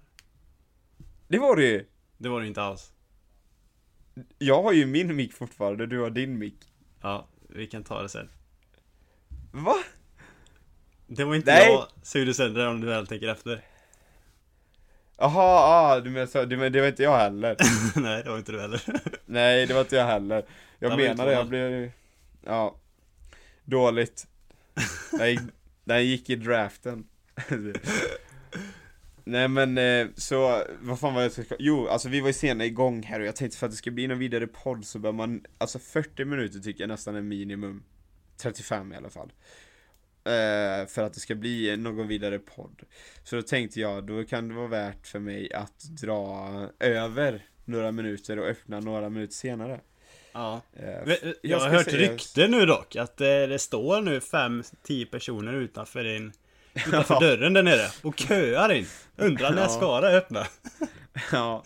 Det 1.27 1.39
var 1.39 1.55
det 1.55 1.65
ju! 1.65 1.85
Det 2.17 2.29
var 2.29 2.41
det 2.41 2.47
inte 2.47 2.61
alls. 2.61 2.91
Jag 4.37 4.63
har 4.63 4.73
ju 4.73 4.85
min 4.85 5.15
mick 5.15 5.33
fortfarande, 5.33 5.85
du 5.85 5.99
har 5.99 6.09
din 6.09 6.37
mick 6.37 6.73
Ja, 7.01 7.27
vi 7.49 7.67
kan 7.67 7.83
ta 7.83 8.01
det 8.01 8.09
sen. 8.09 8.29
Va? 9.51 9.75
Det 11.07 11.23
var 11.23 11.35
inte 11.35 11.51
Nej. 11.51 11.71
jag 11.71 11.87
som 12.01 12.19
gjorde 12.19 12.33
sönder 12.33 12.61
den 12.61 12.69
om 12.69 12.81
du 12.81 12.87
väl 12.87 13.07
tänker 13.07 13.27
efter. 13.27 13.63
Jaha, 15.21 15.59
ah, 15.93 15.99
du 15.99 16.09
menar 16.09 16.25
så, 16.25 16.45
du 16.45 16.57
menar, 16.57 16.69
det 16.69 16.81
var 16.81 16.87
inte 16.87 17.03
jag 17.03 17.17
heller. 17.17 17.55
Nej, 18.01 18.23
det 18.23 18.29
var 18.29 18.37
inte 18.37 18.51
du 18.51 18.61
heller. 18.61 18.81
Nej, 19.25 19.65
det 19.65 19.73
var 19.73 19.81
inte 19.81 19.95
jag 19.95 20.05
heller. 20.05 20.45
Jag 20.79 20.97
det, 20.97 21.31
jag 21.31 21.47
blev 21.47 21.91
Ja. 22.45 22.75
Dåligt. 23.65 24.27
Den 25.11 25.29
gick, 25.29 25.39
den 25.83 26.05
gick 26.05 26.29
i 26.29 26.35
draften. 26.35 27.07
Nej 29.23 29.47
men 29.47 29.77
eh, 29.77 30.07
så, 30.15 30.63
vad 30.81 30.99
fan 30.99 31.13
var 31.13 31.21
jag 31.21 31.31
ska 31.31 31.43
Jo, 31.59 31.87
alltså 31.87 32.09
vi 32.09 32.19
var 32.19 32.27
ju 32.27 32.33
sena 32.33 32.65
igång 32.65 33.03
här 33.03 33.19
och 33.19 33.25
jag 33.25 33.35
tänkte 33.35 33.57
för 33.57 33.65
att 33.65 33.71
det 33.71 33.77
ska 33.77 33.91
bli 33.91 34.07
någon 34.07 34.19
vidare 34.19 34.47
podd 34.47 34.85
så 34.85 34.99
bör 34.99 35.11
man 35.11 35.45
Alltså 35.57 35.79
40 35.79 36.25
minuter 36.25 36.59
tycker 36.59 36.81
jag 36.83 36.87
nästan 36.87 37.15
är 37.15 37.21
minimum. 37.21 37.83
35 38.37 38.93
i 38.93 38.95
alla 38.95 39.09
fall 39.09 39.31
eh, 40.23 40.87
För 40.87 41.03
att 41.03 41.13
det 41.13 41.19
ska 41.19 41.35
bli 41.35 41.77
någon 41.77 42.07
vidare 42.07 42.39
podd 42.39 42.81
Så 43.23 43.35
då 43.35 43.41
tänkte 43.41 43.79
jag, 43.79 44.03
då 44.03 44.23
kan 44.23 44.47
det 44.47 44.55
vara 44.55 44.67
värt 44.67 45.07
för 45.07 45.19
mig 45.19 45.53
att 45.53 45.79
dra 46.01 46.49
över 46.79 47.45
några 47.65 47.91
minuter 47.91 48.39
och 48.39 48.45
öppna 48.47 48.79
några 48.79 49.09
minuter 49.09 49.33
senare 49.33 49.79
Ja. 50.31 50.61
Eh, 50.73 51.05
Vet- 51.05 51.23
Jag, 51.23 51.33
jag 51.41 51.59
har 51.59 51.69
hört 51.69 51.85
säga- 51.85 52.11
rykte 52.11 52.47
nu 52.47 52.65
dock, 52.65 52.95
att 52.95 53.21
eh, 53.21 53.27
det 53.27 53.59
står 53.59 54.01
nu 54.01 54.19
5-10 54.19 55.05
personer 55.05 55.53
utanför 55.53 56.03
din 56.03 56.31
Utanför 56.87 57.13
Ja. 57.13 57.19
dörren 57.19 57.53
där 57.53 57.63
nere 57.63 57.87
och 58.03 58.19
köar 58.19 58.71
in. 58.73 58.85
Undrar 59.17 59.51
när 59.53 59.61
Ja. 59.61 59.67
ska 59.69 60.01
det 60.01 60.17
öppna? 60.17 60.47
Ja 61.31 61.63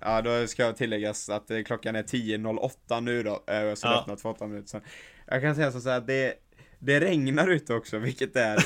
Ja 0.00 0.22
då 0.22 0.46
ska 0.46 0.72
tilläggas 0.72 1.28
att 1.28 1.50
eh, 1.50 1.62
klockan 1.62 1.96
är 1.96 2.02
10.08 2.02 3.00
nu 3.00 3.22
då, 3.22 3.30
eh, 3.46 3.74
så 3.74 3.86
har 3.86 3.94
Ja. 3.94 3.96
det 3.96 4.00
öppnat 4.00 4.20
för 4.22 4.28
8 4.28 4.46
minuter 4.46 4.68
sedan 4.68 4.80
Jag 5.26 5.42
kan 5.42 5.54
säga 5.54 5.72
så 5.72 5.88
här 5.90 5.98
att 5.98 6.06
det 6.06 6.34
det 6.80 7.00
regnar 7.00 7.48
ute 7.48 7.74
också, 7.74 7.98
vilket 7.98 8.36
är 8.36 8.64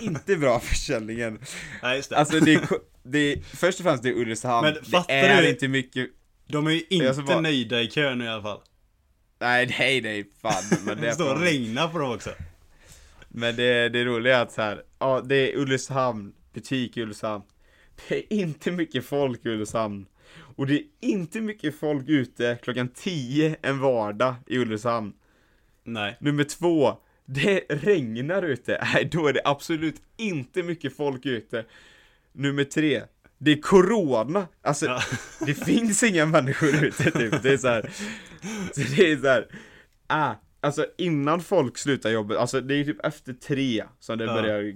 inte 0.02 0.36
bra 0.36 0.60
för 0.60 0.66
försäljningen 0.68 1.38
Nej 1.82 1.96
just 1.96 2.10
det. 2.10 2.16
Alltså 2.16 2.40
det 2.40 2.54
är, 2.54 2.60
det 3.02 3.18
är 3.18 3.38
först 3.56 3.78
och 3.80 3.84
främst 3.84 4.02
det 4.02 4.08
är 4.08 4.12
Ulricehamn, 4.14 4.64
Men 4.66 4.74
det 4.74 4.90
fattar 4.90 5.14
är 5.14 5.42
du- 5.42 5.48
inte 5.50 5.68
mycket 5.68 6.10
De 6.46 6.66
är 6.66 6.70
ju 6.70 6.82
inte 6.90 7.14
ska 7.14 7.22
bara- 7.22 7.40
nöjda 7.40 7.80
i 7.82 7.90
kön 7.90 8.22
i 8.22 8.28
alla 8.28 8.42
fall. 8.42 8.60
Nej, 9.40 9.74
nej, 9.78 10.00
nej, 10.00 10.30
fan 10.42 10.62
men 10.84 10.96
det 10.96 11.02
Det 11.02 11.08
är 11.08 11.12
står 11.12 11.34
och 11.34 11.40
regnar 11.40 11.88
på 11.88 11.98
dem 11.98 12.12
också. 12.12 12.30
Men 13.28 13.56
det, 13.56 13.88
det 13.88 14.04
roliga 14.04 14.38
är 14.38 14.42
att 14.42 14.52
så 14.52 14.62
här, 14.62 14.82
ja 14.98 15.20
det 15.20 15.52
är 15.52 15.56
Ulricehamn, 15.58 16.32
butik 16.52 16.96
i 16.96 17.02
Ulricehamn 17.02 17.44
Det 18.08 18.16
är 18.16 18.32
inte 18.32 18.70
mycket 18.70 19.04
folk 19.04 19.46
i 19.46 19.48
Ulricehamn 19.48 20.06
Och 20.56 20.66
det 20.66 20.74
är 20.74 20.82
inte 21.00 21.40
mycket 21.40 21.78
folk 21.78 22.08
ute 22.08 22.58
klockan 22.62 22.88
10 22.88 23.56
en 23.62 23.78
vardag 23.80 24.34
i 24.46 24.58
Ulricehamn 24.58 25.12
Nej. 25.84 26.16
Nummer 26.20 26.44
två, 26.44 26.98
det 27.32 27.60
regnar 27.68 28.42
ute, 28.42 28.88
nej 28.94 29.08
då 29.12 29.26
är 29.26 29.32
det 29.32 29.40
absolut 29.44 30.02
inte 30.16 30.62
mycket 30.62 30.96
folk 30.96 31.26
ute 31.26 31.64
Nummer 32.32 32.64
tre, 32.64 33.02
det 33.38 33.50
är 33.52 33.60
corona, 33.60 34.46
alltså 34.62 34.86
Ja. 34.86 35.00
det 35.46 35.54
finns 35.54 36.02
inga 36.02 36.26
människor 36.26 36.84
ute 36.84 37.10
typ, 37.10 37.42
det 37.42 37.52
är 37.52 37.56
så 37.56 37.68
här. 37.68 37.90
Så 38.74 38.80
det 38.96 39.12
är 39.12 39.16
så 39.16 39.26
här. 39.26 39.48
ah, 40.06 40.34
alltså 40.60 40.86
innan 40.98 41.40
folk 41.40 41.78
slutar 41.78 42.10
jobbet, 42.10 42.36
alltså 42.38 42.60
det 42.60 42.74
är 42.74 42.84
typ 42.84 43.06
efter 43.06 43.32
tre 43.32 43.84
som 44.00 44.18
det 44.18 44.24
Ja. 44.24 44.32
börjar 44.34 44.74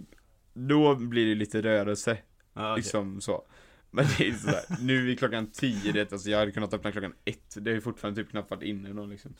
Då 0.55 0.95
blir 0.95 1.27
det 1.27 1.35
lite 1.35 1.63
rörelse, 1.63 2.19
Ja, 2.55 2.73
okej. 2.73 2.77
liksom 2.83 3.21
så 3.21 3.45
Men 3.91 4.07
det 4.19 4.29
är 4.29 4.33
sådär, 4.33 4.63
nu 4.81 5.13
är 5.13 5.17
klockan 5.17 5.51
tio, 5.53 5.93
det, 5.93 6.13
alltså 6.13 6.31
jag 6.31 6.39
hade 6.39 6.53
kunnat 6.53 6.75
öppna 6.75 6.93
klockan 6.93 7.15
ett, 7.25 7.57
det 7.61 7.71
är 7.73 7.81
fortfarande 7.81 8.23
typ 8.23 8.31
knappt 8.31 8.51
varit 8.51 8.63
inne 8.63 8.93
någon 8.93 9.11
liksom 9.11 9.35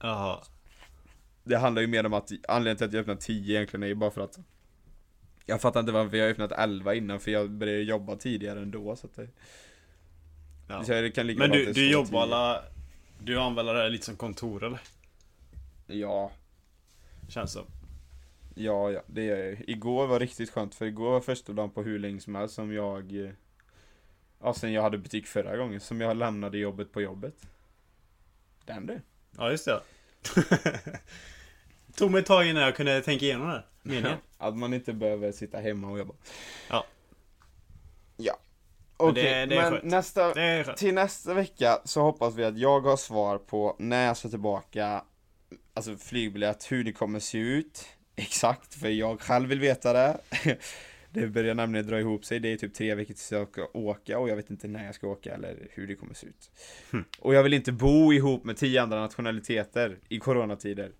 Jaha. 0.00 0.38
Det 1.44 1.56
handlar 1.58 1.82
ju 1.82 1.88
mer 1.88 2.06
om 2.06 2.12
att 2.14 2.30
anledningen 2.48 2.76
till 2.76 2.86
att 2.86 2.92
jag 2.92 3.00
öppnat 3.00 3.20
10 3.20 3.56
egentligen 3.56 3.82
är 3.82 3.86
ju 3.86 3.94
bara 3.94 4.10
för 4.10 4.20
att 4.20 4.38
Jag 5.46 5.60
fattar 5.60 5.80
inte 5.80 5.92
varför 5.92 6.16
jag 6.16 6.24
har 6.24 6.30
öppnat 6.30 6.52
11 6.52 6.94
innan 6.94 7.20
för 7.20 7.30
jag 7.30 7.50
började 7.50 7.82
jobba 7.82 8.16
tidigare 8.16 8.60
ändå 8.60 8.96
så 8.96 9.06
att 9.06 9.16
det, 9.16 9.28
Ja. 10.68 10.84
så 10.84 10.92
det 10.92 11.10
kan 11.10 11.26
lika 11.26 11.38
Men 11.38 11.50
du, 11.50 11.72
du 11.72 11.90
jobbar 11.90 12.10
10. 12.10 12.18
alla... 12.18 12.62
Du 13.22 13.38
använder 13.40 13.74
det 13.74 13.80
här 13.80 13.90
lite 13.90 14.04
som 14.06 14.16
kontor 14.16 14.64
eller? 14.64 14.80
Ja, 15.86 16.32
Känns 17.28 17.52
som. 17.52 17.64
ja, 18.54 18.90
ja, 18.90 19.02
det 19.06 19.24
gör 19.24 19.36
jag. 19.38 19.68
Igår 19.68 20.06
var 20.06 20.20
riktigt 20.20 20.50
skönt 20.50 20.74
för 20.74 20.86
igår 20.86 21.10
var 21.10 21.20
första 21.20 21.52
dagen 21.52 21.70
på 21.70 21.82
hur 21.82 21.98
länge 21.98 22.20
som 22.20 22.34
helst 22.34 22.54
som 22.54 22.72
jag 22.72 23.24
eh, 23.24 23.30
Ja, 24.42 24.54
sen 24.54 24.72
jag 24.72 24.82
hade 24.82 24.98
butik 24.98 25.26
förra 25.26 25.56
gången, 25.56 25.80
som 25.80 26.00
jag 26.00 26.16
lämnade 26.16 26.58
jobbet 26.58 26.92
på 26.92 27.00
jobbet 27.00 27.46
Den 28.64 28.86
du 28.86 29.00
Ja 29.36 29.50
just 29.50 29.64
det. 29.64 29.80
Tog 31.96 32.10
mig 32.10 32.20
ett 32.20 32.26
tag 32.26 32.46
innan 32.46 32.62
jag 32.62 32.76
kunde 32.76 33.00
tänka 33.02 33.24
igenom 33.24 33.48
det. 33.48 33.62
Meningen. 33.82 34.18
Att 34.38 34.56
man 34.56 34.74
inte 34.74 34.92
behöver 34.92 35.32
sitta 35.32 35.58
hemma 35.58 35.88
och 35.90 35.98
jobba 35.98 36.14
Ja. 36.70 36.84
Ja 38.16 38.38
Okej, 38.96 39.46
det- 39.46 39.56
men 39.56 39.70
skönt. 39.72 39.84
nästa. 39.84 40.32
Till 40.76 40.94
nästa 40.94 41.34
vecka 41.34 41.78
så 41.84 42.00
hoppas 42.02 42.34
vi 42.34 42.44
att 42.44 42.58
jag 42.58 42.80
har 42.80 42.96
svar 42.96 43.38
på 43.38 43.76
när 43.78 44.06
jag 44.06 44.16
ska 44.16 44.28
tillbaka 44.28 45.04
Alltså 45.74 45.96
flygbiljett, 45.96 46.72
hur 46.72 46.84
det 46.84 46.92
kommer 46.92 47.20
se 47.20 47.38
ut 47.38 47.86
Exakt, 48.16 48.74
för 48.74 48.88
jag 48.88 49.20
själv 49.20 49.48
vill 49.48 49.60
veta 49.60 49.92
det 49.92 50.18
Det 51.12 51.26
börjar 51.26 51.54
nämligen 51.54 51.86
dra 51.86 52.00
ihop 52.00 52.24
sig, 52.24 52.40
det 52.40 52.52
är 52.52 52.56
typ 52.56 52.74
tre 52.74 52.94
veckor 52.94 53.14
tills 53.14 53.32
jag 53.32 53.48
ska 53.48 53.66
åka 53.72 54.18
och 54.18 54.28
jag 54.28 54.36
vet 54.36 54.50
inte 54.50 54.68
när 54.68 54.84
jag 54.84 54.94
ska 54.94 55.06
åka 55.06 55.34
eller 55.34 55.56
hur 55.70 55.86
det 55.86 55.94
kommer 55.94 56.14
se 56.14 56.26
ut 56.26 56.50
Hm. 56.92 57.04
Och 57.18 57.34
jag 57.34 57.42
vill 57.42 57.54
inte 57.54 57.72
bo 57.72 58.12
ihop 58.12 58.44
med 58.44 58.56
tio 58.56 58.82
andra 58.82 59.00
nationaliteter 59.00 59.98
i 60.08 60.18
coronatider 60.18 60.90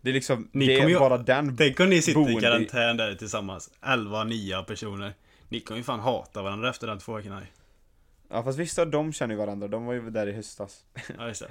Det 0.00 0.10
är 0.10 0.14
liksom, 0.14 0.48
Ni 0.52 0.66
det 0.66 0.74
är 0.80 0.88
ju- 0.88 0.98
bara 0.98 1.18
den 1.18 1.56
Tänk 1.56 1.80
om 1.80 1.88
ni 1.90 2.02
sitter 2.02 2.20
Boende 2.20 2.38
i- 2.38 2.40
karantän 2.40 2.96
där 2.96 3.14
tillsammans. 3.14 3.70
11, 3.82 4.24
9 4.24 4.62
personer. 4.62 5.12
Ni 5.48 5.60
kommer 5.60 5.78
ju 5.78 5.84
fan 5.84 6.00
hata 6.00 6.42
varandra 6.42 6.70
efter 6.70 6.86
den 6.86 6.98
två 6.98 7.12
veckorna. 7.14 7.42
Ja 8.30 8.42
fast 8.42 8.58
vissa 8.58 8.82
av 8.82 8.90
dem 8.90 9.12
känner 9.12 9.34
ju 9.34 9.38
varandra, 9.38 9.68
de 9.68 9.84
var 9.86 9.94
ju 9.94 10.10
där 10.10 10.26
i 10.26 10.32
höstas 10.32 10.84
Ja 11.18 11.28
just 11.28 11.40
det. 11.42 11.50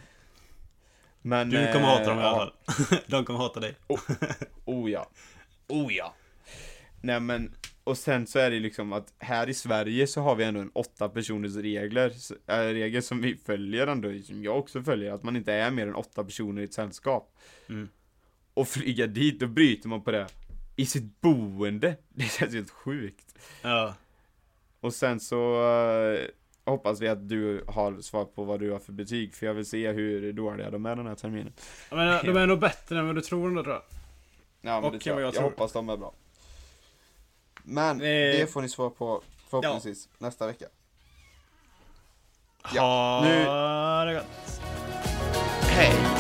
Men 1.21 1.49
Du 1.49 1.71
kommer 1.73 1.85
hata 1.85 2.09
dem 2.09 2.17
i 2.17 2.21
eh, 2.21 2.27
alla 2.27 2.51
ja. 2.67 2.73
fall. 2.73 2.97
De 3.07 3.25
kommer 3.25 3.39
hata 3.39 3.59
dig. 3.59 3.75
Oh 4.65 4.91
ja. 4.91 5.09
Oh 5.67 5.93
ja. 5.93 6.13
Nej 7.05 7.19
men, 7.19 7.55
och 7.83 7.97
sen 7.97 8.27
så 8.27 8.39
är 8.39 8.51
det 8.51 8.59
liksom 8.59 8.93
att 8.93 9.13
här 9.19 9.49
i 9.49 9.53
Sverige 9.53 10.07
så 10.07 10.21
har 10.21 10.35
vi 10.35 10.43
ändå 10.43 10.59
en 10.59 10.71
åtta 10.73 11.09
personers 11.09 11.55
regler, 11.55 12.11
äh, 12.47 12.57
regel 12.57 13.03
som 13.03 13.21
vi 13.21 13.35
följer 13.35 13.87
ändå, 13.87 14.09
som 14.23 14.43
jag 14.43 14.57
också 14.57 14.83
följer, 14.83 15.13
att 15.13 15.23
man 15.23 15.35
inte 15.35 15.53
är 15.53 15.71
mer 15.71 15.87
än 15.87 15.95
åtta 15.95 16.23
personer 16.23 16.61
i 16.61 16.65
ett 16.65 16.73
sällskap. 16.73 17.37
Mm. 17.69 17.89
Och 18.53 18.67
flyga 18.67 19.07
dit, 19.07 19.39
då 19.39 19.47
bryter 19.47 19.89
man 19.89 20.03
på 20.03 20.11
det. 20.11 20.27
I 20.75 20.85
sitt 20.85 21.21
boende. 21.21 21.95
Det 22.09 22.23
känns 22.23 22.53
helt 22.53 22.69
sjukt. 22.69 23.35
Ja. 23.61 23.95
Och 24.79 24.93
sen 24.93 25.19
så 25.19 25.63
eh, 25.63 26.19
hoppas 26.65 27.01
vi 27.01 27.07
att 27.07 27.29
du 27.29 27.63
har 27.67 28.01
svar 28.01 28.25
på 28.25 28.43
vad 28.43 28.59
du 28.59 28.71
har 28.71 28.79
för 28.79 28.93
betyg, 28.93 29.33
för 29.33 29.45
jag 29.45 29.53
vill 29.53 29.65
se 29.65 29.91
hur 29.91 30.33
dåliga 30.33 30.71
de 30.71 30.85
är 30.85 30.95
den 30.95 31.07
här 31.07 31.15
terminen. 31.15 31.53
Jag 31.89 31.97
menar, 31.97 32.23
de 32.23 32.37
är 32.37 32.47
nog 32.47 32.59
bättre 32.59 32.99
än 32.99 33.07
vad 33.07 33.15
du 33.15 33.21
tror 33.21 33.47
ändå 33.47 33.63
tror 33.63 33.75
jag. 33.75 33.83
Ja, 34.61 34.75
men 34.81 34.83
Och 34.83 34.91
det 34.91 34.99
tror 34.99 35.21
jag. 35.21 35.27
jag 35.27 35.35
jag 35.35 35.41
hoppas 35.41 35.73
de 35.73 35.89
är 35.89 35.97
bra. 35.97 36.13
Men 37.63 38.01
Eh. 38.01 38.05
det 38.07 38.51
får 38.51 38.61
ni 38.61 38.69
svar 38.69 38.89
på 38.89 39.21
förhoppningsvis 39.49 40.09
nästa 40.17 40.47
vecka. 40.47 40.65
Ja, 42.73 42.81
Ha 42.81 44.05
nu- 44.05 44.11
det 44.11 44.19
gott. 44.19 44.61
Hej! 45.61 46.12